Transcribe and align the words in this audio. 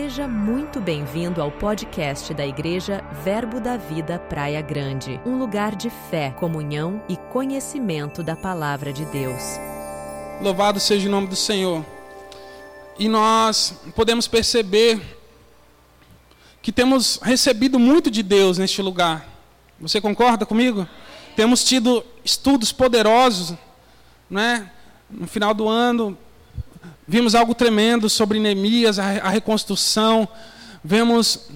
Seja 0.00 0.28
muito 0.28 0.80
bem-vindo 0.80 1.42
ao 1.42 1.50
podcast 1.50 2.32
da 2.32 2.46
Igreja 2.46 3.02
Verbo 3.24 3.58
da 3.58 3.76
Vida 3.76 4.16
Praia 4.16 4.62
Grande, 4.62 5.20
um 5.26 5.36
lugar 5.36 5.74
de 5.74 5.90
fé, 5.90 6.30
comunhão 6.30 7.02
e 7.08 7.16
conhecimento 7.16 8.22
da 8.22 8.36
palavra 8.36 8.92
de 8.92 9.04
Deus. 9.06 9.42
Louvado 10.40 10.78
seja 10.78 11.08
o 11.08 11.10
nome 11.10 11.26
do 11.26 11.34
Senhor. 11.34 11.84
E 12.96 13.08
nós 13.08 13.74
podemos 13.96 14.28
perceber 14.28 15.02
que 16.62 16.70
temos 16.70 17.18
recebido 17.20 17.76
muito 17.76 18.08
de 18.08 18.22
Deus 18.22 18.56
neste 18.56 18.80
lugar. 18.80 19.26
Você 19.80 20.00
concorda 20.00 20.46
comigo? 20.46 20.86
Temos 21.34 21.64
tido 21.64 22.06
estudos 22.24 22.70
poderosos, 22.70 23.52
né? 24.30 24.70
No 25.10 25.26
final 25.26 25.52
do 25.52 25.66
ano, 25.68 26.16
vimos 27.06 27.34
algo 27.34 27.54
tremendo 27.54 28.08
sobre 28.08 28.38
Neemias, 28.38 28.98
a 28.98 29.28
reconstrução, 29.28 30.28
vemos 30.84 31.48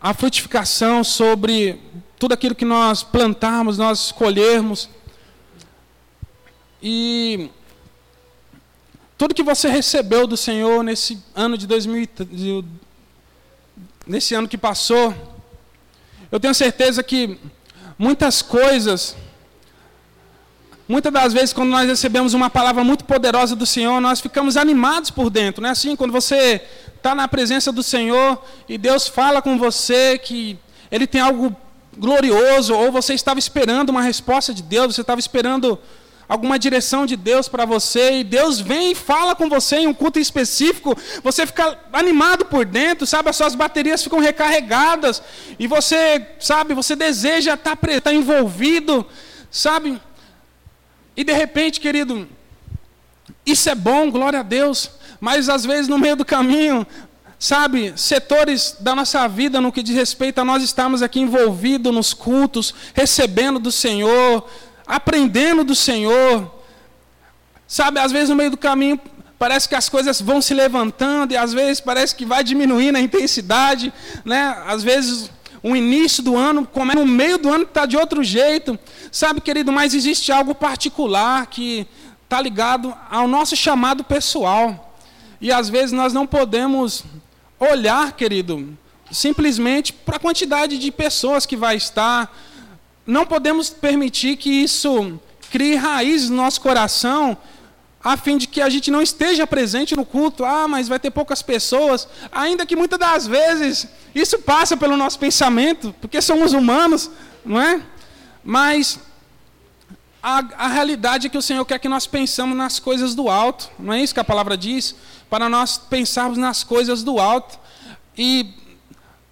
a 0.00 0.12
frutificação 0.12 1.02
sobre 1.02 1.80
tudo 2.18 2.34
aquilo 2.34 2.54
que 2.54 2.64
nós 2.64 3.02
plantarmos, 3.02 3.78
nós 3.78 4.12
colhermos. 4.12 4.88
E 6.82 7.50
tudo 9.16 9.34
que 9.34 9.42
você 9.42 9.68
recebeu 9.68 10.26
do 10.26 10.36
Senhor 10.36 10.82
nesse 10.82 11.22
ano 11.34 11.56
de 11.56 11.66
2000, 11.66 12.64
nesse 14.06 14.34
ano 14.34 14.46
que 14.46 14.58
passou, 14.58 15.14
eu 16.30 16.38
tenho 16.38 16.54
certeza 16.54 17.02
que 17.02 17.38
muitas 17.98 18.42
coisas, 18.42 19.16
muitas 20.88 21.12
das 21.12 21.32
vezes 21.32 21.52
quando 21.52 21.70
nós 21.70 21.88
recebemos 21.88 22.34
uma 22.34 22.50
palavra 22.50 22.84
muito 22.84 23.04
poderosa 23.04 23.56
do 23.56 23.66
Senhor, 23.66 24.00
nós 24.00 24.20
ficamos 24.20 24.56
animados 24.56 25.10
por 25.10 25.30
dentro, 25.30 25.62
não 25.62 25.68
é 25.68 25.72
assim? 25.72 25.96
Quando 25.96 26.12
você 26.12 26.60
está 26.96 27.14
na 27.14 27.26
presença 27.28 27.72
do 27.72 27.82
Senhor 27.82 28.42
e 28.68 28.78
Deus 28.78 29.08
fala 29.08 29.42
com 29.42 29.58
você 29.58 30.18
que 30.18 30.58
Ele 30.90 31.06
tem 31.06 31.20
algo 31.20 31.54
glorioso, 31.96 32.74
ou 32.74 32.90
você 32.90 33.14
estava 33.14 33.38
esperando 33.38 33.90
uma 33.90 34.02
resposta 34.02 34.52
de 34.52 34.62
Deus, 34.62 34.94
você 34.94 35.00
estava 35.00 35.20
esperando 35.20 35.78
alguma 36.28 36.58
direção 36.58 37.04
de 37.04 37.16
Deus 37.16 37.48
para 37.48 37.64
você, 37.64 38.20
e 38.20 38.24
Deus 38.24 38.60
vem 38.60 38.92
e 38.92 38.94
fala 38.94 39.34
com 39.34 39.48
você 39.48 39.76
em 39.76 39.86
um 39.86 39.94
culto 39.94 40.18
específico, 40.18 40.96
você 41.22 41.46
fica 41.46 41.78
animado 41.92 42.46
por 42.46 42.64
dentro, 42.64 43.06
sabe? 43.06 43.28
As 43.28 43.36
suas 43.36 43.54
baterias 43.54 44.02
ficam 44.02 44.18
recarregadas, 44.18 45.22
e 45.58 45.66
você, 45.66 46.26
sabe, 46.40 46.74
você 46.74 46.96
deseja 46.96 47.54
estar, 47.54 47.76
tá 47.76 47.92
estar 47.92 48.12
envolvido, 48.12 49.06
sabe? 49.50 50.00
E 51.16 51.22
de 51.22 51.32
repente, 51.32 51.80
querido, 51.80 52.28
isso 53.46 53.68
é 53.68 53.74
bom, 53.74 54.10
glória 54.10 54.40
a 54.40 54.42
Deus, 54.42 54.90
mas 55.20 55.48
às 55.48 55.64
vezes 55.64 55.88
no 55.88 55.98
meio 55.98 56.16
do 56.16 56.24
caminho, 56.24 56.86
sabe, 57.38 57.92
setores 57.96 58.76
da 58.80 58.94
nossa 58.94 59.28
vida 59.28 59.60
no 59.60 59.72
que 59.72 59.82
diz 59.82 59.94
respeito 59.94 60.40
a 60.40 60.44
nós 60.44 60.62
estarmos 60.62 61.02
aqui 61.02 61.20
envolvidos 61.20 61.94
nos 61.94 62.14
cultos, 62.14 62.74
recebendo 62.94 63.58
do 63.58 63.70
Senhor, 63.70 64.48
aprendendo 64.86 65.62
do 65.62 65.74
Senhor. 65.74 66.52
Sabe, 67.66 67.98
às 68.00 68.12
vezes 68.12 68.28
no 68.28 68.36
meio 68.36 68.50
do 68.50 68.56
caminho 68.56 69.00
parece 69.38 69.68
que 69.68 69.74
as 69.74 69.88
coisas 69.88 70.20
vão 70.20 70.40
se 70.40 70.54
levantando 70.54 71.32
e 71.32 71.36
às 71.36 71.52
vezes 71.52 71.80
parece 71.80 72.14
que 72.14 72.24
vai 72.24 72.42
diminuindo 72.42 72.96
a 72.96 73.00
intensidade, 73.00 73.92
né? 74.24 74.56
Às 74.66 74.82
vezes 74.82 75.30
o 75.64 75.74
início 75.74 76.22
do 76.22 76.36
ano, 76.36 76.64
como 76.64 76.92
é 76.92 76.94
no 76.94 77.06
meio 77.06 77.38
do 77.38 77.52
ano 77.52 77.64
está 77.64 77.86
de 77.86 77.96
outro 77.96 78.22
jeito, 78.22 78.78
sabe, 79.10 79.40
querido? 79.40 79.72
Mas 79.72 79.94
existe 79.94 80.30
algo 80.30 80.54
particular 80.54 81.46
que 81.46 81.86
está 82.22 82.40
ligado 82.40 82.94
ao 83.10 83.26
nosso 83.26 83.56
chamado 83.56 84.04
pessoal 84.04 84.94
e 85.40 85.50
às 85.50 85.68
vezes 85.68 85.90
nós 85.90 86.12
não 86.12 86.26
podemos 86.26 87.02
olhar, 87.58 88.12
querido, 88.12 88.76
simplesmente 89.10 89.92
para 89.92 90.16
a 90.16 90.20
quantidade 90.20 90.78
de 90.78 90.92
pessoas 90.92 91.46
que 91.46 91.56
vai 91.56 91.76
estar 91.76 92.30
não 93.06 93.26
podemos 93.26 93.68
permitir 93.68 94.36
que 94.36 94.50
isso 94.50 95.20
crie 95.50 95.76
raízes 95.76 96.30
no 96.30 96.36
nosso 96.36 96.60
coração, 96.60 97.36
a 98.04 98.18
fim 98.18 98.36
de 98.36 98.46
que 98.46 98.60
a 98.60 98.68
gente 98.68 98.90
não 98.90 99.00
esteja 99.00 99.46
presente 99.46 99.96
no 99.96 100.04
culto. 100.04 100.44
Ah, 100.44 100.68
mas 100.68 100.86
vai 100.86 101.00
ter 101.00 101.10
poucas 101.10 101.40
pessoas. 101.40 102.06
Ainda 102.30 102.66
que 102.66 102.76
muitas 102.76 102.98
das 102.98 103.26
vezes 103.26 103.88
isso 104.14 104.38
passa 104.40 104.76
pelo 104.76 104.94
nosso 104.94 105.18
pensamento, 105.18 105.94
porque 106.02 106.20
somos 106.20 106.52
humanos, 106.52 107.10
não 107.42 107.58
é? 107.58 107.80
Mas 108.44 108.98
a, 110.22 110.44
a, 110.58 110.68
realidade 110.68 111.26
é 111.26 111.30
que 111.30 111.38
o 111.38 111.42
Senhor 111.42 111.64
quer 111.64 111.78
que 111.78 111.88
nós 111.88 112.06
pensamos 112.06 112.54
nas 112.54 112.78
coisas 112.78 113.14
do 113.14 113.30
alto, 113.30 113.70
não 113.78 113.94
é 113.94 114.02
isso 114.02 114.12
que 114.12 114.20
a 114.20 114.24
palavra 114.24 114.54
diz? 114.54 114.94
Para 115.30 115.48
nós 115.48 115.78
pensarmos 115.78 116.36
nas 116.36 116.62
coisas 116.62 117.02
do 117.02 117.18
alto. 117.18 117.58
E 118.16 118.52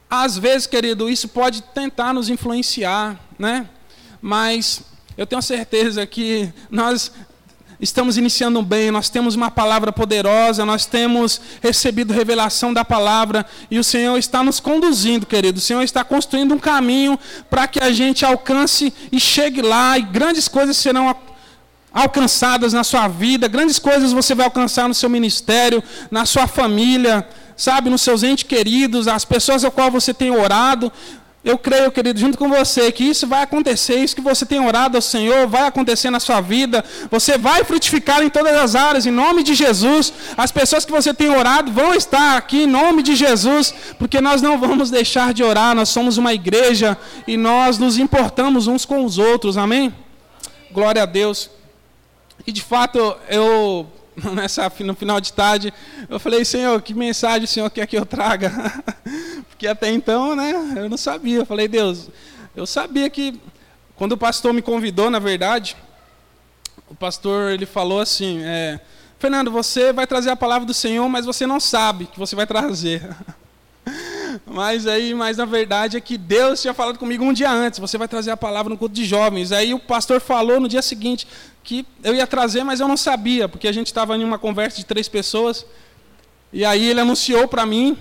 às 0.09 0.39
vezes, 0.39 0.67
querido, 0.67 1.11
isso 1.11 1.29
pode 1.29 1.63
tentar 1.63 2.15
nos 2.15 2.31
influenciar, 2.31 3.21
né? 3.39 3.69
Mas 4.21 4.83
eu 5.17 5.27
tenho 5.27 5.43
certeza 5.43 6.07
que 6.07 6.51
nós 6.71 7.13
estamos 7.83 8.17
iniciando 8.17 8.63
bem, 8.63 8.93
nós 8.93 9.09
temos 9.09 9.35
uma 9.35 9.51
palavra 9.51 9.93
poderosa, 9.93 10.65
nós 10.65 10.87
temos 10.87 11.41
recebido 11.61 12.15
revelação 12.15 12.73
da 12.73 12.85
palavra 12.85 13.45
e 13.69 13.77
o 13.77 13.83
Senhor 13.83 14.17
está 14.17 14.41
nos 14.45 14.61
conduzindo, 14.61 15.27
querido. 15.27 15.59
O 15.59 15.61
Senhor 15.61 15.83
está 15.83 16.05
construindo 16.05 16.55
um 16.55 16.59
caminho 16.61 17.19
para 17.51 17.67
que 17.67 17.83
a 17.83 17.91
gente 17.91 18.25
alcance 18.25 18.95
e 19.11 19.19
chegue 19.19 19.61
lá 19.61 19.99
e 19.99 20.03
grandes 20.03 20.47
coisas 20.47 20.77
serão 20.77 21.15
alcançadas 21.93 22.73
na 22.73 22.85
sua 22.85 23.09
vida, 23.09 23.49
grandes 23.49 23.81
coisas 23.81 24.13
você 24.13 24.35
vai 24.35 24.47
alcançar 24.47 24.89
no 24.89 24.95
seu 24.95 25.11
ministério, 25.11 25.83
na 26.11 26.25
sua 26.25 26.47
família 26.47 27.27
sabe, 27.57 27.91
nos 27.91 28.03
seus 28.03 28.23
entes 28.23 28.45
queridos, 28.45 29.07
as 29.07 29.25
pessoas 29.25 29.65
ao 29.65 29.71
qual 29.71 29.91
você 29.91 30.13
tem 30.13 30.31
orado. 30.31 30.91
Eu 31.45 31.59
creio, 31.59 31.91
querido, 31.91 32.21
junto 32.21 32.39
com 32.39 32.49
você, 32.49 32.93
que 32.93 33.03
isso 33.03 33.27
vai 33.27 33.43
acontecer, 33.43 33.97
isso 33.97 34.15
que 34.15 34.23
você 34.23 34.47
tem 34.47 34.65
orado 34.65 34.97
ao 34.97 35.03
Senhor 35.03 35.49
vai 35.49 35.67
acontecer 35.67 36.09
na 36.09 36.21
sua 36.21 36.41
vida. 36.41 36.85
Você 37.11 37.37
vai 37.37 37.65
frutificar 37.65 38.23
em 38.23 38.31
todas 38.31 38.55
as 38.57 38.77
áreas, 38.77 39.07
em 39.07 39.11
nome 39.11 39.43
de 39.43 39.53
Jesus. 39.53 40.13
As 40.37 40.53
pessoas 40.53 40.85
que 40.85 40.93
você 40.93 41.13
tem 41.13 41.31
orado 41.31 41.73
vão 41.73 41.93
estar 41.95 42.37
aqui 42.37 42.63
em 42.63 42.67
nome 42.69 43.03
de 43.03 43.17
Jesus, 43.17 43.75
porque 43.99 44.21
nós 44.21 44.41
não 44.41 44.57
vamos 44.57 44.89
deixar 44.89 45.35
de 45.35 45.43
orar. 45.43 45.75
Nós 45.75 45.89
somos 45.89 46.17
uma 46.17 46.33
igreja 46.33 46.97
e 47.27 47.37
nós 47.37 47.77
nos 47.77 47.99
importamos 47.99 48.69
uns 48.69 48.85
com 48.85 49.05
os 49.05 49.19
outros, 49.19 49.57
amém? 49.57 49.93
Glória 50.71 51.03
a 51.03 51.07
Deus. 51.07 51.51
E 52.47 52.53
de 52.53 52.63
fato, 52.63 53.17
eu 53.29 53.91
nessa, 54.33 54.71
no 54.81 54.95
final 54.95 55.21
de 55.21 55.33
tarde, 55.33 55.73
eu 56.09 56.21
falei, 56.21 56.45
Senhor, 56.45 56.81
que 56.83 56.95
mensagem 56.95 57.45
o 57.45 57.49
Senhor 57.49 57.71
quer 57.71 57.87
que 57.87 57.97
eu 57.97 58.07
traga? 58.07 58.53
Porque 59.63 59.71
até 59.71 59.93
então, 59.93 60.35
né, 60.35 60.75
eu 60.77 60.89
não 60.89 60.97
sabia. 60.97 61.39
Eu 61.39 61.47
falei, 61.47 61.69
Deus, 61.69 62.09
eu 62.57 62.67
sabia 62.67 63.09
que, 63.09 63.41
quando 63.95 64.11
o 64.11 64.17
pastor 64.17 64.53
me 64.53 64.61
convidou, 64.61 65.09
na 65.09 65.21
verdade, 65.21 65.77
o 66.89 66.97
pastor, 66.97 67.53
ele 67.53 67.65
falou 67.65 68.01
assim, 68.01 68.41
é, 68.43 68.81
Fernando, 69.21 69.53
você 69.53 69.93
vai 69.93 70.05
trazer 70.05 70.31
a 70.31 70.37
palavra 70.37 70.67
do 70.67 70.75
Senhor, 70.75 71.09
mas 71.09 71.25
você 71.25 71.47
não 71.47 71.61
sabe 71.61 72.07
que 72.07 72.19
você 72.19 72.35
vai 72.35 72.45
trazer. 72.45 73.09
Mas 74.47 74.87
aí, 74.87 75.15
mas 75.15 75.37
na 75.37 75.45
verdade 75.45 75.97
é 75.97 76.01
que 76.01 76.17
Deus 76.17 76.61
tinha 76.61 76.73
falado 76.73 76.99
comigo 76.99 77.23
um 77.23 77.33
dia 77.33 77.51
antes. 77.51 77.79
Você 77.79 77.99
vai 77.99 78.09
trazer 78.09 78.31
a 78.31 78.37
palavra 78.37 78.71
no 78.71 78.79
culto 78.79 78.95
de 78.95 79.05
jovens. 79.05 79.53
Aí 79.53 79.75
o 79.75 79.79
pastor 79.79 80.21
falou 80.21 80.59
no 80.59 80.69
dia 80.69 80.81
seguinte 80.81 81.29
que 81.63 81.87
eu 82.03 82.15
ia 82.15 82.27
trazer, 82.27 82.65
mas 82.65 82.81
eu 82.81 82.89
não 82.89 82.97
sabia, 82.97 83.47
porque 83.47 83.69
a 83.69 83.73
gente 83.73 83.89
estava 83.89 84.17
em 84.17 84.25
uma 84.25 84.39
conversa 84.39 84.79
de 84.79 84.87
três 84.87 85.07
pessoas. 85.07 85.67
E 86.51 86.65
aí 86.65 86.89
ele 86.89 87.01
anunciou 87.01 87.47
para 87.47 87.65
mim. 87.67 87.97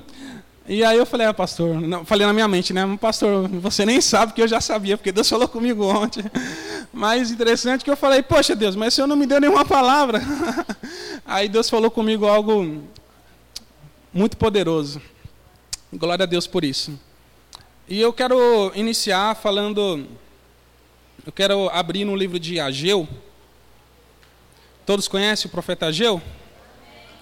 E 0.67 0.85
aí 0.85 0.97
eu 0.97 1.05
falei, 1.05 1.25
ah, 1.25 1.33
pastor, 1.33 1.81
não, 1.81 2.05
falei 2.05 2.25
na 2.25 2.33
minha 2.33 2.47
mente, 2.47 2.71
né? 2.71 2.97
Pastor, 2.99 3.47
você 3.47 3.85
nem 3.85 3.99
sabe 3.99 4.33
que 4.33 4.41
eu 4.41 4.47
já 4.47 4.61
sabia, 4.61 4.95
porque 4.95 5.11
Deus 5.11 5.27
falou 5.27 5.47
comigo 5.47 5.83
ontem. 5.85 6.23
Mas 6.93 7.31
interessante 7.31 7.83
que 7.83 7.89
eu 7.89 7.97
falei, 7.97 8.21
poxa 8.21 8.55
Deus, 8.55 8.75
mas 8.75 8.93
o 8.93 8.95
Senhor 8.95 9.07
não 9.07 9.15
me 9.15 9.25
deu 9.25 9.39
nenhuma 9.39 9.63
palavra. 9.63 10.21
Aí 11.25 11.47
Deus 11.47 11.69
falou 11.69 11.89
comigo 11.89 12.27
algo 12.27 12.83
muito 14.13 14.35
poderoso. 14.35 15.01
Glória 15.93 16.23
a 16.23 16.25
Deus 16.25 16.47
por 16.47 16.65
isso. 16.65 16.99
E 17.87 17.99
eu 17.99 18.11
quero 18.11 18.73
iniciar 18.75 19.35
falando, 19.35 20.05
eu 21.25 21.31
quero 21.31 21.69
abrir 21.69 22.03
no 22.03 22.15
livro 22.15 22.37
de 22.37 22.59
Ageu. 22.59 23.07
Todos 24.85 25.07
conhecem 25.07 25.47
o 25.47 25.51
profeta 25.51 25.85
Ageu? 25.85 26.21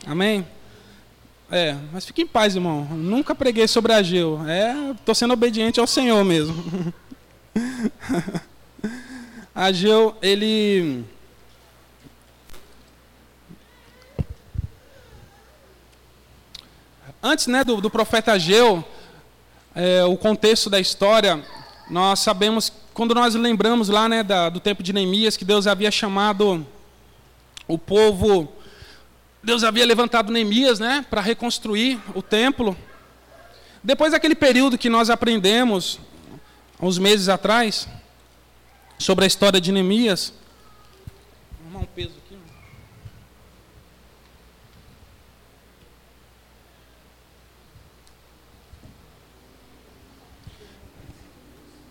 Amém? 0.05 0.45
É, 1.51 1.75
mas 1.91 2.05
fique 2.05 2.21
em 2.21 2.27
paz, 2.27 2.55
irmão. 2.55 2.85
nunca 2.91 3.33
preguei 3.33 3.67
sobre 3.67 3.93
Ageu. 3.93 4.39
É, 4.47 4.91
estou 4.91 5.15
sendo 5.15 5.33
obediente 5.33 5.79
ao 5.79 5.87
Senhor 5.87 6.23
mesmo. 6.23 6.93
Ageu, 9.55 10.15
ele 10.21 11.03
Antes 17.21 17.47
né, 17.47 17.65
do, 17.65 17.81
do 17.81 17.89
profeta 17.89 18.31
Ageu, 18.31 18.81
é, 19.75 20.05
o 20.05 20.15
contexto 20.15 20.69
da 20.69 20.79
história, 20.79 21.43
nós 21.89 22.19
sabemos, 22.19 22.71
quando 22.93 23.13
nós 23.13 23.35
lembramos 23.35 23.89
lá 23.89 24.07
né, 24.07 24.23
da, 24.23 24.47
do 24.47 24.61
tempo 24.61 24.81
de 24.81 24.93
Neemias, 24.93 25.35
que 25.35 25.43
Deus 25.43 25.67
havia 25.67 25.91
chamado 25.91 26.65
o 27.67 27.77
povo 27.77 28.47
Deus 29.41 29.63
havia 29.63 29.85
levantado 29.85 30.31
Neemias 30.31 30.79
né, 30.79 31.05
para 31.09 31.21
reconstruir 31.21 31.99
o 32.13 32.21
templo. 32.21 32.77
Depois 33.81 34.11
daquele 34.11 34.35
período 34.35 34.77
que 34.77 34.89
nós 34.89 35.09
aprendemos, 35.09 35.99
uns 36.79 36.97
meses 36.97 37.29
atrás, 37.29 37.87
sobre 38.97 39.23
a 39.23 39.27
história 39.27 39.61
de 39.61 39.71
Neemias. 39.71 40.33
Vou 41.61 41.69
arrumar 41.69 41.83
um 41.83 41.87
peso 41.95 42.13
aqui. 42.25 42.37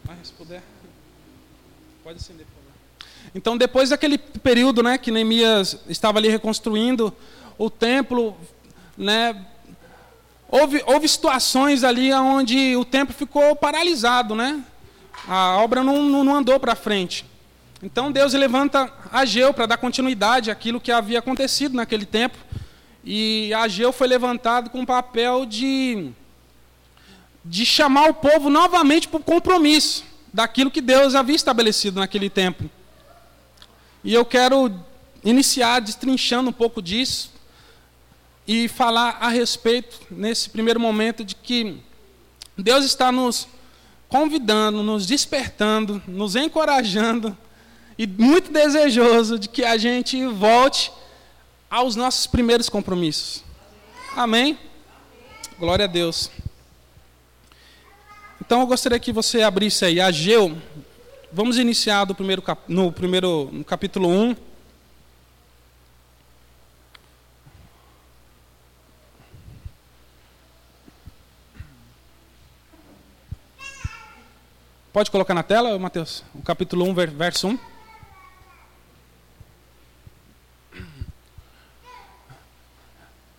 Ah, 0.07 0.17
se 0.23 0.33
puder, 0.33 0.63
pode 2.05 2.19
acender. 2.19 2.47
Então, 3.39 3.57
depois 3.57 3.91
daquele 3.91 4.19
período 4.19 4.83
né, 4.83 4.99
que 4.99 5.13
Neemias 5.13 5.79
estava 5.89 6.19
ali 6.19 6.29
reconstruindo 6.29 7.15
o 7.57 7.71
templo, 7.71 8.37
né, 8.97 9.47
houve, 10.49 10.83
houve 10.85 11.07
situações 11.07 11.85
ali 11.85 12.13
onde 12.13 12.75
o 12.75 12.85
templo 12.85 13.15
ficou 13.15 13.55
paralisado, 13.55 14.35
né? 14.35 14.61
A 15.29 15.59
obra 15.59 15.85
não, 15.85 16.03
não 16.03 16.35
andou 16.35 16.59
para 16.59 16.75
frente. 16.75 17.25
Então 17.81 18.11
Deus 18.11 18.33
levanta 18.33 18.93
Ageu 19.13 19.55
para 19.55 19.67
dar 19.67 19.77
continuidade 19.77 20.51
àquilo 20.51 20.81
que 20.81 20.91
havia 20.91 21.21
acontecido 21.21 21.77
naquele 21.77 22.07
tempo. 22.07 22.37
E 23.05 23.55
Ageu 23.55 23.93
foi 23.93 24.09
levantado 24.09 24.69
com 24.69 24.83
o 24.83 24.87
papel 24.87 25.47
de, 25.47 26.11
de 27.45 27.65
chamar 27.65 28.11
o 28.11 28.15
povo 28.15 28.51
novamente 28.51 29.07
para 29.07 29.21
o 29.21 29.23
compromisso 29.23 30.03
daquilo 30.35 30.73
que 30.73 30.81
Deus 30.81 31.15
havia 31.15 31.37
estabelecido 31.37 32.01
naquele 32.01 32.29
tempo. 32.29 32.69
E 34.05 34.15
eu 34.15 34.25
quero 34.25 34.73
iniciar 35.25 35.81
destrinchando 35.81 36.51
um 36.51 36.53
pouco 36.53 36.81
disso 36.81 37.33
e 38.47 38.69
falar 38.69 39.19
a 39.21 39.29
respeito, 39.29 40.01
nesse 40.11 40.49
primeiro 40.49 40.81
momento, 40.81 41.25
de 41.25 41.35
que 41.35 41.79
Deus 42.57 42.85
está 42.85 43.13
nos 43.13 43.47
convidando, 44.09 44.83
nos 44.83 45.07
despertando, 45.07 46.03
nos 46.09 46.35
encorajando 46.35 47.37
e 47.99 48.07
muito 48.07 48.51
desejoso 48.51 49.39
de 49.39 49.49
que 49.49 49.65
a 49.65 49.77
gente 49.77 50.25
volte 50.27 50.91
aos 51.71 51.95
nossos 51.95 52.27
primeiros 52.27 52.69
compromissos. 52.69 53.45
Amém? 54.17 54.59
Glória 55.59 55.85
a 55.85 55.89
Deus. 55.89 56.31
Então 58.41 58.61
eu 58.61 58.67
gostaria 58.67 58.99
que 58.99 59.13
você 59.13 59.43
abrisse 59.43 59.85
aí 59.85 60.01
Ageu. 60.01 60.57
Vamos 61.31 61.59
iniciar 61.59 62.07
do 62.07 62.15
primeiro, 62.15 62.43
no 62.67 62.91
primeiro 62.91 63.51
no 63.53 63.63
capítulo 63.63 64.09
1. 64.09 64.35
Pode 74.91 75.11
colocar 75.11 75.35
na 75.35 75.43
tela, 75.43 75.79
Mateus? 75.79 76.25
O 76.35 76.41
capítulo 76.41 76.87
1, 76.87 76.95
verso 76.95 77.49
1. 77.49 77.59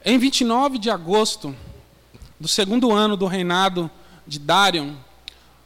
Em 0.05 0.19
29 0.19 0.77
de 0.77 0.91
agosto 0.91 1.55
do 2.39 2.47
segundo 2.47 2.91
ano 2.91 3.17
do 3.17 3.25
reinado 3.25 3.89
de 4.27 4.37
Dário, 4.37 4.95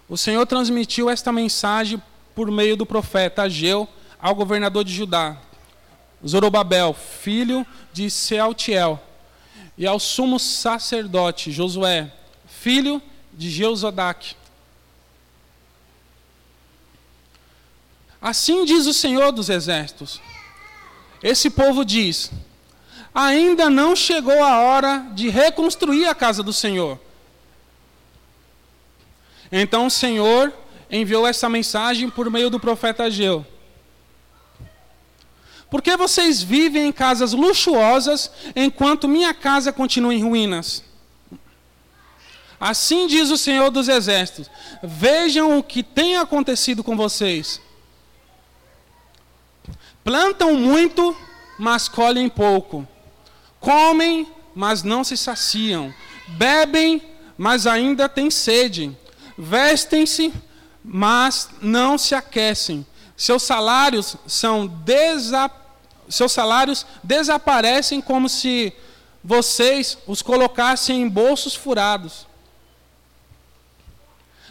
o 0.08 0.18
Senhor 0.18 0.46
transmitiu 0.46 1.10
esta 1.10 1.30
mensagem 1.30 2.02
por 2.36 2.50
meio 2.50 2.76
do 2.76 2.86
profeta 2.86 3.44
Ageu 3.44 3.88
ao 4.20 4.36
governador 4.36 4.84
de 4.84 4.94
Judá, 4.94 5.38
Zorobabel, 6.26 6.94
filho 6.94 7.66
de 7.92 8.10
Sealtiel, 8.10 9.02
e 9.78 9.86
ao 9.86 10.00
sumo 10.00 10.40
sacerdote 10.40 11.52
Josué, 11.52 12.12
filho 12.48 13.02
de 13.34 13.50
Jeuzodaque. 13.50 14.36
Assim 18.22 18.64
diz 18.64 18.86
o 18.86 18.94
Senhor 18.94 19.34
dos 19.34 19.50
Exércitos. 19.50 20.22
Esse 21.22 21.50
povo 21.50 21.84
diz: 21.84 22.32
ainda 23.14 23.70
não 23.70 23.96
chegou 23.96 24.42
a 24.42 24.60
hora 24.62 25.08
de 25.14 25.30
reconstruir 25.30 26.06
a 26.06 26.16
casa 26.16 26.42
do 26.42 26.54
Senhor. 26.54 27.00
Então 29.52 29.88
o 29.88 29.92
Senhor 29.92 30.54
enviou 30.94 31.26
essa 31.26 31.50
mensagem 31.50 32.10
por 32.10 32.30
meio 32.30 32.50
do 32.50 32.60
profeta 32.60 33.06
Ageu. 33.06 33.46
Por 35.70 35.82
que 35.82 35.98
vocês 35.98 36.44
vivem 36.44 36.88
em 36.88 36.92
casas 36.92 37.34
luxuosas 37.34 38.32
enquanto 38.56 39.08
minha 39.08 39.34
casa 39.34 39.74
continua 39.74 40.14
em 40.14 40.22
ruínas? 40.22 40.84
Assim 42.60 43.08
diz 43.08 43.32
o 43.32 43.38
Senhor 43.38 43.72
dos 43.72 43.90
Exércitos: 43.90 44.52
Vejam 44.84 45.58
o 45.58 45.64
que 45.64 45.82
tem 45.82 46.16
acontecido 46.18 46.84
com 46.84 46.96
vocês. 46.96 47.60
Plantam 50.04 50.54
muito, 50.54 51.18
mas 51.58 51.90
colhem 51.90 52.30
pouco. 52.30 52.88
Comem, 53.60 54.28
mas 54.54 54.84
não 54.84 55.04
se 55.04 55.18
saciam. 55.18 55.92
Bebem, 56.28 57.02
mas 57.36 57.66
ainda 57.66 58.08
têm 58.08 58.30
sede. 58.30 58.96
Vestem-se, 59.36 60.32
mas 60.84 61.50
não 61.62 61.98
se 61.98 62.14
aquecem. 62.14 62.86
Seus 63.16 63.44
salários 63.44 64.18
são 64.28 64.68
desa... 64.68 65.50
seus 66.10 66.32
salários 66.32 66.86
desaparecem 67.04 68.02
como 68.02 68.28
se 68.28 68.74
vocês 69.24 69.98
os 70.06 70.22
colocassem 70.22 71.02
em 71.02 71.08
bolsos 71.08 71.56
furados. 71.56 72.28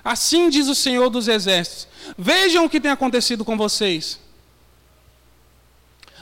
Assim 0.05 0.49
diz 0.49 0.69
o 0.69 0.75
Senhor 0.75 1.11
dos 1.11 1.29
Exércitos: 1.29 1.87
Vejam 2.17 2.65
o 2.65 2.71
que 2.71 2.81
tem 2.81 2.91
acontecido 2.91 3.45
com 3.45 3.57
vocês. 3.57 4.19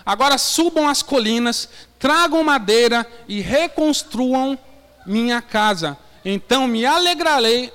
Agora 0.04 0.38
subam 0.38 0.88
as 0.88 1.02
colinas, 1.02 1.68
tragam 1.98 2.42
madeira 2.42 3.06
e 3.28 3.40
reconstruam 3.40 4.58
minha 5.06 5.40
casa. 5.40 5.96
Então 6.24 6.66
me 6.66 6.84
alegrarei 6.84 7.72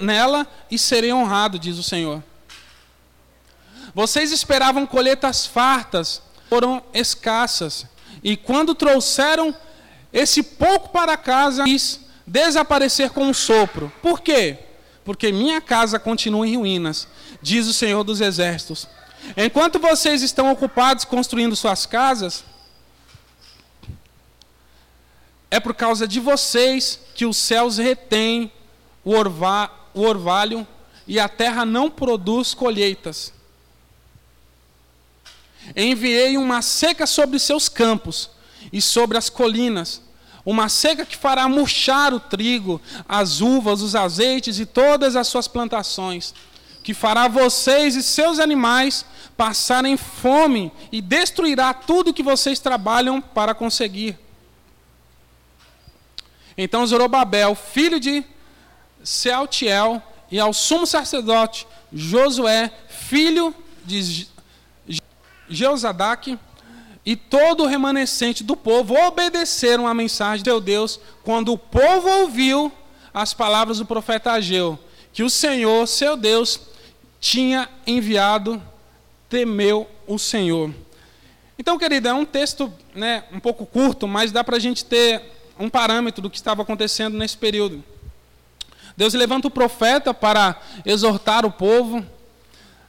nela 0.00 0.46
e 0.70 0.78
serei 0.78 1.12
honrado, 1.12 1.58
diz 1.58 1.78
o 1.78 1.82
Senhor. 1.82 2.22
Vocês 3.94 4.30
esperavam 4.30 4.86
colheitas 4.86 5.46
fartas, 5.46 6.22
foram 6.48 6.82
escassas. 6.94 7.86
E 8.22 8.36
quando 8.36 8.74
trouxeram 8.74 9.54
esse 10.12 10.42
pouco 10.42 10.90
para 10.90 11.16
casa, 11.16 11.64
quis 11.64 12.00
desaparecer 12.26 13.10
com 13.10 13.24
um 13.24 13.34
sopro. 13.34 13.92
Por 14.02 14.20
quê? 14.20 14.58
Porque 15.04 15.32
minha 15.32 15.60
casa 15.60 15.98
continua 15.98 16.46
em 16.46 16.56
ruínas, 16.56 17.08
diz 17.42 17.66
o 17.66 17.72
Senhor 17.72 18.04
dos 18.04 18.20
Exércitos. 18.20 18.86
Enquanto 19.36 19.78
vocês 19.78 20.22
estão 20.22 20.50
ocupados 20.52 21.04
construindo 21.04 21.56
suas 21.56 21.86
casas, 21.86 22.44
é 25.50 25.58
por 25.58 25.74
causa 25.74 26.06
de 26.06 26.20
vocês 26.20 27.00
que 27.14 27.24
os 27.24 27.36
céus 27.36 27.78
retêm 27.78 28.52
o, 29.04 29.12
orva, 29.12 29.70
o 29.94 30.02
orvalho 30.02 30.66
e 31.06 31.18
a 31.18 31.28
terra 31.28 31.64
não 31.64 31.90
produz 31.90 32.54
colheitas. 32.54 33.32
Enviei 35.74 36.36
uma 36.36 36.62
seca 36.62 37.06
sobre 37.06 37.38
seus 37.38 37.68
campos 37.68 38.30
e 38.72 38.80
sobre 38.80 39.16
as 39.16 39.28
colinas, 39.28 40.02
uma 40.44 40.68
seca 40.68 41.04
que 41.04 41.16
fará 41.16 41.48
murchar 41.48 42.14
o 42.14 42.20
trigo, 42.20 42.80
as 43.08 43.40
uvas, 43.40 43.82
os 43.82 43.94
azeites 43.94 44.58
e 44.58 44.66
todas 44.66 45.16
as 45.16 45.28
suas 45.28 45.48
plantações 45.48 46.34
que 46.88 46.94
fará 46.94 47.28
vocês 47.28 47.94
e 47.96 48.02
seus 48.02 48.38
animais 48.38 49.04
passarem 49.36 49.94
fome 49.98 50.72
e 50.90 51.02
destruirá 51.02 51.74
tudo 51.74 52.14
que 52.14 52.22
vocês 52.22 52.60
trabalham 52.60 53.20
para 53.20 53.54
conseguir. 53.54 54.18
Então 56.60 56.84
Zorobabel, 56.84 57.54
filho 57.54 58.00
de 58.00 58.24
Sealtiel, 59.04 60.02
e 60.28 60.40
ao 60.40 60.52
sumo 60.52 60.88
sacerdote 60.88 61.64
Josué, 61.92 62.72
filho 62.88 63.54
de 63.84 64.26
Jeozadaque, 65.48 66.36
e 67.06 67.14
todo 67.14 67.62
o 67.62 67.66
remanescente 67.66 68.42
do 68.42 68.56
povo 68.56 68.94
obedeceram 68.94 69.86
à 69.86 69.94
mensagem 69.94 70.44
de 70.44 70.60
Deus 70.60 71.00
quando 71.22 71.52
o 71.52 71.56
povo 71.56 72.06
ouviu 72.06 72.70
as 73.14 73.32
palavras 73.32 73.78
do 73.78 73.86
profeta 73.86 74.32
Ageu, 74.32 74.78
que 75.12 75.22
o 75.22 75.30
Senhor, 75.30 75.86
seu 75.86 76.16
Deus, 76.16 76.60
tinha 77.20 77.68
enviado, 77.86 78.60
temeu 79.28 79.88
o 80.06 80.18
Senhor. 80.18 80.74
Então, 81.58 81.78
querida, 81.78 82.10
é 82.10 82.12
um 82.14 82.26
texto 82.26 82.72
né, 82.94 83.24
um 83.32 83.40
pouco 83.40 83.64
curto, 83.64 84.06
mas 84.06 84.30
dá 84.30 84.44
para 84.44 84.56
a 84.56 84.60
gente 84.60 84.84
ter 84.84 85.37
um 85.58 85.68
parâmetro 85.68 86.22
do 86.22 86.30
que 86.30 86.36
estava 86.36 86.62
acontecendo 86.62 87.16
nesse 87.16 87.36
período. 87.36 87.82
Deus 88.96 89.14
levanta 89.14 89.48
o 89.48 89.50
profeta 89.50 90.12
para 90.12 90.60
exortar 90.84 91.46
o 91.46 91.52
povo, 91.52 92.04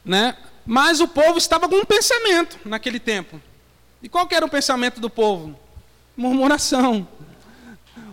né? 0.04 0.36
mas 0.66 1.00
o 1.00 1.08
povo 1.08 1.38
estava 1.38 1.68
com 1.68 1.76
um 1.76 1.84
pensamento 1.84 2.58
naquele 2.64 3.00
tempo. 3.00 3.40
E 4.02 4.08
qual 4.08 4.26
era 4.30 4.44
o 4.44 4.48
pensamento 4.48 5.00
do 5.00 5.10
povo? 5.10 5.56
murmuração. 6.20 7.08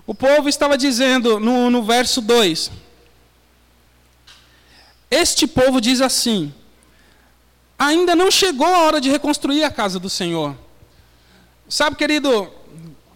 O 0.06 0.16
povo 0.16 0.48
estava 0.48 0.78
dizendo 0.78 1.40
no, 1.40 1.70
no 1.70 1.84
verso 1.84 2.22
2: 2.22 2.72
Este 5.12 5.46
povo 5.46 5.82
diz 5.82 6.00
assim: 6.00 6.54
Ainda 7.78 8.16
não 8.16 8.32
chegou 8.32 8.68
a 8.68 8.84
hora 8.84 9.02
de 9.02 9.10
reconstruir 9.10 9.64
a 9.64 9.70
casa 9.70 10.00
do 10.00 10.10
Senhor. 10.10 10.56
Sabe, 11.68 11.98
querido, 11.98 12.50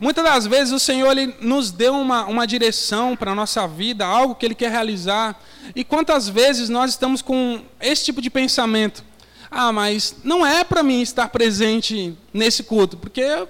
muitas 0.01 0.23
das 0.23 0.47
vezes 0.47 0.73
o 0.73 0.79
Senhor 0.79 1.11
ele 1.11 1.35
nos 1.39 1.71
deu 1.71 1.93
uma, 1.93 2.25
uma 2.25 2.47
direção 2.47 3.15
para 3.15 3.31
a 3.31 3.35
nossa 3.35 3.67
vida, 3.67 4.05
algo 4.05 4.33
que 4.35 4.45
Ele 4.45 4.55
quer 4.55 4.71
realizar. 4.71 5.39
E 5.75 5.83
quantas 5.83 6.27
vezes 6.27 6.67
nós 6.67 6.89
estamos 6.89 7.21
com 7.21 7.61
esse 7.79 8.03
tipo 8.05 8.21
de 8.21 8.29
pensamento? 8.29 9.03
Ah, 9.49 9.71
mas 9.71 10.15
não 10.23 10.45
é 10.45 10.63
para 10.63 10.81
mim 10.81 11.01
estar 11.01 11.29
presente 11.29 12.17
nesse 12.33 12.63
culto, 12.63 12.97
porque 12.97 13.47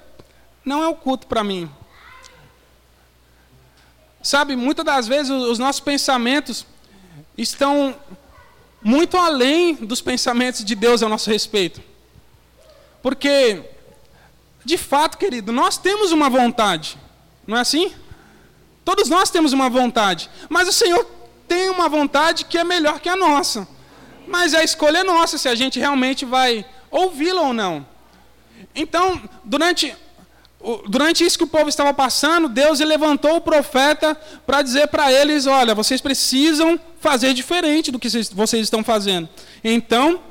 não 0.65 0.83
é 0.83 0.87
o 0.87 0.95
culto 0.95 1.25
para 1.25 1.43
mim. 1.43 1.69
Sabe, 4.21 4.55
muitas 4.55 4.85
das 4.85 5.07
vezes 5.07 5.31
os 5.31 5.57
nossos 5.57 5.79
pensamentos 5.79 6.65
estão 7.37 7.95
muito 8.83 9.15
além 9.17 9.75
dos 9.75 10.01
pensamentos 10.01 10.65
de 10.65 10.75
Deus 10.75 11.01
a 11.01 11.09
nosso 11.09 11.29
respeito. 11.29 11.81
Porque, 13.01 13.63
de 14.63 14.77
fato, 14.77 15.17
querido, 15.17 15.51
nós 15.51 15.77
temos 15.77 16.11
uma 16.11 16.29
vontade, 16.29 16.97
não 17.47 17.57
é 17.57 17.61
assim? 17.61 17.91
Todos 18.83 19.09
nós 19.09 19.29
temos 19.29 19.53
uma 19.53 19.69
vontade, 19.69 20.29
mas 20.49 20.67
o 20.67 20.73
Senhor 20.73 21.05
tem 21.47 21.69
uma 21.69 21.89
vontade 21.89 22.45
que 22.45 22.57
é 22.57 22.63
melhor 22.63 22.99
que 22.99 23.09
a 23.09 23.15
nossa. 23.15 23.67
Mas 24.27 24.53
a 24.53 24.63
escolha 24.63 24.99
é 24.99 25.03
nossa 25.03 25.37
se 25.37 25.49
a 25.49 25.55
gente 25.55 25.79
realmente 25.79 26.25
vai 26.25 26.65
ouvi-la 26.89 27.41
ou 27.41 27.53
não. 27.53 27.85
Então, 28.75 29.21
durante 29.43 29.95
durante 30.87 31.25
isso 31.25 31.37
que 31.37 31.43
o 31.43 31.47
povo 31.47 31.69
estava 31.69 31.93
passando, 31.93 32.47
Deus 32.47 32.79
levantou 32.79 33.35
o 33.35 33.41
profeta 33.41 34.15
para 34.45 34.61
dizer 34.61 34.87
para 34.87 35.11
eles: 35.11 35.47
olha, 35.47 35.73
vocês 35.73 35.99
precisam 35.99 36.79
fazer 36.99 37.33
diferente 37.33 37.91
do 37.91 37.99
que 37.99 38.09
vocês 38.33 38.63
estão 38.63 38.83
fazendo. 38.83 39.27
Então, 39.63 40.21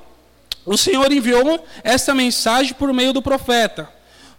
o 0.65 0.77
Senhor 0.77 1.11
enviou 1.13 1.65
esta 1.83 2.15
mensagem 2.15 2.75
por 2.75 2.93
meio 2.93 3.13
do 3.13 3.21
profeta. 3.23 3.91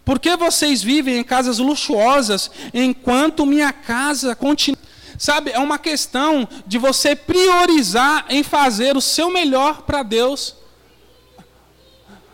Por 0.04 0.18
que 0.18 0.36
vocês 0.36 0.82
vivem 0.82 1.18
em 1.18 1.24
casas 1.24 1.58
luxuosas 1.58 2.50
enquanto 2.74 3.46
minha 3.46 3.72
casa 3.72 4.34
continua? 4.34 4.80
Sabe, 5.18 5.52
é 5.52 5.58
uma 5.58 5.78
questão 5.78 6.48
de 6.66 6.78
você 6.78 7.14
priorizar 7.14 8.26
em 8.28 8.42
fazer 8.42 8.96
o 8.96 9.00
seu 9.00 9.30
melhor 9.30 9.82
para 9.82 10.02
Deus 10.02 10.56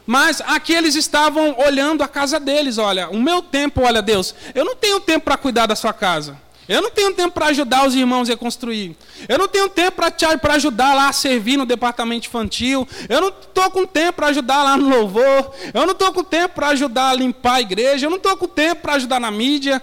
mas 0.08 0.40
aqui 0.40 0.72
eles 0.72 0.94
estavam 0.94 1.54
olhando 1.58 2.02
a 2.02 2.08
casa 2.08 2.40
deles. 2.40 2.78
Olha, 2.78 3.10
o 3.10 3.20
meu 3.20 3.42
tempo, 3.42 3.82
olha, 3.82 4.00
Deus, 4.00 4.34
eu 4.54 4.64
não 4.64 4.74
tenho 4.74 4.98
tempo 5.00 5.26
para 5.26 5.36
cuidar 5.36 5.66
da 5.66 5.76
sua 5.76 5.92
casa. 5.92 6.40
Eu 6.68 6.82
não 6.82 6.90
tenho 6.90 7.14
tempo 7.14 7.32
para 7.32 7.46
ajudar 7.46 7.86
os 7.86 7.94
irmãos 7.94 8.28
a 8.28 8.32
reconstruir. 8.32 8.96
Eu 9.28 9.38
não 9.38 9.48
tenho 9.48 9.68
tempo 9.68 9.96
para 9.96 10.54
ajudar 10.54 10.94
lá 10.94 11.08
a 11.08 11.12
servir 11.12 11.56
no 11.56 11.64
departamento 11.64 12.28
infantil. 12.28 12.86
Eu 13.08 13.20
não 13.20 13.28
estou 13.28 13.70
com 13.70 13.86
tempo 13.86 14.14
para 14.14 14.26
ajudar 14.28 14.62
lá 14.62 14.76
no 14.76 14.88
louvor. 14.88 15.54
Eu 15.72 15.86
não 15.86 15.92
estou 15.92 16.12
com 16.12 16.22
tempo 16.22 16.56
para 16.56 16.68
ajudar 16.68 17.10
a 17.10 17.14
limpar 17.14 17.54
a 17.54 17.60
igreja. 17.60 18.06
Eu 18.06 18.10
não 18.10 18.18
estou 18.18 18.36
com 18.36 18.46
tempo 18.46 18.82
para 18.82 18.94
ajudar 18.94 19.18
na 19.18 19.30
mídia. 19.30 19.82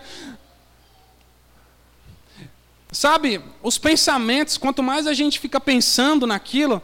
Sabe, 2.91 3.41
os 3.63 3.77
pensamentos, 3.77 4.57
quanto 4.57 4.83
mais 4.83 5.07
a 5.07 5.13
gente 5.13 5.39
fica 5.39 5.59
pensando 5.59 6.27
naquilo, 6.27 6.81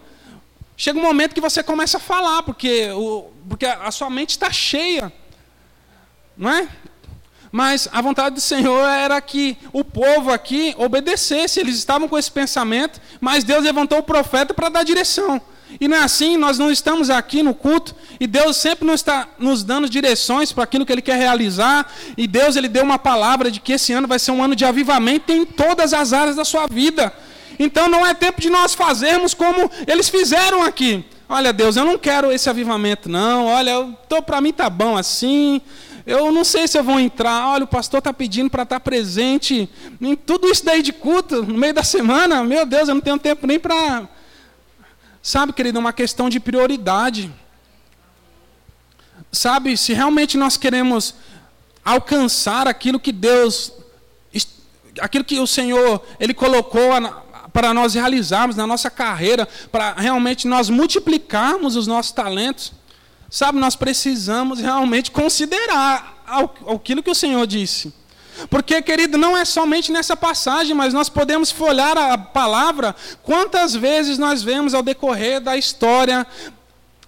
Chega 0.82 0.98
um 0.98 1.04
momento 1.04 1.36
que 1.36 1.40
você 1.42 1.62
começa 1.62 1.98
a 1.98 2.00
falar, 2.00 2.42
porque, 2.42 2.90
o, 2.90 3.30
porque 3.48 3.68
a 3.68 3.92
sua 3.92 4.10
mente 4.10 4.32
está 4.32 4.52
cheia. 4.52 5.14
Não 6.36 6.50
é? 6.50 6.68
Mas 7.52 7.90
a 7.92 8.02
vontade 8.02 8.36
do 8.36 8.42
Senhor 8.42 8.88
era 8.88 9.20
que 9.20 9.58
o 9.74 9.84
povo 9.84 10.32
aqui 10.32 10.74
obedecesse. 10.78 11.60
Eles 11.60 11.76
estavam 11.76 12.08
com 12.08 12.18
esse 12.18 12.32
pensamento, 12.32 13.02
mas 13.20 13.44
Deus 13.44 13.64
levantou 13.64 14.00
o 14.00 14.04
profeta 14.04 14.54
para 14.54 14.70
dar 14.70 14.84
direção. 14.84 15.42
E 15.80 15.88
não 15.88 15.98
é 15.98 16.04
assim, 16.04 16.38
nós 16.38 16.58
não 16.58 16.70
estamos 16.70 17.10
aqui 17.10 17.42
no 17.42 17.54
culto, 17.54 17.96
e 18.20 18.28
Deus 18.28 18.58
sempre 18.58 18.86
nos 18.86 18.96
está 19.00 19.28
nos 19.40 19.64
dando 19.64 19.90
direções 19.90 20.52
para 20.52 20.64
aquilo 20.64 20.86
que 20.86 20.92
Ele 20.92 21.02
quer 21.02 21.18
realizar, 21.18 21.90
e 22.18 22.28
Deus 22.28 22.56
ele 22.56 22.68
deu 22.68 22.84
uma 22.84 23.00
palavra 23.00 23.50
de 23.50 23.60
que 23.60 23.74
esse 23.74 23.94
ano 23.94 24.08
vai 24.08 24.20
ser 24.20 24.32
um 24.32 24.44
ano 24.44 24.56
de 24.56 24.66
avivamento 24.66 25.32
em 25.32 25.46
todas 25.46 25.94
as 25.94 26.12
áreas 26.12 26.36
da 26.36 26.44
sua 26.44 26.68
vida. 26.68 27.14
Então 27.58 27.88
não 27.88 28.06
é 28.06 28.14
tempo 28.14 28.42
de 28.42 28.50
nós 28.50 28.74
fazermos 28.74 29.34
como 29.34 29.70
eles 29.88 30.10
fizeram 30.10 30.64
aqui. 30.64 31.06
Olha, 31.30 31.54
Deus, 31.54 31.78
eu 31.78 31.86
não 31.86 31.98
quero 31.98 32.32
esse 32.32 32.50
avivamento, 32.50 33.08
não. 33.08 33.46
Olha, 33.46 33.88
para 34.26 34.42
mim 34.42 34.52
tá 34.52 34.70
bom 34.70 34.98
assim. 34.98 35.62
Eu 36.06 36.32
não 36.32 36.44
sei 36.44 36.68
se 36.68 36.78
eu 36.78 36.84
vou 36.84 37.00
entrar. 37.00 37.48
Olha, 37.50 37.64
o 37.64 37.68
pastor 37.68 38.00
está 38.00 38.14
pedindo 38.14 38.50
para 38.50 38.64
estar 38.64 38.78
tá 38.78 38.80
presente 38.80 39.70
em 40.00 40.16
tudo 40.16 40.48
isso 40.48 40.66
daí 40.66 40.82
de 40.82 40.92
culto, 40.92 41.44
no 41.44 41.58
meio 41.58 41.74
da 41.74 41.84
semana. 41.84 42.44
Meu 42.44 42.66
Deus, 42.66 42.90
eu 42.90 42.96
não 42.96 43.02
tenho 43.02 43.20
tempo 43.20 43.46
nem 43.46 43.60
para. 43.60 44.08
Sabe, 45.22 45.54
querido, 45.54 45.78
é 45.78 45.82
uma 45.82 45.94
questão 45.94 46.30
de 46.30 46.40
prioridade. 46.40 47.32
Sabe, 49.32 49.78
se 49.78 49.94
realmente 49.94 50.38
nós 50.38 50.58
queremos 50.58 51.16
alcançar 51.86 52.68
aquilo 52.68 53.00
que 53.00 53.12
Deus, 53.12 53.72
aquilo 55.00 55.24
que 55.24 55.40
o 55.40 55.48
Senhor, 55.48 56.04
Ele 56.20 56.34
colocou 56.34 56.90
para 57.54 57.74
nós 57.74 57.94
realizarmos 57.94 58.56
na 58.56 58.66
nossa 58.66 58.90
carreira, 58.90 59.48
para 59.72 59.94
realmente 59.94 60.48
nós 60.48 60.70
multiplicarmos 60.70 61.76
os 61.76 61.88
nossos 61.88 62.12
talentos, 62.12 62.74
sabe, 63.32 63.58
nós 63.58 63.76
precisamos 63.76 64.60
realmente 64.60 65.10
considerar 65.10 66.22
aquilo 66.68 67.02
que 67.02 67.10
o 67.10 67.16
Senhor 67.16 67.48
disse. 67.48 67.94
Porque, 68.50 68.82
querido, 68.82 69.18
não 69.18 69.38
é 69.38 69.46
somente 69.46 69.92
nessa 69.92 70.16
passagem, 70.16 70.76
mas 70.76 70.94
nós 70.94 71.10
podemos 71.10 71.50
folhar 71.50 71.98
a 71.98 72.18
palavra 72.18 72.96
quantas 73.24 73.74
vezes 73.74 74.18
nós 74.18 74.44
vemos 74.44 74.74
ao 74.74 74.84
decorrer 74.84 75.40
da 75.40 75.56
história. 75.56 76.28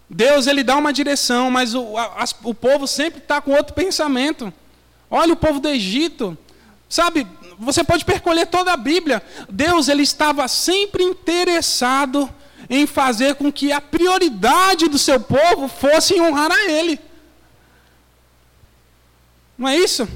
Deus 0.09 0.47
ele 0.47 0.63
dá 0.63 0.77
uma 0.77 0.93
direção, 0.93 1.51
mas 1.51 1.75
o, 1.75 1.97
a, 1.97 2.25
o 2.43 2.53
povo 2.53 2.87
sempre 2.87 3.19
está 3.19 3.41
com 3.41 3.51
outro 3.51 3.73
pensamento. 3.73 4.53
Olha 5.09 5.33
o 5.33 5.37
povo 5.37 5.59
do 5.59 5.67
Egito, 5.67 6.37
sabe? 6.87 7.27
você 7.59 7.83
pode 7.83 8.05
percorrer 8.05 8.47
toda 8.47 8.73
a 8.73 8.77
Bíblia. 8.77 9.21
Deus 9.49 9.87
ele 9.87 10.03
estava 10.03 10.47
sempre 10.47 11.03
interessado 11.03 12.29
em 12.69 12.85
fazer 12.87 13.35
com 13.35 13.51
que 13.51 13.71
a 13.71 13.81
prioridade 13.81 14.87
do 14.87 14.97
seu 14.97 15.19
povo 15.19 15.67
fosse 15.67 16.19
honrar 16.19 16.51
a 16.51 16.71
Ele. 16.71 16.99
Não 19.57 19.67
é 19.67 19.77
isso? 19.77 20.07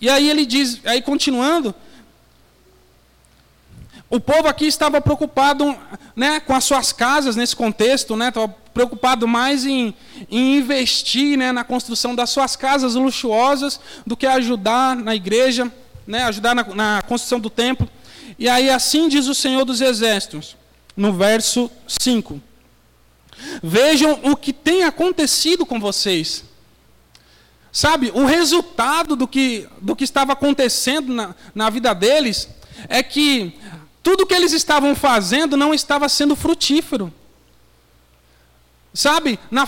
E 0.00 0.08
aí 0.08 0.28
ele 0.28 0.44
diz, 0.44 0.80
aí 0.84 1.00
continuando, 1.00 1.74
o 4.10 4.18
povo 4.18 4.48
aqui 4.48 4.66
estava 4.66 5.00
preocupado 5.00 5.76
né, 6.14 6.40
com 6.40 6.54
as 6.54 6.64
suas 6.64 6.92
casas 6.92 7.36
nesse 7.36 7.54
contexto, 7.54 8.16
né, 8.16 8.28
estava 8.28 8.48
preocupado 8.74 9.28
mais 9.28 9.64
em, 9.64 9.94
em 10.30 10.56
investir 10.56 11.38
né, 11.38 11.52
na 11.52 11.62
construção 11.62 12.14
das 12.14 12.30
suas 12.30 12.56
casas 12.56 12.94
luxuosas 12.94 13.80
do 14.06 14.16
que 14.16 14.26
ajudar 14.26 14.96
na 14.96 15.14
igreja 15.14 15.70
né, 16.06 16.24
ajudar 16.24 16.54
na, 16.54 16.64
na 16.64 17.02
construção 17.02 17.40
do 17.40 17.50
templo. 17.50 17.88
E 18.38 18.48
aí 18.48 18.70
assim 18.70 19.08
diz 19.08 19.26
o 19.26 19.34
Senhor 19.34 19.64
dos 19.64 19.80
Exércitos, 19.80 20.56
no 20.96 21.12
verso 21.12 21.70
5. 21.86 22.40
Vejam 23.62 24.20
o 24.22 24.36
que 24.36 24.52
tem 24.52 24.84
acontecido 24.84 25.66
com 25.66 25.80
vocês. 25.80 26.44
Sabe, 27.72 28.10
o 28.14 28.26
resultado 28.26 29.16
do 29.16 29.26
que, 29.26 29.66
do 29.80 29.96
que 29.96 30.04
estava 30.04 30.34
acontecendo 30.34 31.12
na, 31.12 31.34
na 31.54 31.70
vida 31.70 31.94
deles 31.94 32.48
é 32.88 33.02
que 33.02 33.58
tudo 34.02 34.26
que 34.26 34.34
eles 34.34 34.52
estavam 34.52 34.94
fazendo 34.94 35.56
não 35.56 35.72
estava 35.72 36.08
sendo 36.08 36.36
frutífero. 36.36 37.12
Sabe? 38.94 39.38
Na, 39.50 39.66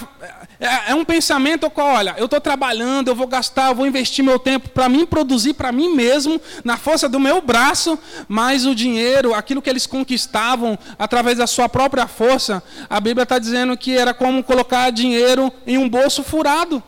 é, 0.61 0.91
é, 0.91 0.95
um 0.95 1.05
pensamento 1.05 1.71
qual, 1.71 1.95
olha, 1.95 2.15
eu 2.19 2.27
estou 2.27 2.41
trabalhando, 2.41 3.09
eu 3.09 3.15
vou 3.15 3.27
gastar, 3.27 3.69
eu 3.69 3.75
vou 3.75 3.87
investir 3.87 4.23
meu 4.23 4.39
tempo 4.39 4.69
para 4.69 4.87
mim 4.89 5.07
produzir 5.07 5.55
para 5.55 5.73
mim 5.73 5.95
mesmo, 5.95 6.41
na 6.63 6.77
força 6.77 7.09
do 7.09 7.19
meu 7.19 7.41
braço, 7.41 7.99
mas 8.29 8.67
o 8.67 8.75
dinheiro, 8.75 9.35
aquilo 9.35 9.63
que 9.63 9.71
eles 9.71 9.87
conquistavam 9.87 10.79
através 10.99 11.39
da 11.39 11.47
sua 11.47 11.71
própria 11.71 12.07
força, 12.07 12.63
a 12.89 13.01
Bíblia 13.01 13.23
está 13.23 13.39
dizendo 13.39 13.77
que 13.79 13.97
era 13.97 14.13
como 14.13 14.45
colocar 14.45 14.91
dinheiro 14.91 15.51
em 15.67 15.79
um 15.79 15.89
bolso 15.89 16.23
furado, 16.23 16.83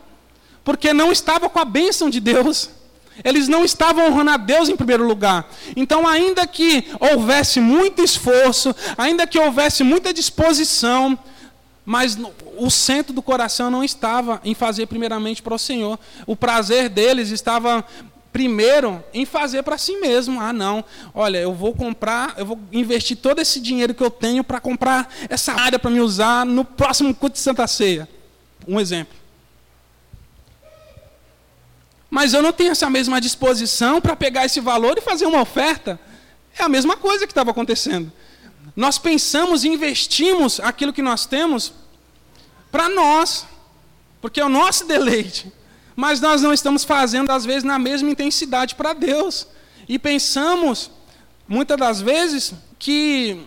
porque 0.62 0.92
não 0.92 1.10
estava 1.10 1.48
com 1.48 1.58
a 1.58 1.64
bênção 1.64 2.10
de 2.10 2.20
Deus. 2.20 2.70
Eles 3.24 3.48
não 3.48 3.64
estavam 3.64 4.08
honrando 4.08 4.30
a 4.30 4.36
Deus 4.36 4.68
em 4.68 4.76
primeiro 4.76 5.06
lugar. 5.06 5.48
Então, 5.74 6.06
ainda 6.06 6.46
que 6.46 6.84
houvesse 7.00 7.60
muito 7.60 8.02
esforço, 8.02 8.76
ainda 8.98 9.26
que 9.26 9.38
houvesse 9.38 9.82
muita 9.82 10.12
disposição, 10.12 11.18
mas 11.86 12.18
o 12.58 12.68
centro 12.68 13.14
do 13.14 13.22
coração 13.22 13.70
não 13.70 13.82
estava 13.82 14.40
em 14.44 14.54
fazer 14.54 14.86
primeiramente 14.86 15.40
para 15.40 15.54
o 15.54 15.58
Senhor. 15.58 15.98
O 16.26 16.34
prazer 16.34 16.88
deles 16.88 17.30
estava 17.30 17.82
primeiro 18.32 19.02
em 19.14 19.24
fazer 19.24 19.62
para 19.62 19.78
si 19.78 19.96
mesmo. 19.98 20.40
Ah, 20.40 20.52
não. 20.52 20.84
Olha, 21.14 21.38
eu 21.38 21.54
vou 21.54 21.72
comprar, 21.72 22.34
eu 22.36 22.44
vou 22.44 22.58
investir 22.72 23.16
todo 23.16 23.40
esse 23.40 23.60
dinheiro 23.60 23.94
que 23.94 24.02
eu 24.02 24.10
tenho 24.10 24.42
para 24.42 24.60
comprar 24.60 25.08
essa 25.28 25.52
área 25.52 25.78
para 25.78 25.90
me 25.90 26.00
usar 26.00 26.44
no 26.44 26.64
próximo 26.64 27.14
culto 27.14 27.34
de 27.34 27.40
Santa 27.40 27.66
Ceia. 27.68 28.08
Um 28.66 28.80
exemplo. 28.80 29.16
mas 32.16 32.32
eu 32.32 32.40
não 32.40 32.50
tenho 32.50 32.70
essa 32.70 32.88
mesma 32.88 33.20
disposição 33.20 34.00
para 34.00 34.16
pegar 34.16 34.46
esse 34.46 34.58
valor 34.58 34.96
e 34.96 35.02
fazer 35.02 35.26
uma 35.26 35.42
oferta. 35.42 36.00
É 36.58 36.62
a 36.62 36.68
mesma 36.68 36.96
coisa 36.96 37.26
que 37.26 37.30
estava 37.32 37.50
acontecendo. 37.50 38.10
Nós 38.76 38.98
pensamos 38.98 39.64
e 39.64 39.68
investimos 39.68 40.60
aquilo 40.60 40.92
que 40.92 41.00
nós 41.02 41.24
temos 41.24 41.72
para 42.70 42.88
nós, 42.90 43.46
porque 44.20 44.38
é 44.38 44.44
o 44.44 44.50
nosso 44.50 44.84
deleite. 44.86 45.50
Mas 45.96 46.20
nós 46.20 46.42
não 46.42 46.52
estamos 46.52 46.84
fazendo, 46.84 47.30
às 47.30 47.46
vezes, 47.46 47.64
na 47.64 47.78
mesma 47.78 48.10
intensidade 48.10 48.74
para 48.74 48.92
Deus. 48.92 49.46
E 49.88 49.98
pensamos, 49.98 50.90
muitas 51.48 51.78
das 51.78 52.02
vezes, 52.02 52.52
que 52.78 53.42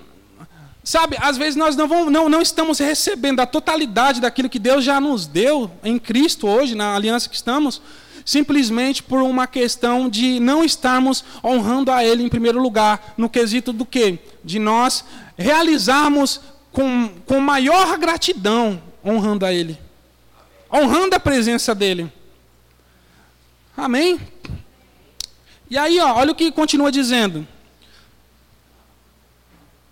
Sabe, 0.89 1.17
às 1.19 1.37
vezes 1.37 1.55
nós 1.55 1.75
não, 1.75 1.87
vamos, 1.87 2.11
não, 2.11 2.27
não 2.27 2.41
estamos 2.41 2.79
recebendo 2.79 3.41
a 3.41 3.45
totalidade 3.45 4.19
daquilo 4.19 4.49
que 4.49 4.57
Deus 4.57 4.83
já 4.83 4.99
nos 4.99 5.27
deu 5.27 5.69
em 5.83 5.99
Cristo 5.99 6.47
hoje, 6.47 6.73
na 6.73 6.95
aliança 6.95 7.29
que 7.29 7.35
estamos, 7.35 7.79
simplesmente 8.29 9.01
por 9.01 9.23
uma 9.23 9.47
questão 9.47 10.07
de 10.07 10.39
não 10.39 10.63
estarmos 10.63 11.23
honrando 11.43 11.91
a 11.91 12.05
Ele 12.05 12.21
em 12.21 12.29
primeiro 12.29 12.61
lugar, 12.61 13.15
no 13.17 13.27
quesito 13.27 13.73
do 13.73 13.83
quê? 13.83 14.19
De 14.43 14.59
nós 14.59 15.03
realizarmos 15.35 16.39
com, 16.71 17.09
com 17.25 17.39
maior 17.39 17.97
gratidão 17.97 18.79
honrando 19.03 19.47
a 19.47 19.51
Ele, 19.51 19.79
honrando 20.71 21.15
a 21.15 21.19
presença 21.19 21.73
dEle. 21.73 22.13
Amém? 23.75 24.19
E 25.67 25.75
aí, 25.75 25.99
ó, 25.99 26.13
olha 26.13 26.31
o 26.31 26.35
que 26.35 26.51
continua 26.51 26.91
dizendo 26.91 27.47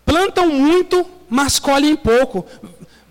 plantam 0.08 0.48
muito, 0.48 1.06
mas 1.30 1.60
colhem 1.60 1.94
pouco. 1.96 2.46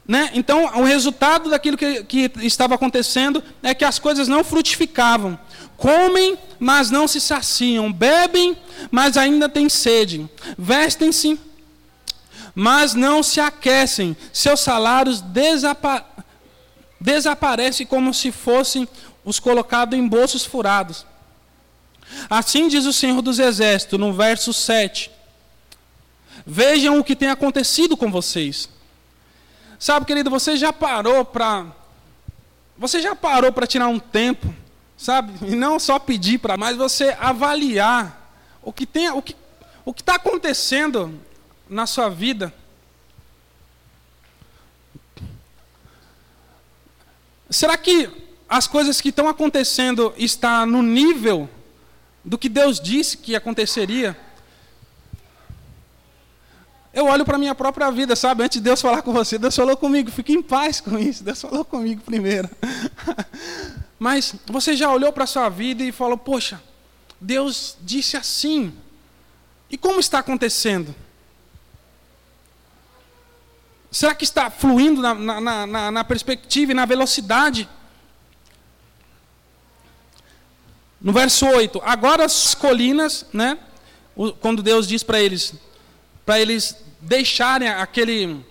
Né? 0.06 0.30
Então, 0.34 0.64
o 0.78 0.84
resultado 0.84 1.50
daquilo 1.50 1.76
que, 1.76 2.04
que 2.04 2.30
estava 2.42 2.76
acontecendo 2.76 3.42
é 3.62 3.75
que 3.75 3.84
as 3.84 3.98
coisas 3.98 4.28
não 4.28 4.44
frutificavam. 4.44 5.38
Comem, 5.76 6.38
mas 6.60 6.90
não 6.90 7.08
se 7.08 7.20
saciam. 7.20 7.92
Bebem, 7.92 8.56
mas 8.90 9.16
ainda 9.16 9.48
têm 9.48 9.68
sede. 9.68 10.28
Vestem-se, 10.56 11.38
mas 12.54 12.94
não 12.94 13.22
se 13.22 13.40
aquecem. 13.40 14.16
Seus 14.32 14.60
salários 14.60 15.20
desapa 15.20 16.04
desaparecem 16.98 17.86
como 17.86 18.14
se 18.14 18.32
fossem 18.32 18.88
os 19.25 19.38
colocados 19.38 19.98
em 19.98 20.08
bolsos 20.08 20.46
furados. 20.46 21.04
Assim 22.30 22.68
diz 22.68 22.86
o 22.86 22.92
Senhor 22.92 23.20
dos 23.20 23.38
Exércitos, 23.38 23.98
no 23.98 24.12
verso 24.12 24.52
7. 24.52 25.10
Vejam 26.46 26.98
o 26.98 27.04
que 27.04 27.14
tem 27.14 27.28
acontecido 27.28 27.96
com 27.96 28.10
vocês. 28.10 28.68
Sabe, 29.78 30.06
querido, 30.06 30.30
você 30.30 30.56
já 30.56 30.73
parou 30.73 31.25
para 31.25 31.66
você 32.78 33.00
já 33.00 33.16
parou 33.16 33.50
para 33.50 33.66
tirar 33.66 33.88
um 33.88 33.99
tempo, 33.99 34.54
sabe? 34.99 35.33
E 35.50 35.56
não 35.56 35.78
só 35.78 35.99
pedir 35.99 36.38
para, 36.38 36.59
mas 36.59 36.76
você 36.76 37.16
avaliar 37.18 38.30
o 38.62 38.71
que 38.71 38.85
tem, 38.85 39.09
o 39.11 39.23
que 39.23 39.35
o 39.87 39.95
que 39.95 40.02
está 40.02 40.16
acontecendo 40.16 41.18
na 41.71 41.87
sua 41.87 42.09
vida. 42.09 42.52
Será 47.49 47.76
que 47.76 48.11
as 48.49 48.66
coisas 48.66 49.00
que 49.00 49.11
estão 49.11 49.28
acontecendo 49.28 50.12
está 50.16 50.66
no 50.66 50.83
nível 50.83 51.49
do 52.25 52.37
que 52.37 52.49
Deus 52.49 52.80
disse 52.80 53.16
que 53.16 53.37
aconteceria? 53.37 54.18
Eu 56.96 57.04
olho 57.04 57.26
para 57.26 57.36
a 57.36 57.38
minha 57.38 57.54
própria 57.54 57.90
vida, 57.90 58.16
sabe? 58.16 58.42
Antes 58.42 58.56
de 58.56 58.64
Deus 58.64 58.80
falar 58.80 59.02
com 59.02 59.12
você, 59.12 59.36
Deus 59.36 59.54
falou 59.54 59.76
comigo, 59.76 60.10
fique 60.10 60.32
em 60.32 60.40
paz 60.40 60.80
com 60.80 60.98
isso. 60.98 61.22
Deus 61.22 61.38
falou 61.38 61.62
comigo 61.62 62.00
primeiro. 62.00 62.48
Mas 64.00 64.34
você 64.46 64.74
já 64.74 64.90
olhou 64.90 65.12
para 65.12 65.24
a 65.24 65.26
sua 65.26 65.50
vida 65.50 65.82
e 65.82 65.92
falou: 65.92 66.16
Poxa, 66.16 66.58
Deus 67.20 67.76
disse 67.82 68.16
assim. 68.16 68.72
E 69.68 69.76
como 69.76 70.00
está 70.00 70.20
acontecendo? 70.20 70.94
Será 73.90 74.14
que 74.14 74.25
está 74.25 74.50
fluindo 74.50 75.02
na, 75.02 75.14
na, 75.14 75.66
na, 75.66 75.90
na 75.90 76.02
perspectiva 76.04 76.73
e 76.73 76.75
na 76.75 76.86
velocidade? 76.86 77.68
No 80.99 81.12
verso 81.12 81.44
8: 81.44 81.78
Agora 81.84 82.25
as 82.25 82.54
colinas, 82.54 83.26
né? 83.34 83.58
Quando 84.40 84.62
Deus 84.62 84.88
diz 84.88 85.02
para 85.02 85.21
eles, 85.21 85.52
para 86.25 86.40
eles 86.40 86.85
deixarem 87.00 87.69
aquele, 87.69 88.45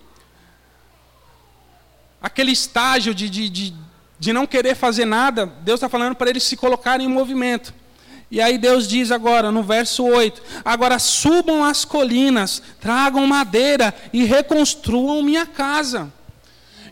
aquele 2.20 2.52
estágio 2.52 3.14
de, 3.14 3.28
de, 3.28 3.48
de, 3.48 3.74
de 4.18 4.32
não 4.32 4.46
querer 4.46 4.74
fazer 4.74 5.04
nada, 5.04 5.46
Deus 5.46 5.78
está 5.78 5.88
falando 5.88 6.14
para 6.14 6.30
eles 6.30 6.42
se 6.42 6.56
colocarem 6.56 7.06
em 7.06 7.10
movimento. 7.10 7.74
E 8.30 8.40
aí 8.40 8.58
Deus 8.58 8.88
diz 8.88 9.12
agora, 9.12 9.52
no 9.52 9.62
verso 9.62 10.04
8: 10.04 10.42
Agora 10.64 10.98
subam 10.98 11.64
as 11.64 11.84
colinas, 11.84 12.60
tragam 12.80 13.24
madeira 13.26 13.94
e 14.12 14.24
reconstruam 14.24 15.22
minha 15.22 15.46
casa. 15.46 16.12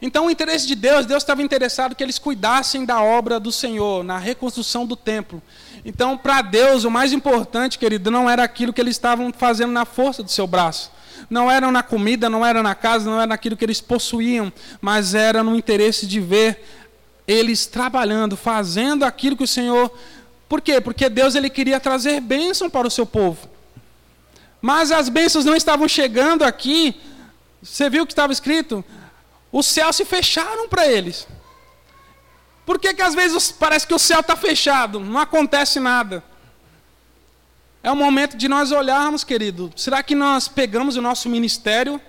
Então, 0.00 0.26
o 0.26 0.30
interesse 0.30 0.66
de 0.66 0.74
Deus, 0.74 1.06
Deus 1.06 1.22
estava 1.22 1.42
interessado 1.42 1.94
que 1.94 2.02
eles 2.02 2.18
cuidassem 2.18 2.84
da 2.84 3.02
obra 3.02 3.40
do 3.40 3.50
Senhor, 3.50 4.04
na 4.04 4.18
reconstrução 4.18 4.84
do 4.86 4.94
templo. 4.94 5.42
Então, 5.82 6.16
para 6.16 6.42
Deus, 6.42 6.84
o 6.84 6.90
mais 6.90 7.12
importante, 7.12 7.78
querido, 7.78 8.10
não 8.10 8.28
era 8.28 8.44
aquilo 8.44 8.72
que 8.72 8.80
eles 8.80 8.96
estavam 8.96 9.32
fazendo 9.32 9.72
na 9.72 9.84
força 9.84 10.22
do 10.22 10.30
seu 10.30 10.46
braço 10.46 10.93
não 11.28 11.50
eram 11.50 11.70
na 11.70 11.82
comida, 11.82 12.28
não 12.28 12.44
era 12.44 12.62
na 12.62 12.74
casa, 12.74 13.08
não 13.08 13.16
era 13.16 13.26
naquilo 13.26 13.56
que 13.56 13.64
eles 13.64 13.80
possuíam, 13.80 14.52
mas 14.80 15.14
era 15.14 15.42
no 15.42 15.56
interesse 15.56 16.06
de 16.06 16.20
ver 16.20 16.64
eles 17.26 17.66
trabalhando, 17.66 18.36
fazendo 18.36 19.04
aquilo 19.04 19.36
que 19.36 19.44
o 19.44 19.48
Senhor. 19.48 19.90
Por 20.48 20.60
quê? 20.60 20.80
Porque 20.80 21.08
Deus 21.08 21.34
ele 21.34 21.48
queria 21.48 21.80
trazer 21.80 22.20
bênção 22.20 22.68
para 22.68 22.86
o 22.86 22.90
seu 22.90 23.06
povo. 23.06 23.48
Mas 24.60 24.90
as 24.92 25.08
bênçãos 25.08 25.44
não 25.44 25.54
estavam 25.54 25.88
chegando 25.88 26.42
aqui. 26.42 27.00
Você 27.62 27.88
viu 27.90 28.02
o 28.02 28.06
que 28.06 28.12
estava 28.12 28.32
escrito? 28.32 28.84
Os 29.50 29.66
céus 29.66 29.96
se 29.96 30.04
fecharam 30.04 30.68
para 30.68 30.86
eles. 30.86 31.26
Por 32.66 32.78
que, 32.78 32.94
que 32.94 33.02
às 33.02 33.14
vezes 33.14 33.52
parece 33.52 33.86
que 33.86 33.94
o 33.94 33.98
céu 33.98 34.20
está 34.20 34.34
fechado, 34.34 34.98
não 34.98 35.20
acontece 35.20 35.78
nada? 35.78 36.24
É 37.84 37.92
o 37.92 37.96
momento 37.96 38.34
de 38.34 38.48
nós 38.48 38.72
olharmos, 38.72 39.24
querido. 39.24 39.70
Será 39.76 40.02
que 40.02 40.14
nós 40.14 40.48
pegamos 40.48 40.96
o 40.96 41.02
nosso 41.02 41.28
ministério, 41.28 42.00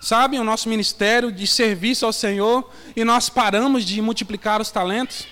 sabe, 0.00 0.38
o 0.38 0.42
nosso 0.42 0.70
ministério 0.70 1.30
de 1.30 1.46
serviço 1.46 2.06
ao 2.06 2.14
Senhor 2.14 2.72
e 2.96 3.04
nós 3.04 3.28
paramos 3.28 3.84
de 3.84 4.00
multiplicar 4.00 4.58
os 4.58 4.70
talentos? 4.70 5.26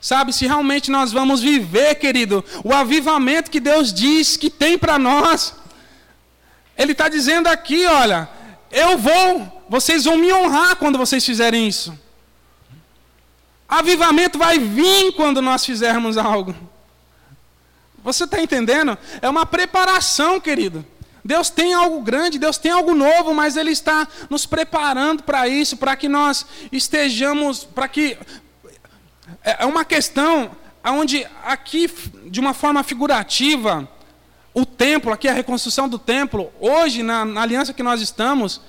Sabe, 0.00 0.32
se 0.32 0.46
realmente 0.46 0.90
nós 0.90 1.12
vamos 1.12 1.42
viver, 1.42 1.96
querido, 1.96 2.42
o 2.64 2.72
avivamento 2.72 3.50
que 3.50 3.60
Deus 3.60 3.92
diz 3.92 4.38
que 4.38 4.48
tem 4.48 4.78
para 4.78 4.98
nós. 4.98 5.54
Ele 6.78 6.92
está 6.92 7.10
dizendo 7.10 7.48
aqui, 7.48 7.84
olha, 7.84 8.26
eu 8.70 8.96
vou, 8.96 9.64
vocês 9.68 10.06
vão 10.06 10.16
me 10.16 10.32
honrar 10.32 10.76
quando 10.76 10.96
vocês 10.96 11.22
fizerem 11.22 11.68
isso. 11.68 11.92
Avivamento 13.68 14.38
vai 14.38 14.58
vir 14.58 15.12
quando 15.12 15.42
nós 15.42 15.62
fizermos 15.66 16.16
algo. 16.16 16.72
Você 18.04 18.24
está 18.24 18.38
entendendo? 18.38 18.96
É 19.22 19.28
uma 19.28 19.46
preparação, 19.46 20.38
querido. 20.38 20.84
Deus 21.24 21.48
tem 21.48 21.72
algo 21.72 22.02
grande, 22.02 22.38
Deus 22.38 22.58
tem 22.58 22.70
algo 22.70 22.94
novo, 22.94 23.32
mas 23.32 23.56
Ele 23.56 23.70
está 23.70 24.06
nos 24.28 24.44
preparando 24.44 25.22
para 25.22 25.48
isso, 25.48 25.78
para 25.78 25.96
que 25.96 26.06
nós 26.06 26.44
estejamos, 26.70 27.64
para 27.64 27.88
que. 27.88 28.18
É, 29.42 29.64
é 29.64 29.64
uma 29.64 29.86
questão 29.86 30.50
onde, 30.84 31.26
aqui, 31.42 31.90
de 32.26 32.38
uma 32.38 32.52
forma 32.52 32.82
figurativa, 32.82 33.88
o 34.52 34.66
templo, 34.66 35.10
aqui 35.10 35.26
a 35.26 35.32
reconstrução 35.32 35.88
do 35.88 35.98
templo, 35.98 36.52
hoje, 36.60 37.02
na, 37.02 37.24
na 37.24 37.40
aliança 37.40 37.72
que 37.72 37.82
nós 37.82 38.02
estamos, 38.02 38.60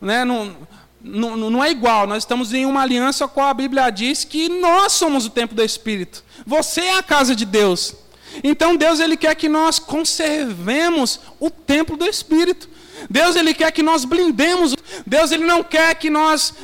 né, 0.00 0.24
não, 0.24 0.56
não, 1.00 1.36
não 1.36 1.62
é 1.62 1.70
igual, 1.70 2.08
nós 2.08 2.24
estamos 2.24 2.52
em 2.52 2.66
uma 2.66 2.82
aliança 2.82 3.28
com 3.28 3.42
a 3.42 3.54
Bíblia 3.54 3.88
diz 3.90 4.24
que 4.24 4.48
nós 4.48 4.92
somos 4.92 5.24
o 5.24 5.30
templo 5.30 5.54
do 5.54 5.62
Espírito. 5.62 6.24
Você 6.44 6.80
é 6.80 6.98
a 6.98 7.02
casa 7.02 7.36
de 7.36 7.44
Deus. 7.44 7.94
Então 8.42 8.76
Deus 8.76 9.00
ele 9.00 9.16
quer 9.16 9.34
que 9.34 9.48
nós 9.48 9.78
conservemos 9.78 11.20
o 11.38 11.50
templo 11.50 11.96
do 11.96 12.06
Espírito. 12.06 12.68
Deus 13.10 13.36
ele 13.36 13.52
quer 13.54 13.70
que 13.72 13.82
nós 13.82 14.04
blindemos. 14.04 14.74
Deus 15.06 15.32
ele 15.32 15.44
não 15.44 15.62
quer 15.62 15.94
que 15.94 16.08
nós 16.08 16.54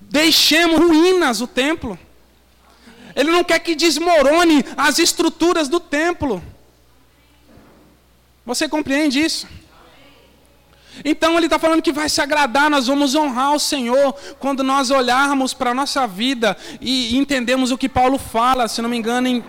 deixemos 0.00 0.78
ruínas 0.78 1.40
o 1.40 1.46
templo. 1.46 1.98
Ele 3.14 3.30
não 3.30 3.42
quer 3.42 3.58
que 3.60 3.74
desmorone 3.74 4.64
as 4.76 4.98
estruturas 4.98 5.68
do 5.68 5.80
templo. 5.80 6.42
Você 8.44 8.68
compreende 8.68 9.20
isso? 9.20 9.48
Então 11.04 11.36
ele 11.36 11.46
está 11.46 11.58
falando 11.58 11.82
que 11.82 11.92
vai 11.92 12.08
se 12.08 12.20
agradar, 12.20 12.70
nós 12.70 12.86
vamos 12.86 13.14
honrar 13.14 13.54
o 13.54 13.58
Senhor 13.58 14.14
quando 14.38 14.62
nós 14.62 14.90
olharmos 14.90 15.52
para 15.52 15.70
a 15.70 15.74
nossa 15.74 16.06
vida 16.06 16.56
e 16.80 17.16
entendemos 17.16 17.70
o 17.70 17.78
que 17.78 17.88
Paulo 17.88 18.18
fala, 18.18 18.68
se 18.68 18.80
não 18.80 18.88
me 18.88 18.96
engano, 18.96 19.28
em 19.28 19.44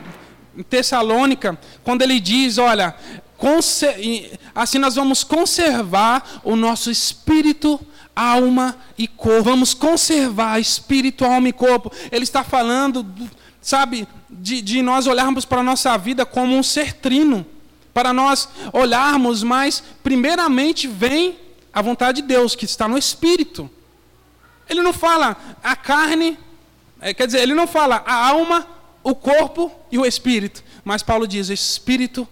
em 0.58 0.63
Tessalônica, 0.63 1.58
quando 1.84 2.02
ele 2.02 2.20
diz: 2.20 2.58
olha, 2.58 2.96
assim 4.56 4.80
nós 4.80 4.96
vamos 4.96 5.24
conservar 5.24 6.41
o 6.43 6.56
nosso 6.56 6.89
espírito, 6.89 7.80
alma 8.15 8.76
e 8.98 9.08
corpo. 9.08 9.43
Vamos 9.43 9.74
conservar 9.74 10.60
espírito, 10.60 11.24
alma 11.24 11.48
e 11.48 11.54
corpo. 11.54 11.91
Ele 12.12 12.24
está 12.24 12.43
falando 12.43 13.06
sabe, 13.67 14.08
de, 14.30 14.62
de 14.62 14.82
nós 14.82 15.08
olharmos 15.08 15.43
para 15.43 15.60
a 15.60 15.63
nossa 15.63 15.98
vida 15.98 16.26
como 16.26 16.56
um 16.56 16.63
ser 16.63 16.93
trino, 16.93 17.46
para 17.93 18.13
nós 18.13 18.48
olharmos, 18.72 19.43
mas 19.43 19.84
primeiramente 20.02 20.88
vem 20.88 21.38
a 21.74 21.82
vontade 21.82 22.22
de 22.22 22.28
Deus, 22.30 22.56
que 22.56 22.63
está 22.63 22.88
no 22.88 22.98
Espírito. 22.98 23.70
Ele 24.70 24.82
não 24.82 24.93
fala 24.93 25.36
a 25.62 25.76
carne, 25.76 26.39
é, 27.02 27.13
quer 27.13 27.26
dizer, 27.26 27.41
ele 27.41 27.54
não 27.54 27.67
fala 27.67 28.02
a 28.06 28.30
alma, 28.30 28.65
o 29.10 29.15
corpo 29.15 29.72
e 29.89 29.98
o 29.98 30.06
Espírito, 30.06 30.62
mas 30.84 31.02
Paulo 31.02 31.26
diz: 31.26 31.48
o 31.48 31.54
Espírito, 31.54 32.28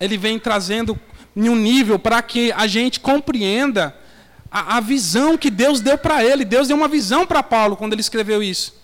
ele 0.00 0.16
vem 0.16 0.38
trazendo 0.38 0.98
em 1.36 1.50
um 1.50 1.54
nível 1.54 1.98
para 1.98 2.22
que 2.22 2.50
a 2.52 2.66
gente 2.66 2.98
compreenda 2.98 3.94
a, 4.50 4.78
a 4.78 4.80
visão 4.80 5.36
que 5.36 5.50
Deus 5.50 5.82
deu 5.82 5.98
para 5.98 6.24
ele. 6.24 6.42
Deus 6.42 6.68
deu 6.68 6.76
uma 6.76 6.88
visão 6.88 7.26
para 7.26 7.42
Paulo 7.42 7.76
quando 7.76 7.92
ele 7.92 8.00
escreveu 8.00 8.42
isso. 8.42 8.74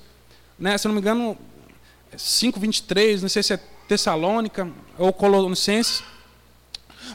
Né? 0.59 0.77
Se 0.77 0.87
eu 0.87 0.91
não 0.91 0.95
me 0.95 1.01
engano, 1.01 1.39
5,23, 2.15 3.23
não 3.23 3.29
sei 3.31 3.43
se 3.43 3.55
é 3.55 3.61
Tessalônica 3.89 4.69
ou 4.99 5.11
Colossenses. 5.11 6.05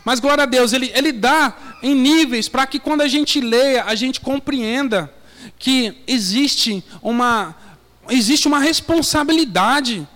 Mas 0.04 0.20
glória 0.20 0.44
a 0.44 0.48
Deus, 0.48 0.74
ele, 0.74 0.92
ele 0.96 1.12
dá 1.12 1.56
em 1.84 1.94
níveis 1.94 2.50
para 2.50 2.66
que 2.66 2.80
quando 2.80 3.02
a 3.02 3.08
gente 3.08 3.40
leia, 3.40 3.84
a 3.84 3.94
gente 3.94 4.20
compreenda 4.20 5.14
que 5.60 6.04
existe 6.08 6.84
uma, 7.04 7.56
existe 8.10 8.48
uma 8.48 8.60
responsabilidade. 8.60 10.08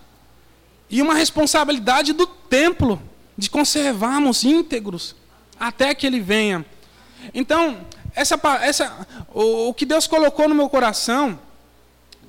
E 0.89 1.01
uma 1.01 1.13
responsabilidade 1.13 2.11
do 2.13 2.27
templo 2.27 3.01
de 3.37 3.49
conservarmos 3.49 4.43
íntegros 4.43 5.15
até 5.59 5.95
que 5.95 6.05
ele 6.05 6.19
venha. 6.19 6.65
Então, 7.33 7.85
essa, 8.13 8.39
essa, 8.61 9.07
o, 9.33 9.69
o 9.69 9.73
que 9.73 9.85
Deus 9.85 10.05
colocou 10.05 10.49
no 10.49 10.55
meu 10.55 10.67
coração 10.67 11.39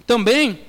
também 0.07 0.61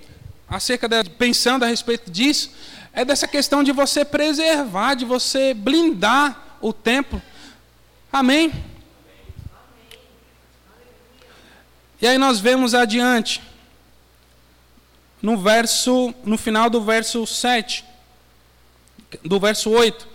acerca 0.47 0.87
de, 0.87 1.09
pensando 1.11 1.63
a 1.63 1.67
respeito 1.67 2.09
disso, 2.09 2.51
é 2.93 3.03
dessa 3.03 3.27
questão 3.27 3.63
de 3.63 3.71
você 3.71 4.05
preservar, 4.05 4.93
de 4.95 5.05
você 5.05 5.53
blindar 5.53 6.57
o 6.61 6.71
templo. 6.71 7.21
Amém? 8.11 8.51
E 12.01 12.07
aí 12.07 12.17
nós 12.17 12.39
vemos 12.39 12.75
adiante, 12.75 13.41
no 15.23 15.37
verso, 15.37 16.13
no 16.25 16.37
final 16.37 16.69
do 16.69 16.81
verso 16.81 17.25
7, 17.25 17.85
do 19.23 19.39
verso 19.39 19.69
8, 19.69 20.05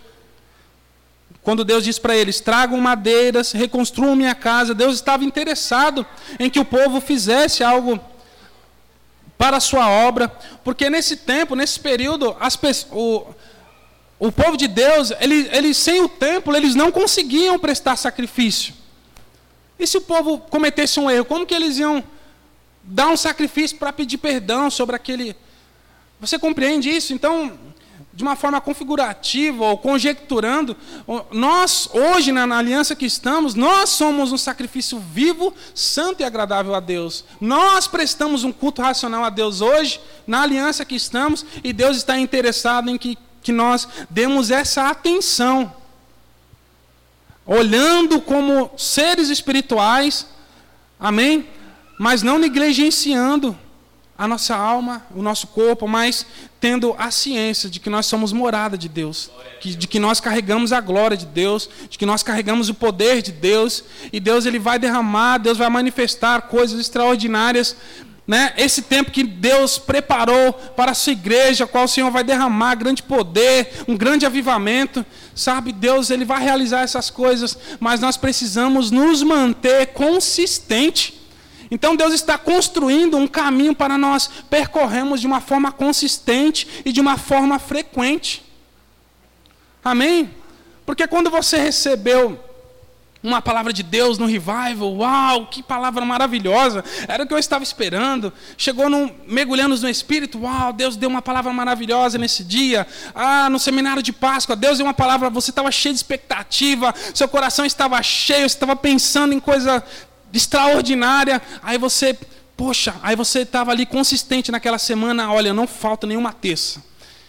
quando 1.41 1.65
Deus 1.65 1.83
diz 1.83 1.97
para 1.97 2.15
eles: 2.15 2.39
tragam 2.39 2.79
madeiras, 2.79 3.51
reconstruam 3.51 4.15
minha 4.15 4.35
casa. 4.35 4.75
Deus 4.75 4.93
estava 4.93 5.25
interessado 5.25 6.05
em 6.39 6.47
que 6.47 6.59
o 6.59 6.65
povo 6.65 7.01
fizesse 7.01 7.63
algo 7.63 7.99
para 9.35 9.57
a 9.57 9.61
sua 9.61 9.89
obra, 9.89 10.27
porque 10.63 10.91
nesse 10.91 11.15
tempo, 11.17 11.55
nesse 11.55 11.79
período, 11.79 12.35
as, 12.39 12.59
o, 12.91 13.25
o 14.19 14.31
povo 14.31 14.55
de 14.55 14.67
Deus, 14.67 15.11
eles, 15.19 15.47
eles, 15.51 15.77
sem 15.77 16.03
o 16.03 16.09
templo, 16.09 16.55
eles 16.55 16.75
não 16.75 16.91
conseguiam 16.91 17.57
prestar 17.57 17.95
sacrifício. 17.95 18.75
E 19.79 19.87
se 19.87 19.97
o 19.97 20.01
povo 20.01 20.37
cometesse 20.37 20.99
um 20.99 21.09
erro, 21.09 21.25
como 21.25 21.47
que 21.47 21.55
eles 21.55 21.79
iam 21.79 22.03
dar 22.89 23.07
um 23.07 23.17
sacrifício 23.17 23.77
para 23.77 23.93
pedir 23.93 24.17
perdão 24.17 24.69
sobre 24.69 24.95
aquele. 24.95 25.35
Você 26.19 26.39
compreende 26.39 26.89
isso? 26.89 27.13
Então, 27.13 27.57
de 28.11 28.23
uma 28.23 28.35
forma 28.35 28.59
configurativa 28.59 29.63
ou 29.63 29.77
conjecturando, 29.77 30.75
nós, 31.31 31.87
hoje, 31.93 32.31
na, 32.31 32.47
na, 32.47 32.57
aliança 32.57 32.95
que 32.95 33.05
estamos, 33.05 33.53
nós 33.53 33.91
somos 33.91 34.31
um 34.31 34.37
sacrifício 34.37 34.99
vivo, 34.99 35.53
santo 35.75 36.21
e 36.21 36.25
agradável 36.25 36.73
a 36.73 36.79
Deus. 36.79 37.23
Nós 37.39 37.87
prestamos 37.87 38.43
um 38.43 38.51
culto 38.51 38.81
racional 38.81 39.23
a 39.23 39.29
Deus 39.29 39.61
hoje, 39.61 40.01
na 40.25 40.41
aliança 40.41 40.83
que 40.83 40.95
estamos, 40.95 41.45
e 41.63 41.71
Deus 41.71 41.95
está 41.95 42.17
interessado 42.19 42.89
em 42.89 42.97
que, 42.97 43.17
que 43.41 43.51
nós 43.51 43.87
demos 44.09 44.49
essa 44.49 44.89
atenção. 44.89 45.73
Olhando 47.45 48.19
como 48.19 48.71
seres 48.77 49.29
espirituais, 49.29 50.27
amém? 50.99 51.47
Mas 51.99 52.23
não 52.23 52.39
negligenciando 52.39 53.57
a 54.17 54.25
nossa 54.25 54.55
alma, 54.55 55.05
o 55.13 55.21
nosso 55.21 55.47
corpo, 55.47 55.85
mas 55.85 56.25
tendo 56.61 56.95
a 56.97 57.11
ciência 57.11 57.69
de 57.69 57.77
que 57.77 57.89
nós 57.89 58.05
somos 58.05 58.31
morada 58.31 58.77
de 58.77 58.87
Deus, 58.87 59.29
que, 59.59 59.75
de 59.75 59.85
que 59.85 59.99
nós 59.99 60.21
carregamos 60.21 60.71
a 60.71 60.79
glória 60.79 61.17
de 61.17 61.25
Deus, 61.25 61.69
de 61.89 61.97
que 61.97 62.05
nós 62.05 62.23
carregamos 62.23 62.69
o 62.69 62.73
poder 62.73 63.21
de 63.21 63.33
Deus, 63.33 63.83
e 64.13 64.19
Deus 64.21 64.45
ele 64.45 64.59
vai 64.59 64.79
derramar, 64.79 65.39
Deus 65.39 65.57
vai 65.57 65.69
manifestar 65.69 66.43
coisas 66.43 66.79
extraordinárias. 66.79 67.75
Né? 68.25 68.53
Esse 68.55 68.83
tempo 68.83 69.11
que 69.11 69.23
Deus 69.25 69.77
preparou 69.77 70.53
para 70.53 70.91
a 70.91 70.95
sua 70.95 71.11
igreja, 71.11 71.67
qual 71.67 71.83
o 71.83 71.89
Senhor 71.89 72.11
vai 72.11 72.23
derramar 72.23 72.75
grande 72.75 73.03
poder, 73.03 73.83
um 73.89 73.97
grande 73.97 74.25
avivamento, 74.25 75.05
sabe? 75.35 75.73
Deus 75.73 76.09
ele 76.09 76.23
vai 76.23 76.41
realizar 76.41 76.81
essas 76.81 77.09
coisas, 77.09 77.57
mas 77.77 77.99
nós 77.99 78.15
precisamos 78.15 78.89
nos 78.89 79.21
manter 79.21 79.87
consistente 79.87 81.18
então 81.71 81.95
Deus 81.95 82.13
está 82.13 82.37
construindo 82.37 83.17
um 83.17 83.27
caminho 83.27 83.75
para 83.75 83.97
nós 83.97 84.29
percorrermos 84.49 85.21
de 85.21 85.27
uma 85.27 85.39
forma 85.39 85.71
consistente 85.71 86.67
e 86.83 86.91
de 86.91 86.99
uma 86.99 87.17
forma 87.17 87.59
frequente. 87.59 88.43
Amém? 89.83 90.29
Porque 90.85 91.07
quando 91.07 91.29
você 91.29 91.57
recebeu 91.57 92.39
uma 93.21 93.41
palavra 93.41 93.73
de 93.73 93.83
Deus 93.83 94.17
no 94.17 94.25
revival, 94.25 94.95
uau, 94.95 95.47
que 95.47 95.61
palavra 95.61 96.05
maravilhosa, 96.05 96.83
era 97.07 97.23
o 97.23 97.27
que 97.27 97.33
eu 97.33 97.37
estava 97.37 97.63
esperando. 97.63 98.31
Chegou 98.57 98.89
num, 98.89 99.13
mergulhando 99.27 99.77
no 99.77 99.89
Espírito, 99.89 100.39
uau, 100.39 100.71
Deus 100.71 100.95
deu 100.95 101.09
uma 101.09 101.21
palavra 101.21 101.51
maravilhosa 101.51 102.17
nesse 102.17 102.43
dia. 102.43 102.87
Ah, 103.13 103.49
no 103.49 103.59
seminário 103.59 104.01
de 104.01 104.13
Páscoa, 104.13 104.55
Deus 104.55 104.77
deu 104.77 104.87
uma 104.87 104.93
palavra, 104.93 105.29
você 105.29 105.49
estava 105.49 105.69
cheio 105.69 105.93
de 105.93 105.99
expectativa, 105.99 106.95
seu 107.13 107.27
coração 107.27 107.65
estava 107.65 108.01
cheio, 108.01 108.49
você 108.49 108.55
estava 108.55 108.75
pensando 108.75 109.33
em 109.33 109.39
coisa 109.39 109.83
extraordinária. 110.33 111.41
Aí 111.61 111.77
você, 111.77 112.17
poxa, 112.55 112.95
aí 113.01 113.15
você 113.15 113.39
estava 113.39 113.71
ali 113.71 113.85
consistente 113.85 114.51
naquela 114.51 114.77
semana, 114.77 115.31
olha, 115.31 115.53
não 115.53 115.67
falta 115.67 116.05
nenhuma 116.05 116.33
terça. 116.33 116.83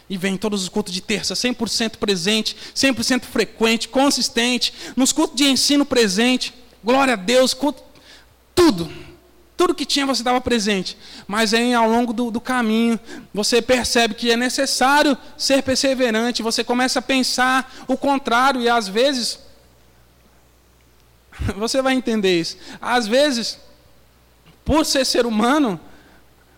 E 0.09 0.17
vem 0.17 0.37
todos 0.37 0.63
os 0.63 0.69
cultos 0.69 0.93
de 0.93 1.01
terça, 1.01 1.35
100% 1.35 1.97
presente, 1.97 2.57
100% 2.75 3.23
frequente, 3.23 3.89
consistente, 3.89 4.75
nos 4.97 5.13
cultos 5.13 5.37
de 5.37 5.45
ensino 5.45 5.85
presente. 5.85 6.53
Glória 6.83 7.15
a 7.15 7.17
Deus, 7.17 7.55
culto, 7.55 7.83
tudo. 8.55 8.91
Tudo 9.57 9.75
que 9.75 9.85
tinha 9.85 10.07
você 10.07 10.23
estava 10.23 10.41
presente. 10.41 10.97
Mas 11.29 11.53
aí, 11.53 11.75
ao 11.75 11.89
longo 11.89 12.13
do, 12.13 12.31
do 12.31 12.41
caminho, 12.41 12.99
você 13.33 13.61
percebe 13.61 14.15
que 14.15 14.33
é 14.33 14.37
necessário 14.37 15.17
ser 15.37 15.63
perseverante. 15.63 16.43
Você 16.43 16.65
começa 16.65 16.99
a 16.99 17.03
pensar 17.03 17.73
o 17.87 17.97
contrário, 17.97 18.61
e 18.61 18.69
às 18.69 18.89
vezes 18.89 19.39
Você 21.57 21.83
vai 21.83 21.95
entender 21.95 22.41
isso. 22.41 22.57
Às 22.81 23.07
vezes, 23.07 23.59
por 24.65 24.85
ser 24.85 25.05
ser 25.05 25.27
humano, 25.27 25.81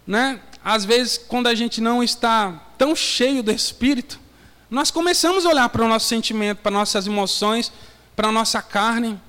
né? 0.07 0.41
Às 0.65 0.85
vezes, 0.85 1.19
quando 1.19 1.47
a 1.49 1.55
gente 1.55 1.81
não 1.81 2.03
está 2.03 2.61
tão 2.79 2.95
cheio 2.95 3.43
do 3.43 3.51
Espírito, 3.51 4.21
nós 4.71 4.91
começamos 4.91 5.45
a 5.45 5.51
olhar 5.51 5.69
para 5.69 5.85
o 5.85 5.89
nosso 5.89 6.07
sentimento, 6.07 6.59
para 6.59 6.71
nossas 6.71 7.07
emoções, 7.07 7.73
para 8.15 8.29
a 8.29 8.33
nossa 8.33 8.63
carne. 8.63 9.21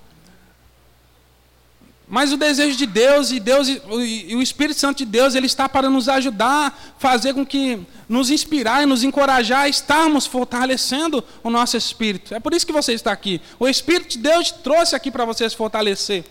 Mas 2.07 2.31
o 2.31 2.37
desejo 2.37 2.77
de 2.77 2.85
Deus 2.85 3.31
e 3.31 3.39
Deus 3.39 3.67
e 3.67 4.35
o 4.35 4.41
Espírito 4.41 4.79
Santo 4.79 4.99
de 4.99 5.05
Deus, 5.05 5.35
ele 5.35 5.47
está 5.47 5.67
para 5.67 5.89
nos 5.89 6.07
ajudar, 6.07 6.95
fazer 6.99 7.33
com 7.33 7.45
que 7.45 7.85
nos 8.13 8.29
inspirar 8.29 8.83
e 8.83 8.85
nos 8.85 9.03
encorajar 9.03 9.61
a 9.61 9.67
estarmos 9.67 10.27
fortalecendo 10.27 11.23
o 11.43 11.49
nosso 11.49 11.75
espírito. 11.75 12.35
É 12.35 12.39
por 12.39 12.53
isso 12.53 12.63
que 12.63 12.71
você 12.71 12.93
está 12.93 13.11
aqui. 13.11 13.41
O 13.59 13.67
Espírito 13.67 14.09
de 14.11 14.17
Deus 14.19 14.51
trouxe 14.51 14.95
aqui 14.95 15.09
para 15.09 15.25
você 15.25 15.49
se 15.49 15.55
fortalecer. 15.55 16.23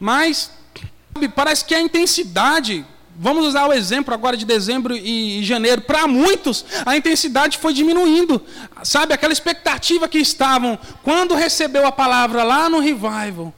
Mas 0.00 0.50
parece 1.36 1.64
que 1.64 1.72
a 1.72 1.80
intensidade, 1.80 2.84
vamos 3.16 3.46
usar 3.46 3.68
o 3.68 3.72
exemplo 3.72 4.12
agora 4.12 4.36
de 4.36 4.44
dezembro 4.44 4.96
e 4.96 5.40
janeiro, 5.44 5.82
para 5.82 6.08
muitos 6.08 6.64
a 6.84 6.96
intensidade 6.96 7.58
foi 7.58 7.72
diminuindo. 7.72 8.42
Sabe 8.82 9.14
aquela 9.14 9.32
expectativa 9.32 10.08
que 10.08 10.18
estavam 10.18 10.76
quando 11.04 11.36
recebeu 11.36 11.86
a 11.86 11.92
palavra 11.92 12.42
lá 12.42 12.68
no 12.68 12.80
revival 12.80 13.54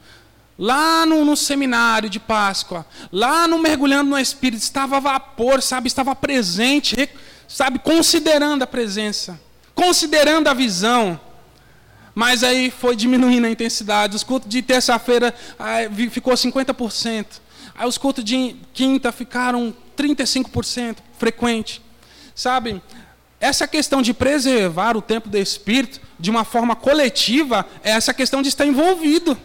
lá 0.58 1.06
no, 1.06 1.24
no, 1.24 1.34
seminário 1.38 2.10
de 2.10 2.20
Páscoa, 2.20 2.84
lá 3.10 3.48
no 3.48 3.58
mergulhando 3.58 4.10
no 4.10 4.18
Espírito, 4.18 4.60
estava 4.60 5.00
vapor, 5.00 5.62
sabe, 5.62 5.86
estava 5.88 6.14
presente, 6.14 7.08
sabe, 7.50 7.80
considerando 7.80 8.62
a 8.62 8.66
presença, 8.66 9.38
considerando 9.74 10.46
a 10.48 10.54
visão. 10.54 11.20
Mas 12.14 12.44
aí 12.44 12.70
foi 12.70 12.94
diminuindo 12.94 13.46
a 13.46 13.50
intensidade. 13.50 14.16
Os 14.16 14.22
cultos 14.22 14.48
de 14.48 14.62
terça-feira 14.62 15.34
ficou 16.10 16.32
50%. 16.32 17.26
Aí 17.74 17.88
os 17.88 17.98
cultos 17.98 18.24
de 18.24 18.56
quinta 18.72 19.10
ficaram 19.10 19.74
35% 19.96 20.98
frequente. 21.18 21.82
Sabe? 22.34 22.80
Essa 23.40 23.66
questão 23.66 24.00
de 24.00 24.14
preservar 24.14 24.96
o 24.96 25.02
tempo 25.02 25.28
do 25.28 25.36
Espírito 25.36 26.00
de 26.18 26.30
uma 26.30 26.44
forma 26.44 26.76
coletiva 26.76 27.66
é 27.82 27.90
essa 27.90 28.14
questão 28.14 28.42
de 28.42 28.48
estar 28.48 28.66
envolvido 28.66 29.36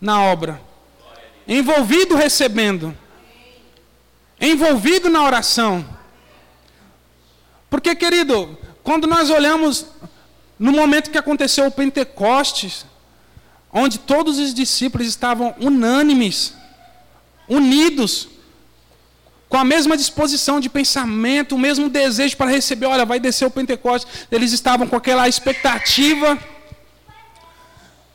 na 0.00 0.22
obra, 0.22 0.60
envolvido 1.46 2.16
recebendo, 2.16 2.96
envolvido 4.40 5.08
na 5.08 5.24
oração. 5.24 5.99
Porque, 7.70 7.94
querido, 7.94 8.58
quando 8.82 9.06
nós 9.06 9.30
olhamos 9.30 9.86
no 10.58 10.72
momento 10.72 11.10
que 11.10 11.16
aconteceu 11.16 11.66
o 11.66 11.70
Pentecostes, 11.70 12.84
onde 13.72 13.98
todos 14.00 14.38
os 14.38 14.52
discípulos 14.52 15.06
estavam 15.06 15.54
unânimes, 15.60 16.52
unidos, 17.48 18.28
com 19.48 19.56
a 19.56 19.64
mesma 19.64 19.96
disposição 19.96 20.60
de 20.60 20.68
pensamento, 20.68 21.54
o 21.54 21.58
mesmo 21.58 21.88
desejo 21.88 22.36
para 22.36 22.50
receber, 22.50 22.86
olha, 22.86 23.06
vai 23.06 23.18
descer 23.18 23.46
o 23.46 23.50
Pentecostes. 23.50 24.26
Eles 24.30 24.52
estavam 24.52 24.86
com 24.86 24.96
aquela 24.96 25.28
expectativa 25.28 26.38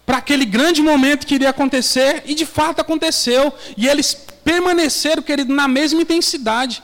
para 0.06 0.18
aquele 0.18 0.46
grande 0.46 0.82
momento 0.82 1.26
que 1.26 1.36
iria 1.36 1.50
acontecer, 1.50 2.24
e 2.26 2.36
de 2.36 2.46
fato 2.46 2.80
aconteceu. 2.80 3.54
E 3.76 3.88
eles 3.88 4.14
permaneceram, 4.44 5.24
querido, 5.24 5.54
na 5.54 5.68
mesma 5.68 6.02
intensidade. 6.02 6.84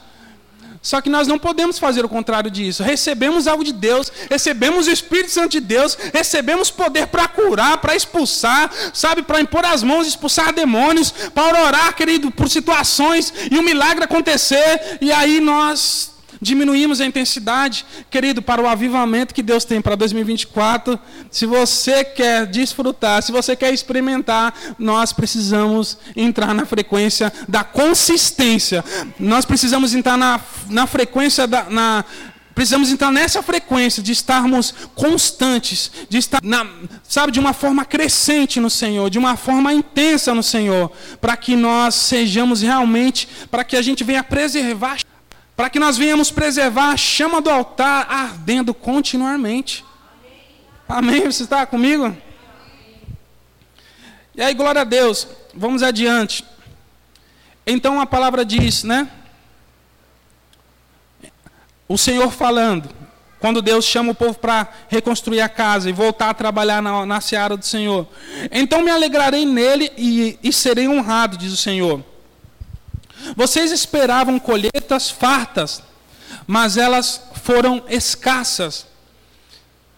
Só 0.82 1.00
que 1.00 1.08
nós 1.08 1.28
não 1.28 1.38
podemos 1.38 1.78
fazer 1.78 2.04
o 2.04 2.08
contrário 2.08 2.50
disso. 2.50 2.82
Recebemos 2.82 3.46
algo 3.46 3.62
de 3.62 3.72
Deus, 3.72 4.12
recebemos 4.28 4.88
o 4.88 4.90
Espírito 4.90 5.30
Santo 5.30 5.52
de 5.52 5.60
Deus, 5.60 5.96
recebemos 6.12 6.70
poder 6.70 7.06
para 7.06 7.28
curar, 7.28 7.78
para 7.78 7.94
expulsar, 7.94 8.70
sabe, 8.92 9.22
para 9.22 9.40
impor 9.40 9.64
as 9.64 9.82
mãos, 9.82 10.08
expulsar 10.08 10.52
demônios, 10.52 11.12
para 11.32 11.62
orar, 11.64 11.94
querido, 11.94 12.32
por 12.32 12.50
situações 12.50 13.32
e 13.50 13.56
um 13.56 13.62
milagre 13.62 14.04
acontecer, 14.04 14.98
e 15.00 15.12
aí 15.12 15.40
nós 15.40 16.11
diminuímos 16.42 17.00
a 17.00 17.06
intensidade, 17.06 17.86
querido, 18.10 18.42
para 18.42 18.60
o 18.60 18.66
avivamento 18.66 19.32
que 19.32 19.42
Deus 19.42 19.64
tem 19.64 19.80
para 19.80 19.94
2024. 19.94 20.98
Se 21.30 21.46
você 21.46 22.04
quer 22.04 22.46
desfrutar, 22.46 23.22
se 23.22 23.30
você 23.30 23.54
quer 23.54 23.72
experimentar, 23.72 24.52
nós 24.76 25.12
precisamos 25.12 25.96
entrar 26.16 26.52
na 26.52 26.66
frequência 26.66 27.32
da 27.48 27.62
consistência. 27.62 28.84
Nós 29.20 29.44
precisamos 29.44 29.94
entrar 29.94 30.18
na, 30.18 30.40
na 30.68 30.86
frequência 30.86 31.46
da. 31.46 31.70
Na, 31.70 32.04
Precisamos 32.54 32.90
entrar 32.90 33.10
nessa 33.10 33.42
frequência 33.42 34.02
de 34.02 34.12
estarmos 34.12 34.74
constantes, 34.94 35.90
de 36.08 36.18
estar, 36.18 36.40
na, 36.42 36.66
sabe, 37.02 37.32
de 37.32 37.40
uma 37.40 37.54
forma 37.54 37.84
crescente 37.84 38.60
no 38.60 38.68
Senhor, 38.68 39.08
de 39.08 39.18
uma 39.18 39.36
forma 39.36 39.72
intensa 39.72 40.34
no 40.34 40.42
Senhor, 40.42 40.92
para 41.20 41.36
que 41.36 41.56
nós 41.56 41.94
sejamos 41.94 42.60
realmente, 42.60 43.26
para 43.50 43.64
que 43.64 43.74
a 43.74 43.80
gente 43.80 44.04
venha 44.04 44.22
preservar 44.22 45.01
para 45.56 45.68
que 45.68 45.78
nós 45.78 45.96
venhamos 45.96 46.30
preservar 46.30 46.92
a 46.92 46.96
chama 46.96 47.40
do 47.40 47.50
altar 47.50 48.06
ardendo 48.08 48.72
continuamente. 48.72 49.84
Amém? 50.88 51.24
Você 51.24 51.44
está 51.44 51.66
comigo? 51.66 52.16
E 54.34 54.42
aí, 54.42 54.54
glória 54.54 54.80
a 54.80 54.84
Deus. 54.84 55.28
Vamos 55.54 55.82
adiante. 55.82 56.44
Então 57.66 58.00
a 58.00 58.06
palavra 58.06 58.44
diz, 58.44 58.82
né? 58.82 59.08
O 61.86 61.98
Senhor 61.98 62.30
falando, 62.30 62.88
quando 63.38 63.60
Deus 63.60 63.84
chama 63.84 64.12
o 64.12 64.14
povo 64.14 64.38
para 64.38 64.66
reconstruir 64.88 65.40
a 65.40 65.48
casa 65.48 65.90
e 65.90 65.92
voltar 65.92 66.30
a 66.30 66.34
trabalhar 66.34 66.80
na, 66.80 67.04
na 67.04 67.20
seara 67.20 67.56
do 67.56 67.64
Senhor. 67.64 68.08
Então 68.50 68.82
me 68.82 68.90
alegrarei 68.90 69.44
nele 69.44 69.92
e, 69.96 70.38
e 70.42 70.52
serei 70.52 70.88
honrado, 70.88 71.36
diz 71.36 71.52
o 71.52 71.56
Senhor. 71.56 72.02
Vocês 73.36 73.70
esperavam 73.70 74.38
colheitas 74.38 75.10
fartas, 75.10 75.82
mas 76.46 76.76
elas 76.76 77.20
foram 77.42 77.84
escassas. 77.88 78.86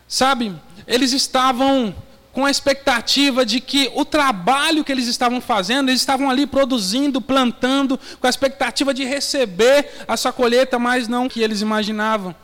Sabe, 0.06 0.54
eles 0.86 1.12
estavam 1.12 1.94
com 2.32 2.44
a 2.44 2.50
expectativa 2.50 3.46
de 3.46 3.60
que 3.60 3.90
o 3.94 4.04
trabalho 4.04 4.82
que 4.82 4.90
eles 4.90 5.06
estavam 5.06 5.40
fazendo, 5.40 5.88
eles 5.88 6.00
estavam 6.00 6.28
ali 6.28 6.46
produzindo, 6.46 7.20
plantando, 7.20 7.98
com 8.20 8.26
a 8.26 8.30
expectativa 8.30 8.92
de 8.92 9.04
receber 9.04 10.04
a 10.06 10.16
sua 10.16 10.32
colheita, 10.32 10.78
mas 10.78 11.06
não 11.06 11.28
que 11.28 11.40
eles 11.40 11.60
imaginavam. 11.60 12.34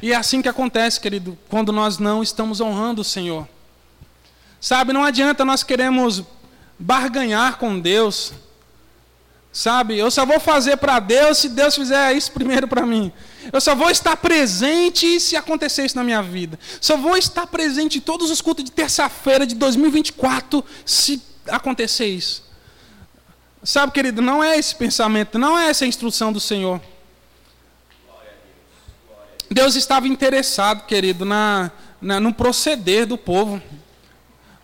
E 0.00 0.12
é 0.12 0.16
assim 0.16 0.40
que 0.40 0.48
acontece, 0.48 1.00
querido, 1.00 1.36
quando 1.48 1.72
nós 1.72 1.98
não 1.98 2.22
estamos 2.22 2.60
honrando 2.60 3.00
o 3.00 3.04
Senhor. 3.04 3.48
Sabe, 4.60 4.92
não 4.92 5.02
adianta 5.02 5.44
nós 5.44 5.62
queremos 5.62 6.22
barganhar 6.78 7.58
com 7.58 7.78
Deus, 7.78 8.32
Sabe? 9.56 9.96
Eu 9.96 10.10
só 10.10 10.26
vou 10.26 10.38
fazer 10.38 10.76
para 10.76 11.00
Deus 11.00 11.38
se 11.38 11.48
Deus 11.48 11.74
fizer 11.74 12.12
isso 12.12 12.30
primeiro 12.30 12.68
para 12.68 12.84
mim. 12.84 13.10
Eu 13.50 13.58
só 13.58 13.74
vou 13.74 13.88
estar 13.88 14.14
presente 14.18 15.18
se 15.18 15.34
acontecer 15.34 15.86
isso 15.86 15.96
na 15.96 16.04
minha 16.04 16.22
vida. 16.22 16.58
Só 16.78 16.94
vou 16.94 17.16
estar 17.16 17.46
presente 17.46 17.96
em 17.96 18.00
todos 18.02 18.30
os 18.30 18.42
cultos 18.42 18.62
de 18.62 18.70
terça-feira 18.70 19.46
de 19.46 19.54
2024 19.54 20.62
se 20.84 21.22
acontecer 21.48 22.04
isso. 22.04 22.44
Sabe, 23.62 23.92
querido, 23.92 24.20
não 24.20 24.44
é 24.44 24.58
esse 24.58 24.74
pensamento, 24.74 25.38
não 25.38 25.58
é 25.58 25.70
essa 25.70 25.86
instrução 25.86 26.34
do 26.34 26.38
Senhor. 26.38 26.78
Deus 29.50 29.74
estava 29.74 30.06
interessado, 30.06 30.84
querido, 30.84 31.24
na, 31.24 31.72
na, 31.98 32.20
no 32.20 32.34
proceder 32.34 33.06
do 33.06 33.16
povo. 33.16 33.62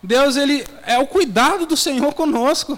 Deus, 0.03 0.35
ele 0.35 0.63
é 0.85 0.99
o 0.99 1.07
cuidado 1.07 1.65
do 1.65 1.75
Senhor 1.75 2.13
conosco. 2.13 2.77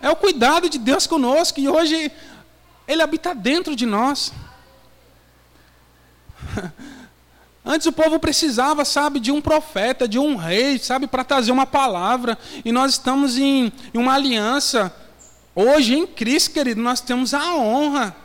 É 0.00 0.08
o 0.10 0.16
cuidado 0.16 0.68
de 0.68 0.78
Deus 0.78 1.06
conosco 1.06 1.58
e 1.58 1.68
hoje 1.68 2.10
Ele 2.86 3.02
habita 3.02 3.34
dentro 3.34 3.74
de 3.74 3.84
nós. 3.84 4.32
Antes 7.64 7.86
o 7.86 7.92
povo 7.92 8.18
precisava, 8.18 8.84
sabe, 8.84 9.20
de 9.20 9.30
um 9.30 9.42
profeta, 9.42 10.08
de 10.08 10.18
um 10.18 10.36
rei, 10.36 10.78
sabe, 10.78 11.06
para 11.06 11.24
trazer 11.24 11.52
uma 11.52 11.66
palavra. 11.66 12.38
E 12.64 12.72
nós 12.72 12.92
estamos 12.92 13.36
em, 13.36 13.72
em 13.92 13.98
uma 13.98 14.14
aliança. 14.14 14.94
Hoje, 15.54 15.94
em 15.94 16.06
Cristo, 16.06 16.52
querido, 16.52 16.80
nós 16.80 17.00
temos 17.00 17.34
a 17.34 17.54
honra. 17.56 18.16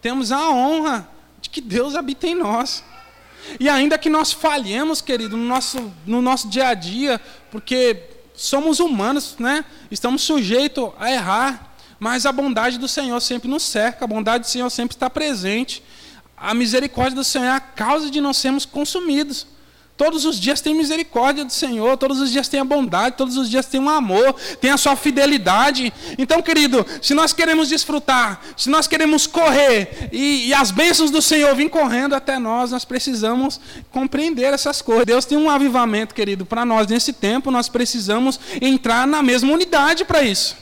Temos 0.00 0.30
a 0.30 0.50
honra 0.50 1.08
de 1.40 1.50
que 1.50 1.60
Deus 1.60 1.96
habita 1.96 2.26
em 2.28 2.34
nós. 2.34 2.84
E 3.58 3.68
ainda 3.68 3.98
que 3.98 4.10
nós 4.10 4.32
falhemos, 4.32 5.00
querido, 5.00 5.36
no 5.36 5.44
nosso, 5.44 5.92
no 6.06 6.22
nosso 6.22 6.48
dia 6.48 6.68
a 6.68 6.74
dia, 6.74 7.20
porque 7.50 8.09
somos 8.40 8.80
humanos, 8.80 9.36
né? 9.38 9.64
Estamos 9.90 10.22
sujeitos 10.22 10.90
a 10.98 11.12
errar, 11.12 11.74
mas 11.98 12.24
a 12.24 12.32
bondade 12.32 12.78
do 12.78 12.88
Senhor 12.88 13.20
sempre 13.20 13.50
nos 13.50 13.62
cerca, 13.62 14.04
a 14.04 14.08
bondade 14.08 14.44
do 14.44 14.48
Senhor 14.48 14.70
sempre 14.70 14.96
está 14.96 15.10
presente. 15.10 15.82
A 16.36 16.54
misericórdia 16.54 17.16
do 17.16 17.24
Senhor 17.24 17.44
é 17.44 17.50
a 17.50 17.60
causa 17.60 18.10
de 18.10 18.18
não 18.18 18.32
sermos 18.32 18.64
consumidos. 18.64 19.46
Todos 20.00 20.24
os 20.24 20.40
dias 20.40 20.62
tem 20.62 20.74
misericórdia 20.74 21.44
do 21.44 21.52
Senhor, 21.52 21.94
todos 21.98 22.22
os 22.22 22.30
dias 22.30 22.48
tem 22.48 22.58
a 22.58 22.64
bondade, 22.64 23.18
todos 23.18 23.36
os 23.36 23.50
dias 23.50 23.66
tem 23.66 23.78
um 23.78 23.90
amor, 23.90 24.34
tem 24.58 24.70
a 24.70 24.78
sua 24.78 24.96
fidelidade. 24.96 25.92
Então, 26.16 26.40
querido, 26.40 26.86
se 27.02 27.12
nós 27.12 27.34
queremos 27.34 27.68
desfrutar, 27.68 28.40
se 28.56 28.70
nós 28.70 28.86
queremos 28.86 29.26
correr 29.26 30.08
e, 30.10 30.46
e 30.48 30.54
as 30.54 30.70
bênçãos 30.70 31.10
do 31.10 31.20
Senhor 31.20 31.54
vir 31.54 31.68
correndo 31.68 32.14
até 32.14 32.38
nós, 32.38 32.70
nós 32.70 32.82
precisamos 32.82 33.60
compreender 33.90 34.54
essas 34.54 34.80
coisas. 34.80 35.04
Deus 35.04 35.26
tem 35.26 35.36
um 35.36 35.50
avivamento, 35.50 36.14
querido, 36.14 36.46
para 36.46 36.64
nós 36.64 36.86
nesse 36.86 37.12
tempo, 37.12 37.50
nós 37.50 37.68
precisamos 37.68 38.40
entrar 38.58 39.06
na 39.06 39.22
mesma 39.22 39.52
unidade 39.52 40.06
para 40.06 40.22
isso. 40.22 40.56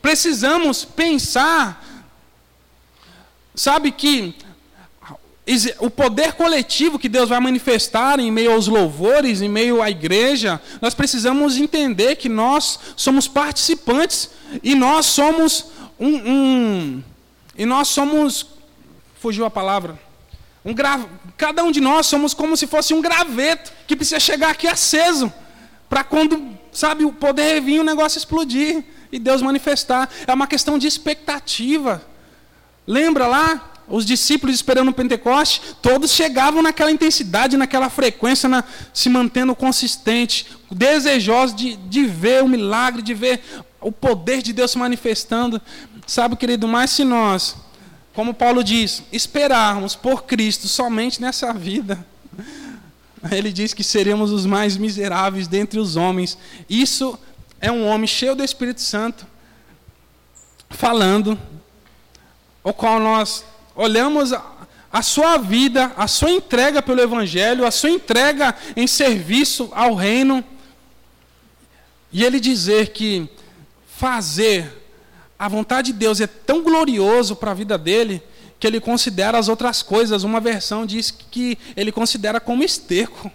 Precisamos 0.00 0.82
pensar, 0.82 1.84
sabe 3.54 3.92
que 3.92 4.34
o 5.78 5.88
poder 5.88 6.32
coletivo 6.32 6.98
que 6.98 7.08
Deus 7.08 7.28
vai 7.28 7.38
manifestar 7.38 8.18
em 8.18 8.32
meio 8.32 8.52
aos 8.52 8.66
louvores, 8.66 9.40
em 9.40 9.48
meio 9.48 9.80
à 9.80 9.90
igreja, 9.90 10.60
nós 10.80 10.92
precisamos 10.92 11.56
entender 11.56 12.16
que 12.16 12.28
nós 12.28 12.80
somos 12.96 13.28
participantes 13.28 14.30
e 14.62 14.74
nós 14.74 15.06
somos 15.06 15.66
um, 15.98 16.08
um 16.08 17.04
e 17.56 17.64
nós 17.64 17.88
somos 17.88 18.46
fugiu 19.20 19.44
a 19.44 19.50
palavra 19.50 19.98
um 20.66 20.74
gra, 20.74 20.98
cada 21.36 21.62
um 21.62 21.70
de 21.70 21.80
nós 21.80 22.06
somos 22.06 22.34
como 22.34 22.56
se 22.56 22.66
fosse 22.66 22.92
um 22.92 23.00
graveto 23.00 23.72
que 23.86 23.94
precisa 23.94 24.18
chegar 24.18 24.50
aqui 24.50 24.66
aceso 24.66 25.32
para 25.88 26.02
quando 26.02 26.58
sabe 26.72 27.04
o 27.04 27.12
poder 27.12 27.60
vir 27.60 27.78
o 27.78 27.84
negócio 27.84 28.18
explodir 28.18 28.84
e 29.12 29.20
Deus 29.20 29.40
manifestar. 29.42 30.10
É 30.26 30.34
uma 30.34 30.48
questão 30.48 30.76
de 30.76 30.88
expectativa. 30.88 32.04
Lembra 32.84 33.28
lá 33.28 33.74
os 33.88 34.04
discípulos 34.04 34.54
esperando 34.54 34.88
o 34.88 34.94
Pentecoste, 34.94 35.60
todos 35.80 36.10
chegavam 36.10 36.62
naquela 36.62 36.90
intensidade, 36.90 37.56
naquela 37.56 37.88
frequência, 37.88 38.48
na, 38.48 38.64
se 38.92 39.08
mantendo 39.08 39.54
consistente, 39.54 40.46
desejosos 40.70 41.54
de, 41.54 41.76
de 41.76 42.04
ver 42.04 42.42
o 42.42 42.48
milagre, 42.48 43.00
de 43.00 43.14
ver 43.14 43.40
o 43.80 43.92
poder 43.92 44.42
de 44.42 44.52
Deus 44.52 44.72
se 44.72 44.78
manifestando. 44.78 45.62
Sabe, 46.06 46.36
querido, 46.36 46.66
mas 46.66 46.90
se 46.90 47.04
nós, 47.04 47.56
como 48.12 48.34
Paulo 48.34 48.64
diz, 48.64 49.02
esperarmos 49.12 49.94
por 49.94 50.24
Cristo 50.24 50.66
somente 50.66 51.20
nessa 51.20 51.52
vida, 51.52 52.04
ele 53.30 53.52
diz 53.52 53.72
que 53.72 53.84
seremos 53.84 54.32
os 54.32 54.44
mais 54.44 54.76
miseráveis 54.76 55.46
dentre 55.46 55.78
os 55.78 55.94
homens. 55.94 56.36
Isso 56.68 57.16
é 57.60 57.70
um 57.70 57.86
homem 57.86 58.06
cheio 58.06 58.34
do 58.34 58.42
Espírito 58.42 58.80
Santo, 58.80 59.26
falando, 60.70 61.38
o 62.64 62.72
qual 62.72 62.98
nós 62.98 63.44
olhamos 63.76 64.32
a, 64.32 64.42
a 64.92 65.02
sua 65.02 65.36
vida, 65.36 65.92
a 65.96 66.08
sua 66.08 66.30
entrega 66.30 66.80
pelo 66.80 67.00
Evangelho, 67.00 67.66
a 67.66 67.70
sua 67.70 67.90
entrega 67.90 68.54
em 68.74 68.86
serviço 68.86 69.70
ao 69.72 69.94
reino, 69.94 70.42
e 72.12 72.24
ele 72.24 72.40
dizer 72.40 72.88
que 72.88 73.28
fazer 73.86 74.84
a 75.38 75.48
vontade 75.48 75.92
de 75.92 75.98
Deus 75.98 76.20
é 76.20 76.26
tão 76.26 76.62
glorioso 76.62 77.36
para 77.36 77.50
a 77.50 77.54
vida 77.54 77.76
dele, 77.76 78.22
que 78.58 78.66
ele 78.66 78.80
considera 78.80 79.36
as 79.36 79.48
outras 79.48 79.82
coisas. 79.82 80.22
Uma 80.22 80.40
versão 80.40 80.86
diz 80.86 81.10
que 81.10 81.58
ele 81.76 81.92
considera 81.92 82.40
como 82.40 82.62
esterco. 82.62 83.30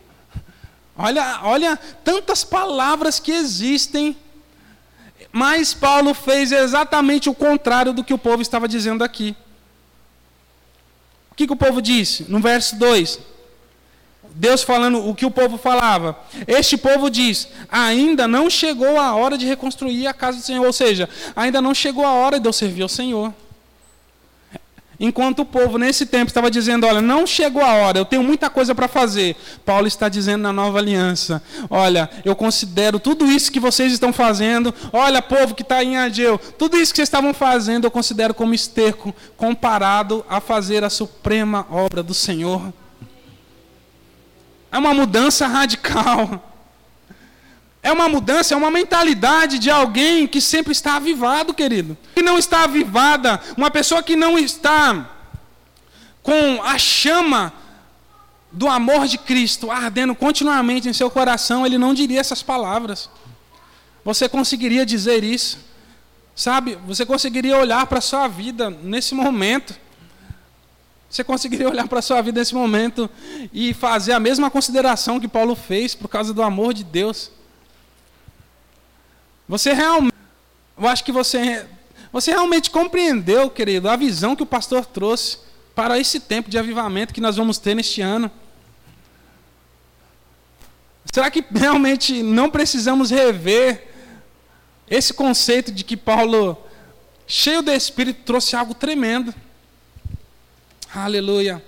Olha, 0.98 1.42
olha 1.44 1.78
tantas 2.04 2.44
palavras 2.44 3.20
que 3.20 3.32
existem, 3.32 4.18
mas 5.32 5.74
Paulo 5.74 6.14
fez 6.14 6.52
exatamente 6.52 7.30
o 7.30 7.36
contrário 7.36 7.94
do 7.94 8.04
que 8.04 8.14
o 8.14 8.18
povo 8.18 8.42
estava 8.42 8.68
dizendo 8.68 9.04
aqui. 9.04 9.36
O 11.32 11.36
que, 11.36 11.48
que 11.48 11.54
o 11.54 11.58
povo 11.58 11.82
disse? 11.82 12.26
No 12.30 12.40
verso 12.40 12.76
2. 12.76 13.20
Deus 14.34 14.64
falando 14.64 15.08
o 15.08 15.16
que 15.16 15.26
o 15.26 15.32
povo 15.32 15.58
falava. 15.58 16.18
Este 16.48 16.78
povo 16.78 17.10
diz: 17.10 17.48
ainda 17.70 18.28
não 18.28 18.50
chegou 18.50 19.00
a 19.00 19.16
hora 19.16 19.38
de 19.38 19.46
reconstruir 19.46 20.08
a 20.08 20.14
casa 20.14 20.38
do 20.38 20.44
Senhor. 20.44 20.66
Ou 20.66 20.74
seja, 20.74 21.10
ainda 21.36 21.62
não 21.62 21.74
chegou 21.74 22.06
a 22.06 22.12
hora 22.12 22.40
de 22.40 22.48
eu 22.48 22.54
servir 22.54 22.82
ao 22.84 22.90
Senhor. 22.90 23.34
Enquanto 25.04 25.40
o 25.40 25.46
povo 25.46 25.80
nesse 25.80 26.06
tempo 26.06 26.28
estava 26.28 26.52
dizendo: 26.52 26.86
Olha, 26.86 27.02
não 27.02 27.26
chegou 27.26 27.64
a 27.64 27.74
hora, 27.74 27.98
eu 27.98 28.06
tenho 28.06 28.22
muita 28.22 28.52
coisa 28.52 28.76
para 28.76 28.88
fazer. 28.88 29.36
Paulo 29.66 29.88
está 29.88 30.08
dizendo 30.08 30.44
na 30.44 30.54
nova 30.54 30.78
aliança: 30.78 31.42
Olha, 31.72 32.08
eu 32.24 32.36
considero 32.36 33.00
tudo 33.00 33.26
isso 33.26 33.52
que 33.52 33.60
vocês 33.60 33.92
estão 33.92 34.14
fazendo. 34.14 34.72
Olha, 34.94 35.20
povo 35.20 35.56
que 35.56 35.64
está 35.64 35.84
em 35.84 35.98
Ageu, 35.98 36.38
tudo 36.38 36.78
isso 36.78 36.94
que 36.94 36.98
vocês 36.98 37.08
estavam 37.08 37.34
fazendo, 37.34 37.86
eu 37.86 37.92
considero 37.92 38.32
como 38.32 38.54
esterco 38.54 39.12
comparado 39.36 40.24
a 40.30 40.40
fazer 40.40 40.84
a 40.84 40.90
suprema 40.90 41.66
obra 41.72 42.04
do 42.04 42.14
Senhor. 42.14 42.72
É 44.72 44.78
uma 44.78 44.94
mudança 44.94 45.48
radical. 45.48 46.51
É 47.84 47.92
uma 47.92 48.08
mudança, 48.08 48.54
é 48.54 48.58
uma 48.58 48.70
mentalidade 48.70 49.58
de 49.58 49.70
alguém 49.70 50.28
que 50.28 50.40
sempre 50.40 50.72
está 50.72 50.98
avivado, 50.98 51.54
querido. 51.54 51.98
Que 52.14 52.22
não 52.22 52.38
está 52.38 52.64
avivada, 52.64 53.42
uma 53.58 53.72
pessoa 53.72 54.04
que 54.04 54.16
não 54.16 54.38
está 54.38 55.10
com 56.22 56.62
a 56.64 56.78
chama 56.78 57.52
do 58.52 58.68
amor 58.68 59.08
de 59.08 59.18
Cristo 59.18 59.72
ardendo 59.72 60.14
continuamente 60.14 60.88
em 60.88 60.94
seu 60.94 61.10
coração, 61.10 61.66
ele 61.66 61.78
não 61.78 61.94
diria 61.94 62.20
essas 62.20 62.44
palavras. 62.44 63.10
Você 64.04 64.28
conseguiria 64.28 64.86
dizer 64.86 65.24
isso? 65.24 65.58
Sabe? 66.36 66.78
Você 66.88 67.06
conseguiria 67.06 67.58
olhar 67.58 67.86
para 67.86 68.00
a 68.00 68.02
sua 68.02 68.28
vida 68.28 68.70
nesse 68.70 69.16
momento. 69.16 69.76
Você 71.10 71.24
conseguiria 71.24 71.70
olhar 71.70 71.88
para 71.88 72.00
a 72.00 72.02
sua 72.02 72.22
vida 72.22 72.40
nesse 72.40 72.56
momento 72.56 73.10
e 73.54 73.74
fazer 73.74 74.14
a 74.14 74.20
mesma 74.20 74.50
consideração 74.50 75.20
que 75.20 75.28
Paulo 75.28 75.56
fez 75.56 75.94
por 75.94 76.08
causa 76.08 76.34
do 76.34 76.42
amor 76.42 76.74
de 76.74 76.84
Deus. 76.84 77.32
Você 79.52 79.74
realmente, 79.74 80.16
eu 80.78 80.88
acho 80.88 81.04
que 81.04 81.12
você, 81.12 81.68
você 82.10 82.32
realmente 82.32 82.70
compreendeu, 82.70 83.50
querido, 83.50 83.90
a 83.90 83.98
visão 83.98 84.34
que 84.34 84.44
o 84.44 84.46
pastor 84.46 84.86
trouxe 84.86 85.40
para 85.76 86.00
esse 86.00 86.22
tempo 86.22 86.50
de 86.50 86.58
avivamento 86.58 87.14
que 87.14 87.20
nós 87.20 87.36
vamos 87.36 87.58
ter 87.58 87.76
neste 87.76 88.00
ano. 88.02 88.32
Será 91.12 91.30
que 91.30 91.44
realmente 91.52 92.24
não 92.24 92.50
precisamos 92.50 93.12
rever 93.12 93.90
esse 94.90 95.14
conceito 95.14 95.70
de 95.70 95.84
que 95.84 95.98
Paulo, 95.98 96.58
cheio 97.28 97.62
do 97.62 97.74
Espírito, 97.74 98.24
trouxe 98.24 98.56
algo 98.56 98.74
tremendo? 98.74 99.36
Aleluia. 100.96 101.62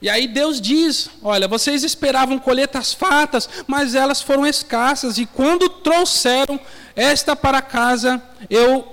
E 0.00 0.08
aí 0.08 0.26
Deus 0.26 0.60
diz: 0.60 1.10
Olha, 1.22 1.48
vocês 1.48 1.82
esperavam 1.82 2.38
colheitas 2.38 2.92
fartas, 2.92 3.48
mas 3.66 3.94
elas 3.94 4.22
foram 4.22 4.46
escassas, 4.46 5.18
e 5.18 5.26
quando 5.26 5.68
trouxeram 5.68 6.58
esta 6.94 7.34
para 7.34 7.60
casa, 7.60 8.22
eu 8.48 8.86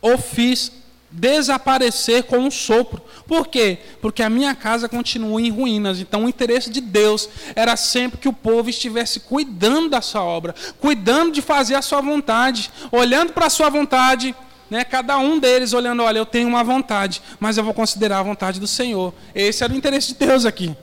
o 0.00 0.16
fiz 0.16 0.70
desaparecer 1.10 2.24
com 2.24 2.38
um 2.38 2.50
sopro. 2.50 3.02
Por 3.26 3.48
quê? 3.48 3.78
Porque 4.00 4.22
a 4.22 4.30
minha 4.30 4.54
casa 4.54 4.88
continua 4.88 5.40
em 5.40 5.50
ruínas. 5.50 5.98
Então, 5.98 6.24
o 6.24 6.28
interesse 6.28 6.70
de 6.70 6.80
Deus 6.80 7.28
era 7.54 7.76
sempre 7.76 8.18
que 8.18 8.28
o 8.28 8.32
povo 8.32 8.68
estivesse 8.68 9.20
cuidando 9.20 9.88
da 9.88 10.00
sua 10.00 10.22
obra, 10.22 10.54
cuidando 10.78 11.32
de 11.32 11.42
fazer 11.42 11.74
a 11.74 11.82
sua 11.82 12.00
vontade, 12.00 12.70
olhando 12.92 13.32
para 13.32 13.46
a 13.46 13.50
sua 13.50 13.70
vontade 13.70 14.34
né? 14.70 14.84
Cada 14.84 15.18
um 15.18 15.38
deles 15.38 15.72
olhando, 15.72 16.02
olha, 16.02 16.18
eu 16.18 16.26
tenho 16.26 16.48
uma 16.48 16.64
vontade, 16.64 17.22
mas 17.38 17.56
eu 17.56 17.64
vou 17.64 17.74
considerar 17.74 18.18
a 18.18 18.22
vontade 18.22 18.58
do 18.58 18.66
Senhor. 18.66 19.14
Esse 19.34 19.62
era 19.62 19.72
o 19.72 19.76
interesse 19.76 20.08
de 20.08 20.26
Deus 20.26 20.44
aqui. 20.44 20.76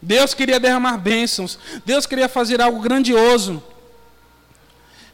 Deus 0.00 0.34
queria 0.34 0.60
derramar 0.60 0.96
bênçãos. 0.98 1.58
Deus 1.84 2.06
queria 2.06 2.28
fazer 2.28 2.60
algo 2.60 2.80
grandioso. 2.80 3.62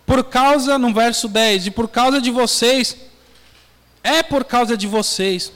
Por 0.05 0.24
causa, 0.24 0.79
no 0.79 0.92
verso 0.92 1.29
10, 1.29 1.68
e 1.68 1.70
por 1.70 1.88
causa 1.88 2.20
de 2.20 2.31
vocês, 2.31 2.96
é 4.03 4.22
por 4.22 4.44
causa 4.44 4.77
de 4.77 4.87
vocês, 4.87 5.50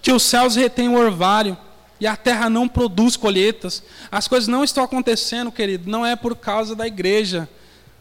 que 0.00 0.10
os 0.10 0.22
céus 0.22 0.56
retêm 0.56 0.88
o 0.88 0.98
orvalho 0.98 1.56
e 2.00 2.06
a 2.06 2.16
terra 2.16 2.48
não 2.48 2.66
produz 2.66 3.16
colheitas. 3.16 3.82
As 4.10 4.26
coisas 4.26 4.48
não 4.48 4.64
estão 4.64 4.82
acontecendo, 4.82 5.52
querido, 5.52 5.90
não 5.90 6.06
é 6.06 6.16
por 6.16 6.34
causa 6.34 6.74
da 6.74 6.86
igreja 6.86 7.46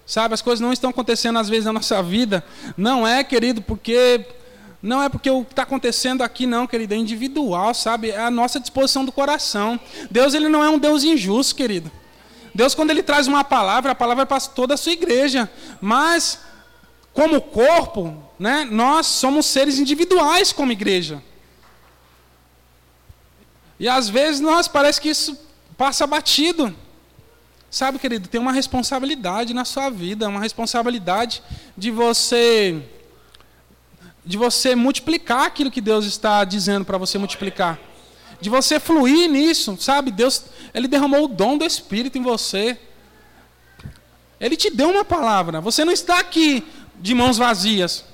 Sabe, 0.10 0.34
as 0.34 0.41
coisas 0.41 0.60
não 0.60 0.74
estão 0.74 0.89
acontecendo 0.89 1.38
às 1.38 1.48
vezes 1.48 1.65
na 1.65 1.74
nossa 1.74 2.02
vida. 2.02 2.43
Não 2.76 3.08
é, 3.08 3.24
querido, 3.24 3.62
porque 3.62 4.26
não 4.82 5.04
é 5.04 5.08
porque 5.08 5.30
o 5.30 5.45
que 5.45 5.52
está 5.52 5.62
acontecendo 5.62 6.24
aqui, 6.24 6.48
não, 6.48 6.65
querido, 6.65 6.95
é 6.95 6.98
individual, 6.98 7.76
sabe? 7.76 8.10
É 8.10 8.17
a 8.17 8.32
nossa 8.32 8.60
disposição 8.60 9.06
do 9.06 9.12
coração. 9.12 9.80
Deus, 10.10 10.34
ele 10.34 10.50
não 10.50 10.63
é 10.63 10.69
um 10.72 10.80
Deus 10.80 11.04
injusto, 11.04 11.54
querido. 11.54 11.91
Deus, 12.56 12.74
quando 12.74 12.89
ele 12.89 13.04
traz 13.04 13.28
uma 13.28 13.43
palavra, 13.43 13.91
a 13.91 13.95
palavra 13.95 14.24
é 14.24 14.26
para 14.26 14.41
toda 14.41 14.74
a 14.74 14.78
sua 14.78 14.93
igreja. 14.93 15.48
Mas, 15.80 16.39
como 17.13 17.39
corpo, 17.39 18.17
né, 18.39 18.67
nós 18.72 19.06
somos 19.06 19.45
seres 19.45 19.78
individuais 19.78 20.52
como 20.52 20.72
igreja. 20.72 21.22
E 23.80 23.88
às 23.88 24.10
vezes 24.10 24.41
nós 24.41 24.67
parece 24.67 25.00
que 25.00 25.10
isso 25.10 25.39
passa 25.78 26.08
batido. 26.08 26.76
Sabe, 27.72 28.00
querido, 28.00 28.28
tem 28.28 28.42
uma 28.42 28.52
responsabilidade 28.52 29.54
na 29.54 29.64
sua 29.64 29.90
vida, 29.90 30.28
uma 30.28 30.40
responsabilidade 30.40 31.44
de 31.78 31.92
você 31.92 32.82
de 34.26 34.38
você 34.38 34.76
multiplicar 34.76 35.46
aquilo 35.46 35.72
que 35.72 35.82
Deus 35.82 36.06
está 36.06 36.44
dizendo 36.44 36.86
para 36.86 36.98
você 36.98 37.18
multiplicar. 37.18 37.80
De 38.40 38.50
você 38.50 38.80
fluir 38.80 39.30
nisso, 39.30 39.76
sabe? 39.80 40.12
Deus, 40.12 40.46
ele 40.74 40.88
derramou 40.88 41.24
o 41.24 41.28
dom 41.28 41.58
do 41.58 41.66
espírito 41.66 42.18
em 42.18 42.22
você. 42.22 42.78
Ele 44.40 44.56
te 44.56 44.70
deu 44.70 44.90
uma 44.90 45.04
palavra. 45.04 45.60
Você 45.62 45.84
não 45.84 45.92
está 45.92 46.20
aqui 46.20 46.64
de 47.00 47.16
mãos 47.16 47.38
vazias. 47.38 48.06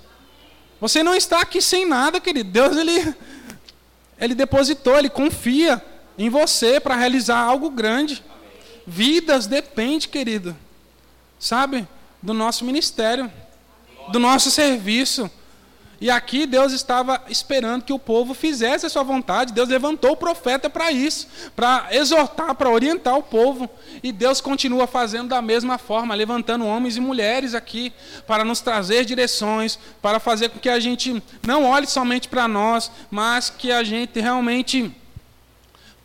Você 0.80 1.04
não 1.04 1.14
está 1.16 1.42
aqui 1.42 1.62
sem 1.62 1.86
nada, 1.86 2.20
querido. 2.22 2.50
Deus 2.50 2.78
ele 2.78 3.16
ele 4.18 4.34
depositou, 4.34 4.98
ele 4.98 5.10
confia 5.10 5.84
em 6.18 6.30
você 6.30 6.80
para 6.80 6.96
realizar 6.96 7.40
algo 7.40 7.70
grande. 7.70 8.24
Vidas 8.88 9.48
depende, 9.48 10.08
querido, 10.08 10.56
sabe, 11.40 11.88
do 12.22 12.34
nosso 12.34 12.64
ministério, 12.64 13.32
do 14.12 14.20
nosso 14.20 14.52
serviço. 14.52 15.30
E 16.00 16.10
aqui 16.10 16.46
Deus 16.46 16.74
estava 16.74 17.24
esperando 17.30 17.84
que 17.84 17.94
o 17.94 17.98
povo 17.98 18.34
fizesse 18.34 18.86
a 18.86 18.90
sua 18.90 19.02
vontade. 19.02 19.54
Deus 19.54 19.70
levantou 19.70 20.12
o 20.12 20.18
profeta 20.18 20.70
para 20.70 20.92
isso, 20.92 21.28
para 21.56 21.88
exortar, 21.92 22.54
para 22.54 22.70
orientar 22.70 23.18
o 23.18 23.24
povo. 23.24 23.70
E 24.04 24.12
Deus 24.12 24.42
continua 24.42 24.88
fazendo 24.88 25.30
da 25.30 25.42
mesma 25.42 25.78
forma, 25.78 26.14
levantando 26.14 26.66
homens 26.66 26.98
e 26.98 27.00
mulheres 27.00 27.54
aqui 27.54 27.94
para 28.28 28.44
nos 28.44 28.60
trazer 28.60 29.06
direções, 29.06 29.80
para 30.02 30.20
fazer 30.20 30.50
com 30.50 30.60
que 30.60 30.70
a 30.70 30.80
gente 30.80 31.24
não 31.48 31.64
olhe 31.64 31.88
somente 31.88 32.28
para 32.28 32.48
nós, 32.48 32.92
mas 33.10 33.50
que 33.50 33.72
a 33.72 33.84
gente 33.84 34.20
realmente 34.20 34.94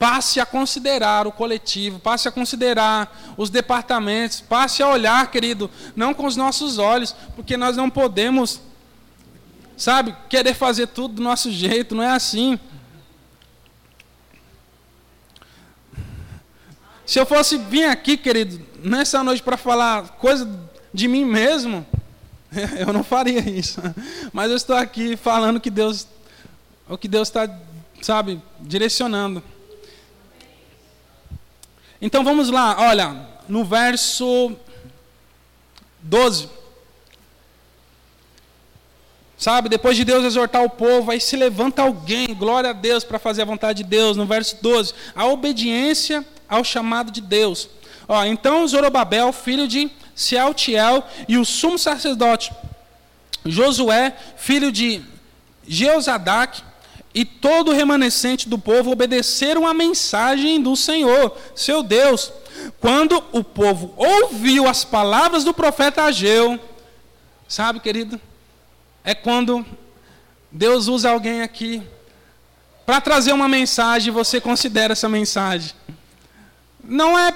Passe 0.01 0.41
a 0.41 0.47
considerar 0.47 1.27
o 1.27 1.33
coletivo, 1.33 1.99
passe 1.99 2.27
a 2.27 2.33
considerar 2.33 3.35
os 3.37 3.51
departamentos, 3.51 4.41
passe 4.41 4.83
a 4.83 4.89
olhar, 4.89 5.31
querido, 5.31 5.71
não 5.95 6.15
com 6.15 6.25
os 6.25 6.37
nossos 6.37 6.79
olhos, 6.79 7.15
porque 7.37 7.55
nós 7.55 7.77
não 7.77 7.91
podemos, 7.91 8.63
sabe, 9.77 10.17
querer 10.31 10.55
fazer 10.55 10.87
tudo 10.87 11.17
do 11.17 11.23
nosso 11.23 11.51
jeito, 11.51 11.95
não 11.95 12.03
é 12.03 12.13
assim. 12.13 12.59
Se 17.05 17.21
eu 17.21 17.27
fosse 17.27 17.59
vir 17.59 17.85
aqui, 17.85 18.17
querido, 18.17 18.59
nessa 18.83 19.23
noite 19.23 19.43
para 19.43 19.59
falar 19.59 20.13
coisa 20.13 20.49
de 20.95 21.09
mim 21.09 21.27
mesmo, 21.27 21.87
eu 22.81 22.91
não 22.91 23.05
faria 23.05 23.41
isso. 23.41 23.83
Mas 24.33 24.51
eu 24.51 24.57
estou 24.57 24.77
aqui 24.77 25.15
falando 25.15 25.61
que 25.61 25.69
Deus, 25.69 26.09
o 26.89 26.97
que 26.97 27.07
Deus 27.07 27.29
está, 27.29 27.55
sabe, 28.01 28.41
direcionando. 28.63 29.43
Então 32.01 32.25
vamos 32.25 32.51
lá, 32.51 32.77
olha, 32.79 33.29
no 33.49 33.65
verso 33.65 34.57
12. 36.01 36.49
Sabe, 39.37 39.69
depois 39.69 39.97
de 39.97 40.05
Deus 40.05 40.25
exortar 40.25 40.63
o 40.63 40.71
povo, 40.71 41.11
aí 41.11 41.21
se 41.21 41.37
levanta 41.37 41.83
alguém, 41.83 42.35
glória 42.35 42.71
a 42.71 42.75
Deus, 42.75 43.05
para 43.05 43.19
fazer 43.19 43.43
a 43.43 43.47
vontade 43.47 43.83
de 43.83 43.89
Deus. 43.89 44.17
No 44.17 44.27
verso 44.27 44.59
12, 44.61 44.95
a 45.15 45.27
obediência 45.27 46.25
ao 46.49 46.63
chamado 46.63 47.11
de 47.11 47.21
Deus. 47.21 47.69
Ó, 48.07 48.25
então 48.25 48.67
Zorobabel, 48.67 49.33
filho 49.33 49.67
de 49.67 49.91
Sealtiel 50.15 51.07
e 51.27 51.39
o 51.39 51.45
sumo 51.45 51.79
sacerdote 51.79 52.53
Josué, 53.45 54.15
filho 54.37 54.71
de 54.71 55.03
Jeozadak, 55.67 56.63
e 57.13 57.25
todo 57.25 57.71
o 57.71 57.75
remanescente 57.75 58.49
do 58.49 58.59
povo 58.59 58.91
obedeceram 58.91 59.67
à 59.67 59.75
mensagem 59.75 60.63
do 60.63 60.77
Senhor, 60.77 61.37
seu 61.55 61.83
Deus. 61.83 62.33
Quando 62.79 63.23
o 63.33 63.43
povo 63.43 63.95
ouviu 63.97 64.69
as 64.69 64.85
palavras 64.85 65.43
do 65.43 65.53
profeta 65.53 66.05
Ageu, 66.05 66.59
sabe, 67.49 67.81
querido, 67.81 68.21
é 69.03 69.15
quando 69.15 69.65
Deus 70.53 70.87
usa 70.87 71.11
alguém 71.11 71.43
aqui 71.43 71.83
para 72.87 73.01
trazer 73.01 73.33
uma 73.33 73.49
mensagem 73.49 74.13
você 74.13 74.41
considera 74.41 74.93
essa 74.93 75.09
mensagem. 75.09 75.73
Não 76.83 77.19
é 77.19 77.33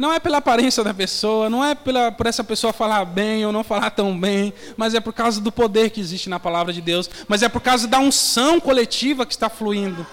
não 0.00 0.14
é 0.14 0.18
pela 0.18 0.38
aparência 0.38 0.82
da 0.82 0.94
pessoa, 0.94 1.50
não 1.50 1.62
é 1.62 1.74
pela, 1.74 2.10
por 2.10 2.24
essa 2.26 2.42
pessoa 2.42 2.72
falar 2.72 3.04
bem 3.04 3.44
ou 3.44 3.52
não 3.52 3.62
falar 3.62 3.90
tão 3.90 4.18
bem, 4.18 4.50
mas 4.74 4.94
é 4.94 5.00
por 5.00 5.12
causa 5.12 5.42
do 5.42 5.52
poder 5.52 5.90
que 5.90 6.00
existe 6.00 6.26
na 6.26 6.40
palavra 6.40 6.72
de 6.72 6.80
Deus, 6.80 7.10
mas 7.28 7.42
é 7.42 7.50
por 7.50 7.60
causa 7.60 7.86
da 7.86 7.98
unção 7.98 8.58
coletiva 8.58 9.26
que 9.26 9.34
está 9.34 9.50
fluindo. 9.50 10.06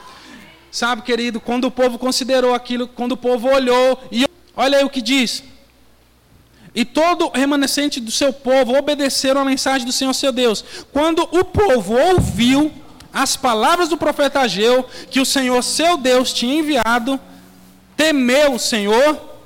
Sabe, 0.70 1.04
querido, 1.04 1.40
quando 1.40 1.68
o 1.68 1.72
povo 1.72 1.98
considerou 1.98 2.54
aquilo, 2.54 2.86
quando 2.86 3.14
o 3.14 3.18
povo 3.18 3.48
olhou, 3.48 3.98
e 4.12 4.26
olha 4.58 4.80
aí 4.80 4.84
o 4.84 4.90
que 4.90 5.02
diz. 5.02 5.42
E 6.76 6.84
todo 6.84 7.32
remanescente 7.34 8.02
do 8.02 8.12
seu 8.12 8.34
povo 8.34 8.78
obedeceram 8.78 9.40
a 9.40 9.46
mensagem 9.46 9.88
do 9.88 9.94
Senhor 9.94 10.14
seu 10.14 10.34
Deus. 10.34 10.66
Quando 10.92 11.22
o 11.32 11.46
povo 11.46 11.96
ouviu 11.98 12.74
as 13.14 13.38
palavras 13.38 13.88
do 13.88 13.96
profeta 13.96 14.42
Ageu, 14.42 14.86
que 15.10 15.22
o 15.22 15.26
Senhor 15.26 15.64
seu 15.64 15.96
Deus 15.96 16.34
tinha 16.34 16.60
enviado, 16.60 17.18
temeu 17.96 18.56
o 18.56 18.60
Senhor 18.60 19.37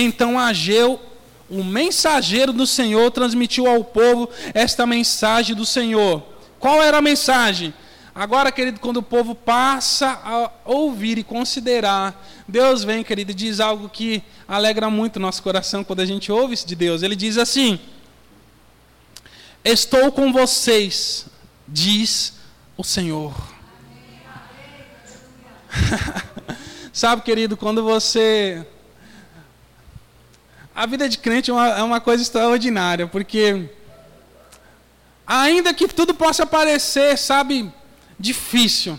então 0.00 0.38
Ageu, 0.38 1.00
o 1.48 1.62
mensageiro 1.62 2.52
do 2.52 2.66
Senhor, 2.66 3.10
transmitiu 3.10 3.66
ao 3.68 3.84
povo 3.84 4.28
esta 4.52 4.84
mensagem 4.84 5.54
do 5.54 5.64
Senhor. 5.64 6.22
Qual 6.58 6.82
era 6.82 6.98
a 6.98 7.02
mensagem? 7.02 7.72
Agora, 8.14 8.50
querido, 8.52 8.80
quando 8.80 8.98
o 8.98 9.02
povo 9.02 9.34
passa 9.34 10.20
a 10.24 10.50
ouvir 10.64 11.18
e 11.18 11.24
considerar, 11.24 12.24
Deus 12.46 12.84
vem, 12.84 13.02
querido, 13.02 13.32
e 13.32 13.34
diz 13.34 13.60
algo 13.60 13.88
que 13.88 14.22
alegra 14.46 14.88
muito 14.88 15.16
o 15.16 15.20
nosso 15.20 15.42
coração 15.42 15.82
quando 15.82 16.00
a 16.00 16.06
gente 16.06 16.30
ouve 16.30 16.54
isso 16.54 16.66
de 16.66 16.76
Deus. 16.76 17.02
Ele 17.02 17.16
diz 17.16 17.38
assim: 17.38 17.78
Estou 19.64 20.12
com 20.12 20.32
vocês, 20.32 21.26
diz 21.66 22.34
o 22.76 22.84
Senhor. 22.84 23.34
Sabe, 26.92 27.22
querido, 27.22 27.56
quando 27.56 27.82
você 27.82 28.64
a 30.74 30.86
vida 30.86 31.08
de 31.08 31.18
crente 31.18 31.50
é 31.50 31.54
uma, 31.54 31.68
é 31.68 31.82
uma 31.82 32.00
coisa 32.00 32.22
extraordinária, 32.22 33.06
porque 33.06 33.68
ainda 35.26 35.72
que 35.72 35.86
tudo 35.86 36.12
possa 36.14 36.44
parecer, 36.44 37.16
sabe, 37.16 37.72
difícil 38.18 38.98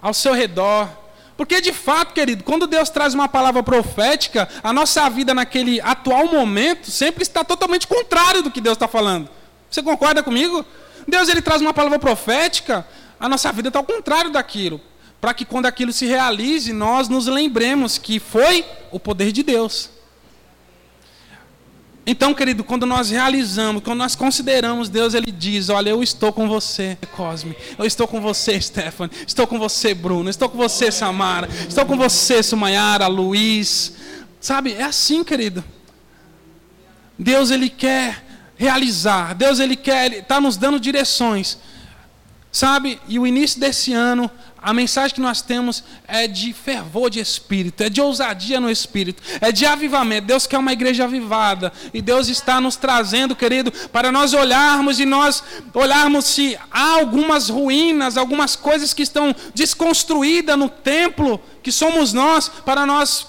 ao 0.00 0.14
seu 0.14 0.32
redor, 0.32 0.88
porque 1.36 1.60
de 1.60 1.72
fato, 1.72 2.14
querido, 2.14 2.44
quando 2.44 2.66
Deus 2.66 2.88
traz 2.88 3.12
uma 3.12 3.28
palavra 3.28 3.62
profética, 3.62 4.48
a 4.62 4.72
nossa 4.72 5.08
vida 5.10 5.34
naquele 5.34 5.80
atual 5.80 6.28
momento 6.28 6.90
sempre 6.90 7.22
está 7.22 7.44
totalmente 7.44 7.86
contrário 7.86 8.42
do 8.42 8.50
que 8.50 8.60
Deus 8.60 8.76
está 8.76 8.88
falando. 8.88 9.28
Você 9.68 9.82
concorda 9.82 10.22
comigo? 10.22 10.64
Deus 11.06 11.28
ele 11.28 11.42
traz 11.42 11.60
uma 11.60 11.74
palavra 11.74 11.98
profética, 11.98 12.86
a 13.18 13.28
nossa 13.28 13.52
vida 13.52 13.68
está 13.68 13.78
ao 13.78 13.84
contrário 13.84 14.30
daquilo, 14.30 14.80
para 15.20 15.34
que 15.34 15.44
quando 15.44 15.66
aquilo 15.66 15.92
se 15.92 16.06
realize, 16.06 16.72
nós 16.72 17.08
nos 17.08 17.26
lembremos 17.26 17.98
que 17.98 18.18
foi 18.20 18.64
o 18.90 19.00
poder 19.00 19.32
de 19.32 19.42
Deus. 19.42 19.95
Então, 22.08 22.32
querido, 22.32 22.62
quando 22.62 22.86
nós 22.86 23.10
realizamos, 23.10 23.82
quando 23.82 23.98
nós 23.98 24.14
consideramos 24.14 24.88
Deus, 24.88 25.12
Ele 25.12 25.32
diz: 25.32 25.68
Olha, 25.68 25.90
eu 25.90 26.04
estou 26.04 26.32
com 26.32 26.46
você, 26.48 26.96
Cosme. 27.16 27.56
Eu 27.76 27.84
estou 27.84 28.06
com 28.06 28.20
você, 28.20 28.60
Stephanie. 28.60 29.10
Estou 29.26 29.44
com 29.44 29.58
você, 29.58 29.92
Bruno. 29.92 30.30
Estou 30.30 30.48
com 30.48 30.56
você, 30.56 30.92
Samara. 30.92 31.48
Estou 31.68 31.84
com 31.84 31.96
você, 31.96 32.44
Sumayara, 32.44 33.08
Luiz. 33.08 33.94
Sabe, 34.40 34.74
é 34.74 34.84
assim, 34.84 35.24
querido. 35.24 35.64
Deus, 37.18 37.50
Ele 37.50 37.68
quer 37.68 38.24
realizar. 38.56 39.34
Deus, 39.34 39.58
Ele 39.58 39.74
quer, 39.74 40.06
Ele 40.06 40.16
está 40.18 40.40
nos 40.40 40.56
dando 40.56 40.78
direções. 40.78 41.58
Sabe, 42.52 43.00
e 43.08 43.18
o 43.18 43.26
início 43.26 43.58
desse 43.58 43.92
ano, 43.92 44.30
a 44.66 44.74
mensagem 44.74 45.14
que 45.14 45.20
nós 45.20 45.40
temos 45.40 45.84
é 46.08 46.26
de 46.26 46.52
fervor 46.52 47.08
de 47.08 47.20
espírito, 47.20 47.84
é 47.84 47.88
de 47.88 48.00
ousadia 48.00 48.58
no 48.58 48.68
espírito, 48.68 49.22
é 49.40 49.52
de 49.52 49.64
avivamento. 49.64 50.26
Deus 50.26 50.44
quer 50.44 50.58
uma 50.58 50.72
igreja 50.72 51.04
avivada 51.04 51.72
e 51.94 52.02
Deus 52.02 52.26
está 52.26 52.60
nos 52.60 52.74
trazendo, 52.74 53.36
querido, 53.36 53.70
para 53.92 54.10
nós 54.10 54.34
olharmos 54.34 54.98
e 54.98 55.06
nós 55.06 55.40
olharmos 55.72 56.24
se 56.24 56.58
há 56.68 56.94
algumas 56.94 57.48
ruínas, 57.48 58.16
algumas 58.16 58.56
coisas 58.56 58.92
que 58.92 59.04
estão 59.04 59.32
desconstruídas 59.54 60.58
no 60.58 60.68
templo, 60.68 61.40
que 61.62 61.70
somos 61.70 62.12
nós, 62.12 62.48
para 62.48 62.84
nós 62.84 63.24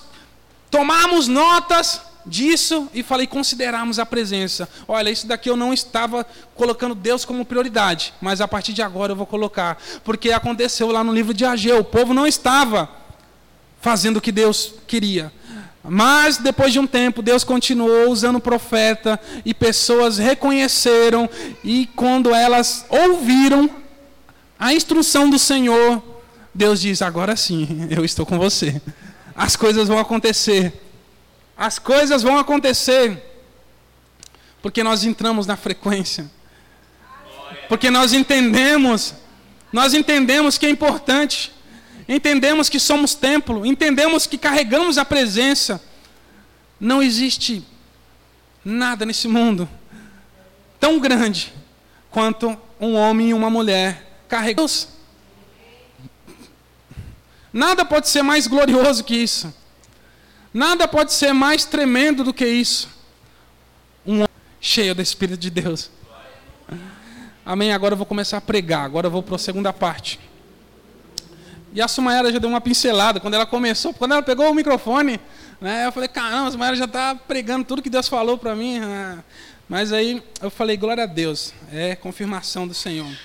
tomarmos 0.71 1.27
notas 1.27 2.01
disso 2.27 2.89
e 2.93 3.01
falei 3.01 3.25
considerarmos 3.25 3.97
a 3.99 4.05
presença. 4.05 4.67
Olha, 4.87 5.09
isso 5.09 5.25
daqui 5.25 5.49
eu 5.49 5.57
não 5.57 5.73
estava 5.73 6.25
colocando 6.55 6.93
Deus 6.93 7.25
como 7.25 7.45
prioridade, 7.45 8.13
mas 8.21 8.41
a 8.41 8.47
partir 8.47 8.73
de 8.73 8.81
agora 8.81 9.13
eu 9.13 9.15
vou 9.15 9.25
colocar, 9.25 9.81
porque 10.03 10.31
aconteceu 10.31 10.91
lá 10.91 11.03
no 11.03 11.13
livro 11.13 11.33
de 11.33 11.45
Ageu, 11.45 11.79
o 11.79 11.83
povo 11.83 12.13
não 12.13 12.27
estava 12.27 12.89
fazendo 13.81 14.17
o 14.17 14.21
que 14.21 14.31
Deus 14.31 14.73
queria. 14.85 15.31
Mas 15.89 16.37
depois 16.37 16.73
de 16.73 16.79
um 16.79 16.85
tempo, 16.85 17.21
Deus 17.21 17.45
continuou 17.45 18.09
usando 18.09 18.41
profeta 18.41 19.17
e 19.45 19.53
pessoas 19.53 20.17
reconheceram 20.17 21.29
e 21.63 21.89
quando 21.95 22.33
elas 22.33 22.85
ouviram 22.89 23.69
a 24.59 24.73
instrução 24.73 25.29
do 25.29 25.39
Senhor, 25.39 26.03
Deus 26.53 26.81
diz: 26.81 27.01
"Agora 27.01 27.37
sim, 27.37 27.87
eu 27.89 28.03
estou 28.03 28.25
com 28.25 28.37
você. 28.37 28.81
As 29.33 29.55
coisas 29.55 29.87
vão 29.87 29.97
acontecer." 29.97 30.86
As 31.57 31.79
coisas 31.79 32.21
vão 32.21 32.37
acontecer 32.37 33.23
porque 34.61 34.83
nós 34.83 35.03
entramos 35.03 35.47
na 35.47 35.55
frequência. 35.55 36.29
Porque 37.69 37.89
nós 37.89 38.13
entendemos, 38.13 39.13
nós 39.71 39.93
entendemos 39.93 40.57
que 40.57 40.65
é 40.65 40.69
importante. 40.69 41.51
Entendemos 42.07 42.69
que 42.69 42.79
somos 42.79 43.15
templo, 43.15 43.65
entendemos 43.65 44.27
que 44.27 44.37
carregamos 44.37 44.97
a 44.97 45.03
presença. 45.03 45.81
Não 46.79 47.01
existe 47.01 47.65
nada 48.63 49.05
nesse 49.05 49.27
mundo 49.27 49.67
tão 50.79 50.99
grande 50.99 51.53
quanto 52.11 52.57
um 52.79 52.93
homem 52.93 53.29
e 53.29 53.33
uma 53.33 53.49
mulher 53.49 54.21
carregando. 54.27 54.71
Nada 57.51 57.83
pode 57.83 58.07
ser 58.09 58.21
mais 58.21 58.47
glorioso 58.47 59.03
que 59.03 59.15
isso. 59.15 59.53
Nada 60.57 60.87
pode 60.87 61.13
ser 61.13 61.33
mais 61.33 61.65
tremendo 61.65 62.23
do 62.23 62.33
que 62.33 62.43
isso. 62.43 62.89
Um 64.03 64.15
homem 64.15 64.27
cheio 64.59 64.95
do 64.95 65.03
Espírito 65.03 65.37
de 65.37 65.51
Deus. 65.51 65.91
Amém. 67.45 67.71
Agora 67.71 67.93
eu 67.93 67.97
vou 67.97 68.07
começar 68.07 68.37
a 68.37 68.41
pregar. 68.41 68.83
Agora 68.83 69.05
eu 69.05 69.11
vou 69.11 69.21
para 69.21 69.35
a 69.35 69.37
segunda 69.37 69.71
parte. 69.71 70.19
E 71.71 71.79
a 71.79 71.87
Sumaera 71.87 72.31
já 72.31 72.39
deu 72.39 72.49
uma 72.49 72.59
pincelada. 72.59 73.19
Quando 73.19 73.35
ela 73.35 73.45
começou, 73.45 73.93
quando 73.93 74.13
ela 74.13 74.23
pegou 74.23 74.49
o 74.49 74.55
microfone, 74.55 75.19
né, 75.61 75.85
eu 75.85 75.91
falei: 75.91 76.09
caramba, 76.09 76.47
a 76.47 76.51
Sumaera 76.51 76.75
já 76.75 76.85
está 76.85 77.13
pregando 77.13 77.63
tudo 77.63 77.79
que 77.79 77.89
Deus 77.91 78.07
falou 78.07 78.35
para 78.35 78.55
mim. 78.55 78.79
Né? 78.79 79.23
Mas 79.69 79.93
aí 79.93 80.23
eu 80.41 80.49
falei: 80.49 80.75
glória 80.75 81.03
a 81.03 81.07
Deus. 81.07 81.53
É 81.71 81.95
confirmação 81.95 82.67
do 82.67 82.73
Senhor. 82.73 83.15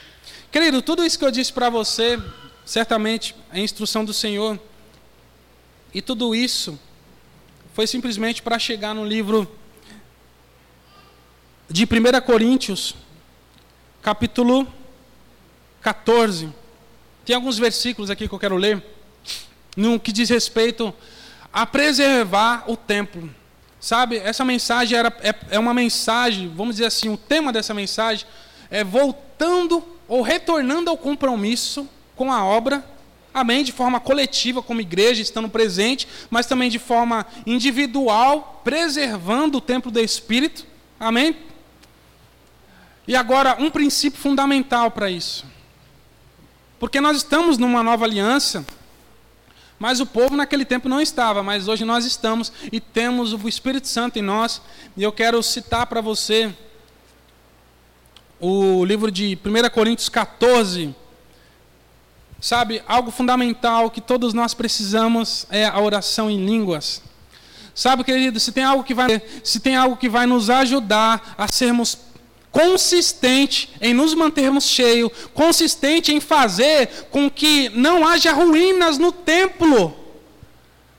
Querido, 0.50 0.82
tudo 0.82 1.02
isso 1.02 1.18
que 1.18 1.24
eu 1.24 1.30
disse 1.30 1.50
para 1.50 1.70
você, 1.70 2.22
certamente 2.62 3.34
é 3.50 3.58
instrução 3.58 4.04
do 4.04 4.12
Senhor. 4.12 4.60
E 5.94 6.02
tudo 6.02 6.34
isso 6.34 6.78
foi 7.72 7.86
simplesmente 7.86 8.42
para 8.42 8.58
chegar 8.58 8.94
no 8.94 9.04
livro 9.04 9.50
de 11.70 11.84
1 11.84 12.20
Coríntios, 12.20 12.94
capítulo 14.02 14.66
14. 15.80 16.52
Tem 17.24 17.34
alguns 17.34 17.58
versículos 17.58 18.10
aqui 18.10 18.28
que 18.28 18.34
eu 18.34 18.38
quero 18.38 18.56
ler, 18.56 18.84
no 19.74 19.98
que 19.98 20.12
diz 20.12 20.28
respeito 20.28 20.92
a 21.50 21.64
preservar 21.64 22.64
o 22.66 22.76
templo. 22.76 23.30
Sabe, 23.80 24.18
essa 24.18 24.44
mensagem 24.44 24.98
era, 24.98 25.08
é, 25.22 25.34
é 25.52 25.58
uma 25.58 25.72
mensagem, 25.72 26.48
vamos 26.54 26.76
dizer 26.76 26.86
assim, 26.86 27.08
o 27.08 27.16
tema 27.16 27.52
dessa 27.52 27.72
mensagem 27.72 28.26
é 28.70 28.84
voltando 28.84 29.82
ou 30.06 30.20
retornando 30.20 30.90
ao 30.90 30.98
compromisso 30.98 31.88
com 32.14 32.30
a 32.30 32.44
obra 32.44 32.84
Amém? 33.34 33.64
De 33.64 33.72
forma 33.72 33.98
coletiva, 33.98 34.62
como 34.62 34.80
igreja, 34.80 35.22
estando 35.22 35.48
presente, 35.48 36.06
mas 36.30 36.46
também 36.46 36.68
de 36.70 36.78
forma 36.78 37.26
individual, 37.46 38.60
preservando 38.62 39.58
o 39.58 39.60
templo 39.60 39.90
do 39.90 40.00
Espírito. 40.00 40.66
Amém? 41.00 41.36
E 43.08 43.16
agora, 43.16 43.56
um 43.58 43.70
princípio 43.70 44.20
fundamental 44.20 44.90
para 44.90 45.10
isso. 45.10 45.44
Porque 46.78 47.00
nós 47.00 47.16
estamos 47.16 47.58
numa 47.58 47.82
nova 47.82 48.04
aliança, 48.04 48.64
Mas 49.82 49.98
o 49.98 50.06
povo 50.06 50.36
naquele 50.36 50.64
tempo 50.64 50.88
não 50.88 51.00
estava, 51.00 51.42
mas 51.42 51.66
hoje 51.66 51.84
nós 51.84 52.04
estamos 52.04 52.52
e 52.70 52.78
temos 52.78 53.32
o 53.32 53.48
Espírito 53.48 53.88
Santo 53.88 54.16
em 54.16 54.22
nós. 54.22 54.62
E 54.96 55.02
eu 55.02 55.10
quero 55.10 55.42
citar 55.42 55.88
para 55.88 56.00
você 56.00 56.54
o 58.38 58.84
livro 58.84 59.10
de 59.10 59.36
1 59.44 59.70
Coríntios 59.74 60.08
14. 60.08 60.94
Sabe, 62.42 62.82
algo 62.88 63.12
fundamental 63.12 63.88
que 63.88 64.00
todos 64.00 64.34
nós 64.34 64.52
precisamos 64.52 65.46
é 65.48 65.64
a 65.64 65.78
oração 65.78 66.28
em 66.28 66.44
línguas. 66.44 67.00
Sabe, 67.72 68.02
querido, 68.02 68.40
se 68.40 68.50
tem 68.50 68.64
algo 68.64 68.82
que 68.82 68.92
vai, 68.92 69.22
se 69.44 69.60
tem 69.60 69.76
algo 69.76 69.96
que 69.96 70.08
vai 70.08 70.26
nos 70.26 70.50
ajudar 70.50 71.36
a 71.38 71.46
sermos 71.46 71.96
consistente 72.50 73.70
em 73.80 73.94
nos 73.94 74.12
mantermos 74.12 74.64
cheios, 74.64 75.12
consistente 75.32 76.12
em 76.12 76.18
fazer 76.18 77.06
com 77.12 77.30
que 77.30 77.68
não 77.68 78.04
haja 78.04 78.32
ruínas 78.32 78.98
no 78.98 79.12
templo, 79.12 79.96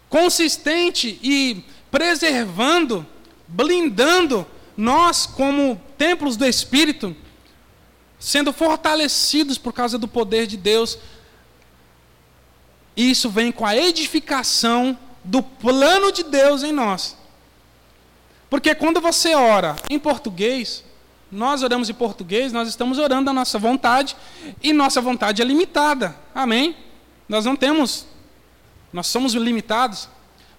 consistente 0.08 1.20
e 1.22 1.62
preservando, 1.92 3.06
blindando 3.50 4.48
nós 4.78 5.26
como 5.26 5.80
templos 5.98 6.38
do 6.38 6.46
Espírito, 6.46 7.14
sendo 8.18 8.54
fortalecidos 8.54 9.58
por 9.58 9.74
causa 9.74 9.98
do 9.98 10.08
poder 10.08 10.48
de 10.48 10.56
Deus. 10.56 10.98
Isso 12.96 13.30
vem 13.30 13.52
com 13.52 13.66
a 13.66 13.76
edificação 13.76 14.98
do 15.24 15.42
plano 15.42 16.12
de 16.12 16.24
Deus 16.24 16.64
em 16.64 16.72
nós. 16.72 17.16
Porque 18.50 18.76
quando 18.76 19.02
você 19.02 19.34
ora 19.34 19.76
em 19.90 19.98
português, 19.98 20.84
nós 21.32 21.64
oramos 21.64 21.90
em 21.90 21.94
português, 21.94 22.54
nós 22.54 22.68
estamos 22.68 23.00
orando 23.00 23.30
a 23.30 23.34
nossa 23.34 23.58
vontade, 23.58 24.16
e 24.62 24.72
nossa 24.72 25.02
vontade 25.02 25.42
é 25.42 25.46
limitada. 25.46 26.16
Amém? 26.36 26.76
Nós 27.28 27.46
não 27.46 27.56
temos, 27.56 28.06
nós 28.92 29.08
somos 29.08 29.34
limitados, 29.34 30.08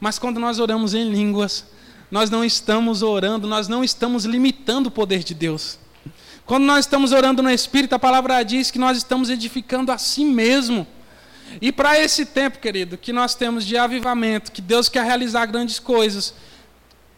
mas 0.00 0.18
quando 0.18 0.40
nós 0.40 0.58
oramos 0.58 0.92
em 0.94 1.08
línguas, 1.08 1.66
nós 2.10 2.30
não 2.30 2.44
estamos 2.44 3.02
orando, 3.02 3.46
nós 3.46 3.68
não 3.68 3.84
estamos 3.84 4.24
limitando 4.24 4.88
o 4.88 4.90
poder 4.90 5.22
de 5.22 5.34
Deus. 5.34 5.78
Quando 6.44 6.64
nós 6.64 6.80
estamos 6.80 7.12
orando 7.12 7.42
no 7.42 7.50
Espírito, 7.50 7.94
a 7.94 7.98
palavra 7.98 8.42
diz 8.42 8.70
que 8.70 8.78
nós 8.78 8.98
estamos 8.98 9.30
edificando 9.30 9.92
a 9.92 9.98
si 9.98 10.24
mesmo. 10.24 10.86
E 11.60 11.70
para 11.72 11.98
esse 11.98 12.26
tempo, 12.26 12.58
querido, 12.58 12.96
que 12.96 13.12
nós 13.12 13.34
temos 13.34 13.64
de 13.64 13.76
avivamento, 13.76 14.52
que 14.52 14.60
Deus 14.60 14.88
quer 14.88 15.04
realizar 15.04 15.46
grandes 15.46 15.78
coisas, 15.78 16.34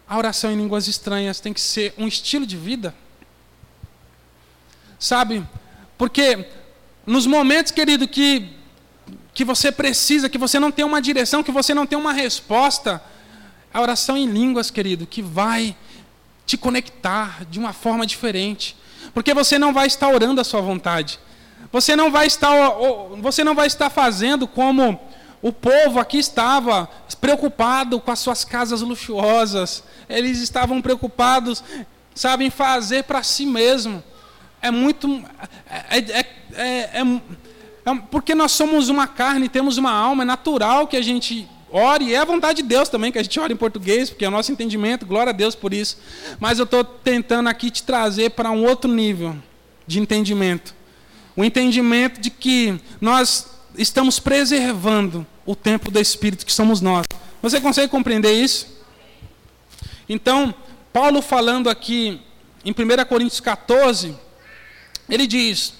a 0.09 0.17
oração 0.17 0.51
em 0.53 0.57
línguas 0.57 0.87
estranhas 0.87 1.41
tem 1.41 1.53
que 1.53 1.61
ser 1.61 1.95
um 1.99 2.07
estilo 2.07 2.47
de 2.47 2.57
vida. 2.57 2.95
Sabe? 4.99 5.47
Porque 5.99 6.47
nos 7.07 7.27
momentos, 7.27 7.73
querido, 7.73 8.07
que, 8.07 8.49
que 9.35 9.45
você 9.45 9.73
precisa, 9.73 10.29
que 10.29 10.39
você 10.39 10.59
não 10.59 10.71
tem 10.71 10.85
uma 10.85 11.01
direção, 11.01 11.43
que 11.43 11.53
você 11.53 11.75
não 11.75 11.87
tem 11.87 11.99
uma 11.99 12.13
resposta, 12.13 13.03
a 13.73 13.81
oração 13.81 14.17
em 14.17 14.27
línguas, 14.27 14.71
querido, 14.71 15.07
que 15.07 15.21
vai 15.21 15.77
te 16.47 16.57
conectar 16.57 17.45
de 17.45 17.59
uma 17.59 17.73
forma 17.73 18.07
diferente. 18.07 18.77
Porque 19.13 19.35
você 19.35 19.59
não 19.59 19.73
vai 19.73 19.87
estar 19.87 20.09
orando 20.09 20.41
a 20.41 20.45
sua 20.45 20.61
vontade. 20.61 21.19
Você 21.73 21.97
não 21.97 22.11
vai 22.11 22.27
estar, 22.27 22.53
você 23.21 23.43
não 23.45 23.55
vai 23.55 23.67
estar 23.67 23.91
fazendo 23.91 24.47
como 24.47 25.01
o 25.43 25.53
povo 25.53 25.99
aqui 25.99 26.19
estava 26.19 26.89
preocupado 27.21 28.01
com 28.01 28.11
as 28.11 28.19
suas 28.19 28.45
casas 28.45 28.81
luxuosas. 28.81 29.83
Eles 30.09 30.41
estavam 30.41 30.81
preocupados, 30.81 31.63
sabem, 32.15 32.51
fazer 32.51 33.05
para 33.05 33.23
si 33.23 33.47
mesmo 33.47 34.03
é 34.67 34.71
muito. 34.71 35.23
É, 35.91 35.99
é, 35.99 36.27
é, 36.55 37.01
é, 37.01 38.01
porque 38.11 38.35
nós 38.35 38.53
somos 38.53 38.89
uma 38.89 39.07
carne, 39.07 39.49
temos 39.49 39.79
uma 39.79 39.93
alma, 39.93 40.25
é 40.25 40.27
natural 40.27 40.87
que 40.87 40.97
a 40.97 41.03
gente 41.03 41.49
ore, 41.71 42.07
e 42.07 42.15
é 42.15 42.19
a 42.19 42.25
vontade 42.25 42.63
de 42.63 42.69
Deus 42.69 42.89
também 42.89 43.13
que 43.13 43.19
a 43.19 43.23
gente 43.23 43.39
ore 43.39 43.53
em 43.53 43.57
português, 43.57 44.11
porque 44.11 44.25
é 44.25 44.29
o 44.29 44.31
nosso 44.31 44.51
entendimento, 44.51 45.07
glória 45.07 45.31
a 45.31 45.33
Deus 45.33 45.55
por 45.55 45.73
isso. 45.73 45.99
Mas 46.41 46.59
eu 46.59 46.65
estou 46.65 46.83
tentando 46.83 47.49
aqui 47.49 47.71
te 47.71 47.83
trazer 47.83 48.31
para 48.31 48.51
um 48.51 48.65
outro 48.65 48.91
nível 48.91 49.37
de 49.87 50.01
entendimento. 50.01 50.75
O 51.37 51.45
entendimento 51.45 52.21
de 52.21 52.31
que 52.31 52.81
nós 53.01 53.47
estamos 53.77 54.19
preservando 54.19 55.27
o 55.45 55.55
tempo 55.55 55.91
do 55.91 56.01
Espírito 56.01 56.47
que 56.47 56.53
somos 56.53 56.81
nós. 56.81 57.07
Você 57.43 57.61
consegue 57.61 57.89
compreender 57.89 58.33
isso? 58.33 58.67
Então, 60.09 60.55
Paulo 60.93 61.21
falando 61.21 61.69
aqui 61.69 62.21
em 62.65 62.71
1 62.71 63.05
Coríntios 63.07 63.41
14, 63.41 64.17
ele 65.09 65.27
diz 65.27 65.75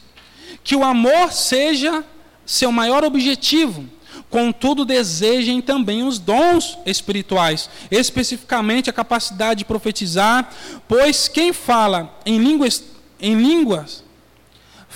que 0.63 0.77
o 0.77 0.85
amor 0.85 1.33
seja 1.33 2.05
seu 2.45 2.71
maior 2.71 3.03
objetivo, 3.03 3.85
contudo 4.31 4.85
desejem 4.85 5.61
também 5.61 6.03
os 6.03 6.19
dons 6.19 6.79
espirituais, 6.87 7.69
especificamente 7.91 8.91
a 8.91 8.93
capacidade 8.93 9.59
de 9.59 9.65
profetizar, 9.65 10.53
pois 10.87 11.29
quem 11.29 11.53
fala 11.53 12.17
em 12.25 12.39
línguas, 12.39 12.85
em 13.21 13.35
línguas 13.35 14.05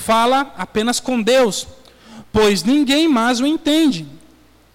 fala 0.00 0.52
apenas 0.56 0.98
com 0.98 1.22
Deus, 1.22 1.66
pois 2.32 2.64
ninguém 2.64 3.08
mais 3.08 3.40
o 3.40 3.46
entende, 3.46 4.06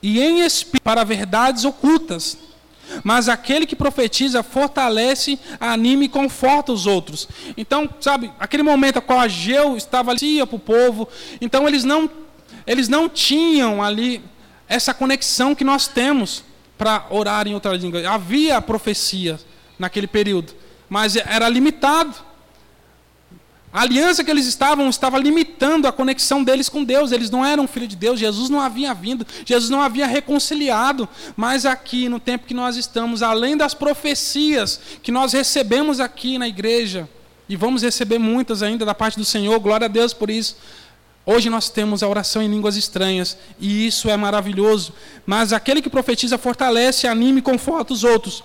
e 0.01 0.21
em 0.21 0.41
espírito 0.41 0.84
para 0.84 1.03
verdades 1.03 1.65
ocultas 1.65 2.38
mas 3.03 3.28
aquele 3.28 3.65
que 3.65 3.76
profetiza 3.76 4.43
fortalece, 4.43 5.39
anima 5.59 6.03
e 6.03 6.09
conforta 6.09 6.71
os 6.71 6.86
outros. 6.86 7.28
Então, 7.57 7.89
sabe, 7.99 8.32
aquele 8.39 8.63
momento 8.63 8.97
a 8.97 9.01
qual 9.01 9.19
Ageu 9.19 9.76
estava 9.76 10.11
ali 10.11 10.45
para 10.45 10.55
o 10.55 10.59
povo, 10.59 11.07
então 11.41 11.67
eles 11.67 11.84
não, 11.84 12.09
eles 12.65 12.88
não 12.88 13.09
tinham 13.09 13.82
ali 13.82 14.21
essa 14.67 14.93
conexão 14.93 15.55
que 15.55 15.63
nós 15.63 15.88
temos 15.88 16.43
para 16.78 17.05
orar 17.09 17.47
em 17.47 17.53
outra 17.53 17.73
língua. 17.76 18.07
Havia 18.07 18.61
profecia 18.61 19.39
naquele 19.78 20.07
período, 20.07 20.53
mas 20.89 21.15
era 21.15 21.47
limitado. 21.49 22.15
A 23.76 23.82
aliança 23.82 24.23
que 24.23 24.32
eles 24.32 24.45
estavam 24.45 24.89
estava 24.89 25.19
limitando 25.19 25.86
a 25.86 25.91
conexão 25.91 26.41
deles 26.41 26.69
com 26.69 26.82
Deus. 26.82 27.11
Eles 27.11 27.30
não 27.30 27.45
eram 27.45 27.67
filho 27.67 27.89
de 27.89 27.97
Deus. 27.97 28.17
Jesus 28.17 28.49
não 28.49 28.61
havia 28.61 28.93
vindo. 28.93 29.28
Jesus 29.43 29.69
não 29.69 29.82
havia 29.82 30.07
reconciliado. 30.07 31.09
Mas 31.36 31.65
aqui, 31.65 32.07
no 32.07 32.17
tempo 32.17 32.47
que 32.47 32.53
nós 32.53 32.78
estamos, 32.78 33.21
além 33.21 33.57
das 33.57 33.73
profecias 33.73 34.80
que 35.03 35.11
nós 35.11 35.34
recebemos 35.34 35.99
aqui 35.99 36.38
na 36.38 36.47
igreja, 36.47 37.09
e 37.49 37.57
vamos 37.57 37.84
receber 37.84 38.17
muitas 38.17 38.63
ainda 38.63 38.86
da 38.86 38.95
parte 38.95 39.17
do 39.17 39.26
Senhor, 39.26 39.59
glória 39.59 39.86
a 39.86 39.89
Deus 39.89 40.13
por 40.13 40.30
isso. 40.30 40.55
Hoje 41.26 41.49
nós 41.49 41.69
temos 41.69 42.01
a 42.01 42.07
oração 42.07 42.41
em 42.41 42.47
línguas 42.47 42.78
estranhas, 42.78 43.38
e 43.59 43.86
isso 43.86 44.09
é 44.09 44.15
maravilhoso. 44.15 44.93
Mas 45.26 45.51
aquele 45.51 45.82
que 45.82 45.89
profetiza 45.89 46.38
fortalece, 46.38 47.07
anima 47.07 47.39
e 47.39 47.41
conforta 47.41 47.91
os 47.91 48.05
outros. 48.05 48.41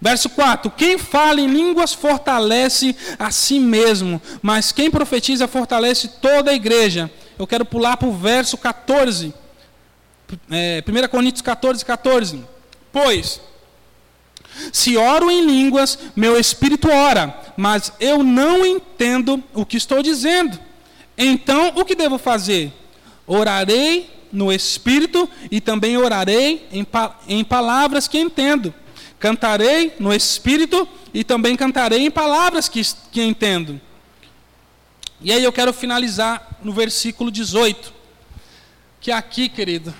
Verso 0.00 0.28
4: 0.30 0.70
Quem 0.70 0.96
fala 0.96 1.40
em 1.40 1.46
línguas 1.46 1.92
fortalece 1.92 2.94
a 3.18 3.30
si 3.30 3.58
mesmo, 3.58 4.20
mas 4.40 4.72
quem 4.72 4.90
profetiza 4.90 5.48
fortalece 5.48 6.08
toda 6.20 6.50
a 6.50 6.54
igreja. 6.54 7.10
Eu 7.38 7.46
quero 7.46 7.64
pular 7.64 7.96
para 7.96 8.08
o 8.08 8.12
verso 8.12 8.56
14. 8.56 9.34
É, 10.50 10.84
1 10.86 11.08
Coríntios 11.08 11.42
14, 11.42 11.84
14. 11.84 12.44
Pois, 12.92 13.40
se 14.72 14.96
oro 14.96 15.30
em 15.30 15.44
línguas, 15.44 15.98
meu 16.14 16.38
espírito 16.38 16.88
ora, 16.88 17.34
mas 17.56 17.92
eu 18.00 18.22
não 18.22 18.64
entendo 18.64 19.42
o 19.54 19.64
que 19.64 19.76
estou 19.76 20.02
dizendo. 20.02 20.58
Então, 21.16 21.72
o 21.74 21.84
que 21.84 21.94
devo 21.94 22.18
fazer? 22.18 22.72
Orarei 23.26 24.10
no 24.32 24.52
espírito 24.52 25.28
e 25.50 25.60
também 25.60 25.96
orarei 25.96 26.66
em, 26.70 26.86
em 27.26 27.44
palavras 27.44 28.06
que 28.06 28.18
entendo. 28.18 28.72
Cantarei 29.18 29.96
no 29.98 30.12
espírito 30.14 30.88
e 31.12 31.24
também 31.24 31.56
cantarei 31.56 32.06
em 32.06 32.10
palavras 32.10 32.68
que, 32.68 32.80
que 33.10 33.22
entendo. 33.22 33.80
E 35.20 35.32
aí 35.32 35.42
eu 35.42 35.52
quero 35.52 35.72
finalizar 35.72 36.58
no 36.62 36.72
versículo 36.72 37.30
18. 37.30 37.92
Que 39.00 39.10
aqui, 39.10 39.48
querido. 39.48 39.92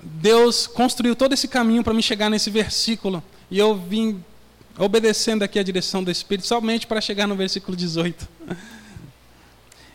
Deus 0.00 0.68
construiu 0.68 1.16
todo 1.16 1.32
esse 1.32 1.48
caminho 1.48 1.82
para 1.82 1.92
me 1.92 2.02
chegar 2.02 2.30
nesse 2.30 2.50
versículo. 2.50 3.22
E 3.50 3.58
eu 3.58 3.76
vim 3.76 4.24
obedecendo 4.78 5.42
aqui 5.42 5.58
a 5.58 5.62
direção 5.64 6.04
do 6.04 6.10
Espírito, 6.12 6.46
somente 6.46 6.86
para 6.86 7.00
chegar 7.00 7.26
no 7.26 7.34
versículo 7.34 7.76
18. 7.76 8.28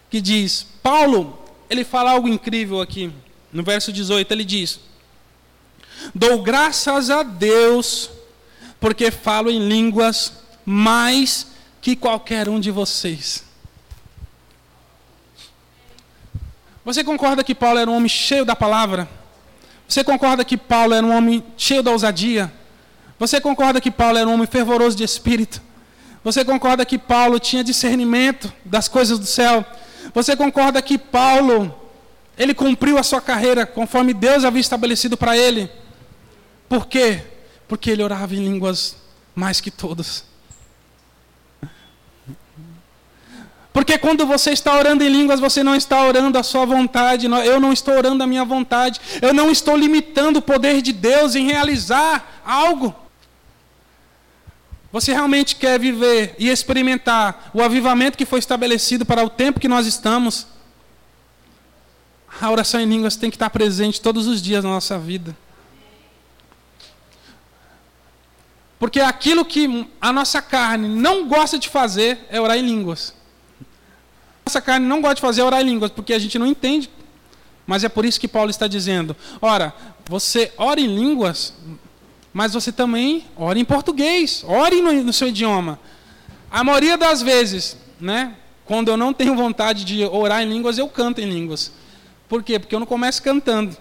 Que 0.09 0.20
diz: 0.20 0.68
Paulo, 0.82 1.41
ele 1.70 1.86
fala 1.86 2.11
algo 2.11 2.28
incrível 2.28 2.82
aqui 2.82 3.14
no 3.54 3.64
verso 3.64 3.93
18, 3.93 4.32
ele 4.32 4.43
diz: 4.43 4.80
Dou 6.14 6.41
graças 6.41 7.10
a 7.10 7.24
Deus, 7.24 8.10
porque 8.80 9.12
falo 9.12 9.49
em 9.49 9.68
línguas 9.68 10.34
mais 10.66 11.47
que 11.82 11.95
qualquer 11.95 12.49
um 12.49 12.60
de 12.60 12.72
vocês. 12.72 13.43
Você 16.84 17.04
concorda 17.04 17.43
que 17.43 17.56
Paulo 17.56 17.80
era 17.80 17.89
um 17.89 17.95
homem 17.95 18.10
cheio 18.10 18.43
da 18.43 18.56
palavra? 18.56 19.08
Você 19.88 20.04
concorda 20.04 20.43
que 20.43 20.58
Paulo 20.58 20.93
era 20.93 21.06
um 21.06 21.16
homem 21.16 21.43
cheio 21.56 21.84
da 21.84 21.91
ousadia? 21.91 22.51
Você 23.20 23.39
concorda 23.39 23.80
que 23.80 23.91
Paulo 23.91 24.18
era 24.18 24.28
um 24.28 24.34
homem 24.34 24.47
fervoroso 24.47 24.97
de 24.97 25.04
espírito? 25.04 25.62
Você 26.24 26.43
concorda 26.43 26.86
que 26.86 26.97
Paulo 26.97 27.39
tinha 27.39 27.64
discernimento 27.64 28.51
das 28.66 28.88
coisas 28.88 29.20
do 29.20 29.26
céu? 29.26 29.66
Você 30.14 30.36
concorda 30.36 30.82
que 30.82 30.97
Paulo, 30.97 31.74
ele 32.38 32.53
cumpriu 32.53 32.97
a 32.97 33.03
sua 33.03 33.21
carreira 33.21 33.65
conforme 33.65 34.13
Deus 34.13 34.43
havia 34.43 34.61
estabelecido 34.61 35.15
para 35.15 35.38
ele? 35.38 35.69
Por 36.67 36.88
quê? 36.88 37.23
Porque 37.67 37.91
ele 37.91 38.03
orava 38.03 38.36
em 38.36 38.43
línguas 38.43 38.95
mais 39.36 39.61
que 39.61 39.69
todos. 39.69 40.25
Porque 43.71 43.97
quando 43.97 44.25
você 44.25 44.51
está 44.51 44.77
orando 44.77 45.03
em 45.03 45.09
línguas, 45.09 45.39
você 45.39 45.63
não 45.63 45.75
está 45.75 46.03
orando 46.05 46.38
a 46.38 46.43
sua 46.43 46.63
vontade, 46.63 47.25
eu 47.25 47.59
não 47.59 47.73
estou 47.73 47.95
orando 47.95 48.23
a 48.23 48.27
minha 48.27 48.45
vontade, 48.45 49.01
eu 49.19 49.34
não 49.34 49.49
estou 49.49 49.75
limitando 49.75 50.38
o 50.38 50.41
poder 50.43 50.81
de 50.81 50.93
Deus 50.93 51.34
em 51.34 51.47
realizar 51.47 52.41
algo. 52.45 52.95
Você 54.91 55.11
realmente 55.11 55.55
quer 55.55 55.79
viver 55.79 56.36
e 56.38 56.49
experimentar 56.49 57.49
o 57.51 57.63
avivamento 57.63 58.15
que 58.15 58.27
foi 58.27 58.38
estabelecido 58.38 59.07
para 59.07 59.23
o 59.23 59.29
tempo 59.29 59.59
que 59.59 59.67
nós 59.67 59.88
estamos? 59.88 60.53
A 62.41 62.51
oração 62.51 62.79
em 62.79 62.86
línguas 62.86 63.15
tem 63.15 63.29
que 63.29 63.36
estar 63.36 63.49
presente 63.49 64.01
todos 64.01 64.27
os 64.27 64.41
dias 64.41 64.63
na 64.63 64.69
nossa 64.69 64.97
vida. 64.97 65.36
Porque 68.84 68.99
aquilo 68.99 69.45
que 69.45 69.88
a 70.01 70.11
nossa 70.11 70.41
carne 70.41 70.89
não 70.89 71.27
gosta 71.27 71.57
de 71.57 71.69
fazer 71.69 72.25
é 72.29 72.41
orar 72.41 72.57
em 72.57 72.65
línguas. 72.65 73.13
Nossa 74.45 74.61
carne 74.61 74.86
não 74.86 75.01
gosta 75.01 75.15
de 75.15 75.21
fazer 75.21 75.41
é 75.41 75.43
orar 75.45 75.61
em 75.61 75.65
línguas, 75.65 75.89
porque 75.89 76.13
a 76.13 76.19
gente 76.19 76.38
não 76.38 76.45
entende. 76.45 76.89
Mas 77.65 77.84
é 77.84 77.89
por 77.89 78.03
isso 78.03 78.19
que 78.19 78.27
Paulo 78.27 78.49
está 78.49 78.67
dizendo: 78.67 79.15
ora, 79.41 79.73
você 80.05 80.51
ora 80.57 80.81
em 80.81 80.88
línguas, 80.88 81.53
mas 82.34 82.53
você 82.53 82.71
também 82.71 83.25
ora 83.38 83.57
em 83.57 83.63
português, 83.63 84.43
ore 84.45 84.81
no, 84.81 84.91
no 84.91 85.13
seu 85.13 85.29
idioma. 85.29 85.79
A 86.51 86.63
maioria 86.63 86.97
das 86.97 87.21
vezes, 87.21 87.77
né, 87.99 88.36
quando 88.65 88.89
eu 88.89 88.97
não 88.97 89.13
tenho 89.13 89.36
vontade 89.36 89.86
de 89.86 90.03
orar 90.03 90.41
em 90.41 90.49
línguas, 90.49 90.77
eu 90.77 90.89
canto 90.89 91.21
em 91.21 91.29
línguas. 91.29 91.71
Por 92.34 92.41
quê? 92.41 92.57
Porque 92.57 92.73
eu 92.73 92.79
não 92.79 92.88
começo 92.88 93.21
cantando 93.21 93.77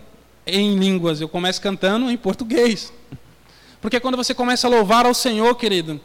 em 0.46 0.76
línguas, 0.76 1.22
eu 1.22 1.26
começo 1.26 1.58
cantando 1.58 2.10
em 2.10 2.18
português. 2.18 2.92
Porque 3.80 3.98
quando 3.98 4.14
você 4.14 4.34
começa 4.34 4.66
a 4.66 4.70
louvar 4.70 5.06
ao 5.06 5.14
Senhor, 5.14 5.54
querido, 5.54 5.98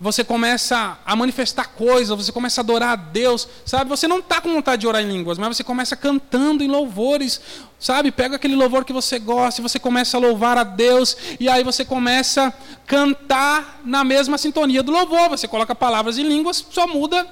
você 0.00 0.22
começa 0.22 0.96
a 1.04 1.16
manifestar 1.16 1.70
coisas, 1.70 2.16
você 2.16 2.30
começa 2.30 2.60
a 2.60 2.62
adorar 2.62 2.90
a 2.90 2.94
Deus, 2.94 3.48
sabe? 3.64 3.90
Você 3.90 4.06
não 4.06 4.20
está 4.20 4.40
com 4.40 4.54
vontade 4.54 4.82
de 4.82 4.86
orar 4.86 5.02
em 5.02 5.08
línguas, 5.08 5.38
mas 5.38 5.56
você 5.56 5.64
começa 5.64 5.96
cantando 5.96 6.62
em 6.62 6.68
louvores, 6.68 7.40
sabe? 7.80 8.12
Pega 8.12 8.36
aquele 8.36 8.54
louvor 8.54 8.84
que 8.84 8.92
você 8.92 9.18
gosta 9.18 9.60
você 9.60 9.80
começa 9.80 10.16
a 10.16 10.20
louvar 10.20 10.56
a 10.56 10.62
Deus, 10.62 11.16
e 11.40 11.48
aí 11.48 11.64
você 11.64 11.84
começa 11.84 12.46
a 12.46 12.52
cantar 12.86 13.80
na 13.84 14.04
mesma 14.04 14.38
sintonia 14.38 14.84
do 14.84 14.92
louvor. 14.92 15.30
Você 15.30 15.48
coloca 15.48 15.74
palavras 15.74 16.16
em 16.16 16.28
línguas, 16.28 16.64
só 16.70 16.86
muda. 16.86 17.26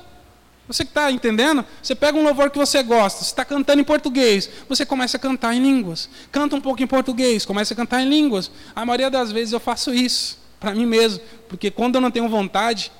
Você 0.66 0.84
que 0.84 0.90
está 0.90 1.10
entendendo? 1.10 1.64
Você 1.82 1.94
pega 1.94 2.16
um 2.16 2.22
louvor 2.22 2.50
que 2.50 2.58
você 2.58 2.82
gosta, 2.82 3.20
você 3.20 3.26
está 3.26 3.44
cantando 3.44 3.80
em 3.80 3.84
português, 3.84 4.48
você 4.68 4.86
começa 4.86 5.16
a 5.16 5.20
cantar 5.20 5.54
em 5.54 5.60
línguas. 5.60 6.08
Canta 6.32 6.56
um 6.56 6.60
pouco 6.60 6.82
em 6.82 6.86
português, 6.86 7.44
começa 7.44 7.74
a 7.74 7.76
cantar 7.76 8.00
em 8.00 8.08
línguas. 8.08 8.50
A 8.74 8.84
maioria 8.84 9.10
das 9.10 9.30
vezes 9.30 9.52
eu 9.52 9.60
faço 9.60 9.92
isso 9.92 10.38
para 10.58 10.74
mim 10.74 10.86
mesmo, 10.86 11.22
porque 11.48 11.70
quando 11.70 11.96
eu 11.96 12.00
não 12.00 12.10
tenho 12.10 12.26
vontade, 12.28 12.90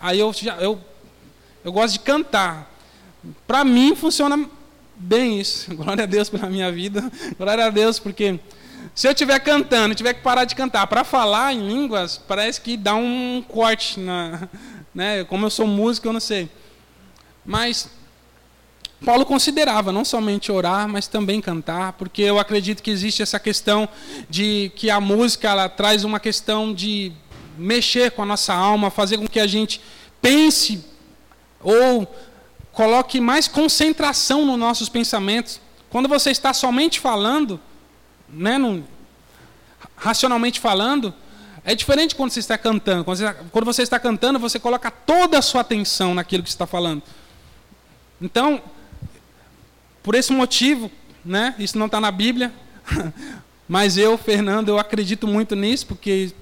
aí 0.00 0.18
eu 0.18 0.32
já, 0.32 0.56
eu, 0.56 0.80
eu 1.64 1.72
gosto 1.72 1.92
de 1.92 2.00
cantar. 2.00 2.68
Para 3.46 3.64
mim 3.64 3.94
funciona 3.94 4.44
bem 4.96 5.40
isso. 5.40 5.72
Glória 5.76 6.02
a 6.02 6.06
Deus 6.06 6.28
pela 6.28 6.50
minha 6.50 6.72
vida. 6.72 7.08
Glória 7.38 7.66
a 7.66 7.70
Deus 7.70 8.00
porque 8.00 8.40
se 8.92 9.06
eu 9.06 9.12
estiver 9.12 9.38
cantando, 9.38 9.94
tiver 9.94 10.14
que 10.14 10.22
parar 10.22 10.44
de 10.44 10.56
cantar 10.56 10.88
para 10.88 11.04
falar 11.04 11.52
em 11.52 11.64
línguas, 11.64 12.18
parece 12.18 12.60
que 12.60 12.76
dá 12.76 12.96
um 12.96 13.44
corte 13.46 14.00
na, 14.00 14.48
né? 14.92 15.22
Como 15.22 15.46
eu 15.46 15.50
sou 15.50 15.66
músico, 15.66 16.08
eu 16.08 16.12
não 16.12 16.20
sei. 16.20 16.50
Mas 17.44 17.88
Paulo 19.04 19.26
considerava 19.26 19.90
não 19.90 20.04
somente 20.04 20.52
orar, 20.52 20.88
mas 20.88 21.08
também 21.08 21.40
cantar, 21.40 21.94
porque 21.94 22.22
eu 22.22 22.38
acredito 22.38 22.82
que 22.82 22.90
existe 22.90 23.22
essa 23.22 23.38
questão 23.38 23.88
de 24.30 24.70
que 24.76 24.90
a 24.90 25.00
música 25.00 25.48
ela 25.48 25.68
traz 25.68 26.04
uma 26.04 26.20
questão 26.20 26.72
de 26.72 27.12
mexer 27.58 28.12
com 28.12 28.22
a 28.22 28.26
nossa 28.26 28.54
alma, 28.54 28.90
fazer 28.90 29.18
com 29.18 29.26
que 29.26 29.40
a 29.40 29.46
gente 29.46 29.80
pense 30.20 30.84
ou 31.60 32.06
coloque 32.72 33.20
mais 33.20 33.48
concentração 33.48 34.46
nos 34.46 34.58
nossos 34.58 34.88
pensamentos. 34.88 35.60
Quando 35.90 36.08
você 36.08 36.30
está 36.30 36.54
somente 36.54 37.00
falando, 37.00 37.60
né, 38.28 38.56
no, 38.56 38.84
racionalmente 39.96 40.60
falando, 40.60 41.12
é 41.64 41.74
diferente 41.74 42.14
quando 42.14 42.30
você 42.30 42.40
está 42.40 42.56
cantando. 42.56 43.04
Quando 43.04 43.18
você, 43.18 43.34
quando 43.50 43.64
você 43.64 43.82
está 43.82 43.98
cantando, 43.98 44.38
você 44.38 44.58
coloca 44.58 44.90
toda 44.90 45.38
a 45.38 45.42
sua 45.42 45.60
atenção 45.60 46.14
naquilo 46.14 46.42
que 46.42 46.48
você 46.48 46.54
está 46.54 46.66
falando. 46.66 47.02
Então, 48.22 48.62
por 50.00 50.14
esse 50.14 50.32
motivo, 50.32 50.90
né, 51.24 51.56
isso 51.58 51.76
não 51.76 51.86
está 51.86 52.00
na 52.00 52.12
Bíblia, 52.12 52.52
mas 53.68 53.98
eu, 53.98 54.16
Fernando, 54.16 54.68
eu 54.68 54.78
acredito 54.78 55.26
muito 55.26 55.56
nisso, 55.56 55.88
porque 55.88 56.32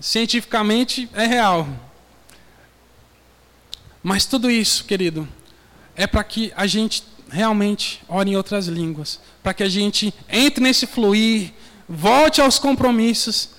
cientificamente 0.00 1.08
é 1.12 1.26
real. 1.26 1.68
Mas 4.02 4.24
tudo 4.24 4.50
isso, 4.50 4.84
querido, 4.84 5.28
é 5.94 6.06
para 6.06 6.24
que 6.24 6.52
a 6.56 6.66
gente 6.66 7.04
realmente 7.30 8.02
ore 8.08 8.30
em 8.30 8.36
outras 8.36 8.66
línguas, 8.66 9.20
para 9.42 9.52
que 9.52 9.62
a 9.62 9.68
gente 9.68 10.12
entre 10.28 10.62
nesse 10.62 10.86
fluir, 10.86 11.52
volte 11.86 12.40
aos 12.40 12.58
compromissos 12.58 13.50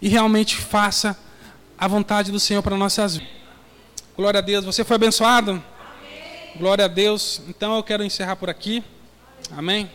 e 0.00 0.08
realmente 0.08 0.56
faça 0.56 1.18
a 1.76 1.88
vontade 1.88 2.30
do 2.30 2.38
Senhor 2.38 2.62
para 2.62 2.76
nossas 2.76 3.16
vidas. 3.16 3.34
Glória 4.16 4.38
a 4.38 4.42
Deus. 4.42 4.64
Você 4.64 4.84
foi 4.84 4.94
abençoado? 4.94 5.62
Glória 6.56 6.84
a 6.84 6.88
Deus. 6.88 7.42
Então 7.48 7.74
eu 7.74 7.82
quero 7.82 8.04
encerrar 8.04 8.36
por 8.36 8.48
aqui. 8.48 8.82
Amém. 9.50 9.90